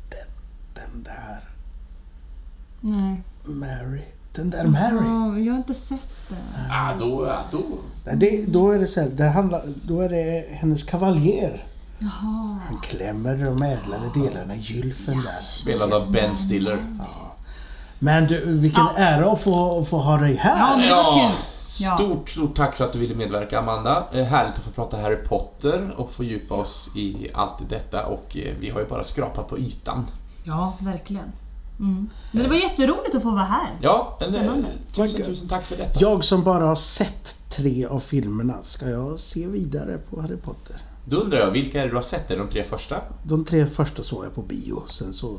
[0.09, 0.27] Den,
[0.73, 1.49] den där
[2.81, 3.23] Nej.
[3.43, 4.01] Mary.
[4.35, 5.05] Den där Mary.
[5.05, 6.35] Ja, jag har inte sett det.
[6.69, 7.63] Ah, då, ja, då.
[8.15, 11.67] Det, då är det så här, det handlar, då är det hennes kavaljer.
[11.99, 12.59] Jaha.
[12.67, 15.31] Han klämmer de ädlare delarna i gylfen där.
[15.31, 16.77] Spelad av Ben Stiller.
[18.03, 20.87] Men du, vilken ära att få, få ha dig här.
[20.87, 21.31] Ja, Ja.
[21.79, 21.97] Ja.
[21.97, 24.07] stort, stort tack för att du ville medverka Amanda.
[24.13, 28.53] Eh, Härligt att få prata Harry Potter och fördjupa oss i allt detta och eh,
[28.59, 30.05] vi har ju bara skrapat på ytan.
[30.43, 31.31] Ja, verkligen.
[31.79, 32.09] Mm.
[32.31, 33.69] Men det var jätteroligt att få vara här.
[33.81, 34.67] Ja, eh, Spännande.
[34.95, 35.99] tusen, tusen tack för detta.
[36.01, 40.75] Jag som bara har sett tre av filmerna, ska jag se vidare på Harry Potter?
[41.05, 42.31] Då undrar jag, vilka är det du har sett?
[42.31, 42.95] Är de tre första?
[43.23, 45.37] De tre första såg jag på bio, sen så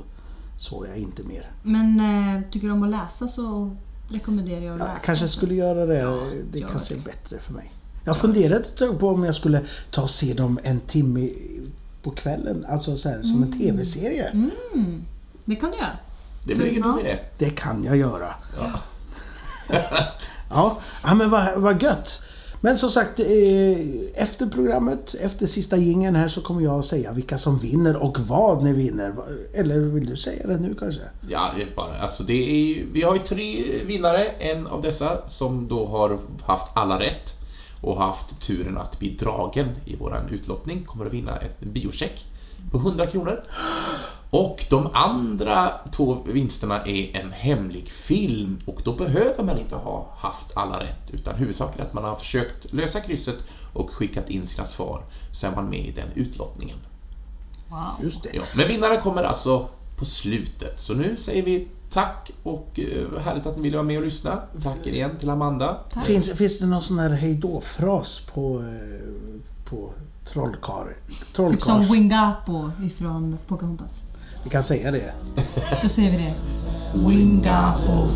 [0.56, 1.50] såg jag inte mer.
[1.62, 3.76] Men eh, tycker du om att läsa så
[4.08, 4.96] rekommenderar jag att Ja, läsa.
[4.96, 6.16] jag kanske skulle göra det.
[6.52, 7.00] det gör kanske det.
[7.00, 7.72] är bättre för mig.
[8.04, 9.60] Jag funderade ett tag på om jag skulle
[9.90, 11.30] ta och se dem en timme
[12.02, 14.28] på kvällen, alltså så här, som en TV-serie.
[14.28, 15.04] Mm,
[15.44, 15.96] det kan du göra.
[16.46, 17.00] Det blir ingen Ja.
[17.00, 17.18] idé.
[17.38, 18.26] Det kan jag göra.
[18.58, 18.70] Ja.
[20.50, 22.23] Ja, ja men vad, vad gött.
[22.64, 23.26] Men som sagt, eh,
[24.14, 28.18] efter programmet, efter sista gingen här så kommer jag att säga vilka som vinner och
[28.20, 29.14] vad ni vinner.
[29.54, 31.00] Eller vill du säga det nu kanske?
[31.28, 34.24] Ja, bara, alltså det är, vi har ju tre vinnare.
[34.24, 37.34] En av dessa som då har haft alla rätt
[37.80, 42.26] och haft turen att bli dragen i våran utlottning kommer att vinna ett biocheck
[42.70, 43.44] på 100 kronor.
[44.36, 50.06] Och de andra två vinsterna är en hemlig film och då behöver man inte ha
[50.16, 53.36] haft alla rätt utan huvudsaken är att man har försökt lösa krysset
[53.72, 55.02] och skickat in sina svar
[55.32, 56.76] så är man med i den utlottningen.
[57.68, 57.78] Wow.
[58.02, 58.30] Just det.
[58.32, 60.80] Ja, men vinnaren kommer alltså på slutet.
[60.80, 64.42] Så nu säger vi tack och eh, härligt att ni ville vara med och lyssna.
[64.62, 65.78] Tack igen till Amanda.
[66.04, 69.90] Finns, finns det någon sån här hejdå-fras på, eh, på
[70.24, 70.88] trollkarl?
[71.50, 71.80] Typ som.
[71.80, 74.02] Wingapo ifrån Pocahontas.
[74.44, 75.12] Vi kan säga det.
[75.82, 76.34] Då säger vi det.
[77.08, 78.08] Wingapo.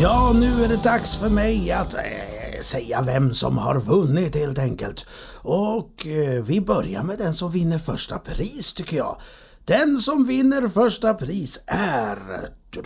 [0.00, 1.94] Ja, nu är det dags för mig att
[2.62, 5.06] säga vem som har vunnit helt enkelt.
[5.42, 9.16] Och eh, vi börjar med den som vinner första pris tycker jag.
[9.64, 12.18] Den som vinner första pris är
[12.70, 12.82] du,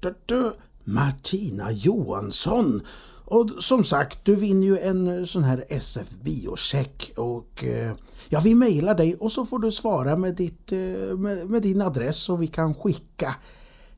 [0.00, 0.52] du, du,
[0.84, 2.82] Martina Johansson.
[3.26, 7.92] Och som sagt, du vinner ju en eh, sån här SF biocheck och eh,
[8.28, 11.82] ja, vi mejlar dig och så får du svara med, ditt, eh, med, med din
[11.82, 13.34] adress så vi kan skicka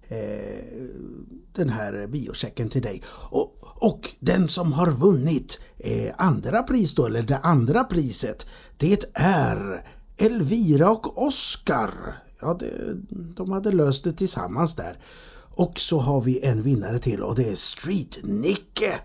[0.09, 0.63] eh,
[1.53, 3.03] den här biochecken till dig.
[3.09, 8.47] Och, och den som har vunnit eh, andra pris då, eller det andra priset,
[8.77, 12.23] det är Elvira och Oskar.
[12.41, 12.73] Ja, det,
[13.37, 14.99] de hade löst det tillsammans där.
[15.57, 19.01] Och så har vi en vinnare till och det är Street-Nicke.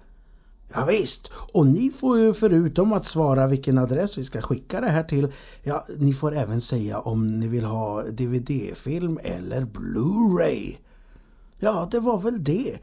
[0.74, 1.32] Ja, visst.
[1.54, 5.32] och ni får ju förutom att svara vilken adress vi ska skicka det här till,
[5.64, 10.78] ja, ni får även säga om ni vill ha DVD-film eller Blu-ray.
[11.64, 12.80] Ja, det var väl det.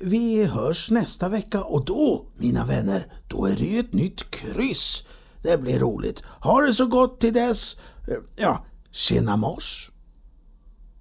[0.00, 5.04] Vi hörs nästa vecka och då, mina vänner, då är det ju ett nytt kryss.
[5.42, 6.22] Det blir roligt.
[6.40, 7.76] Ha det så gott till dess.
[8.36, 9.90] Ja, tjena mors!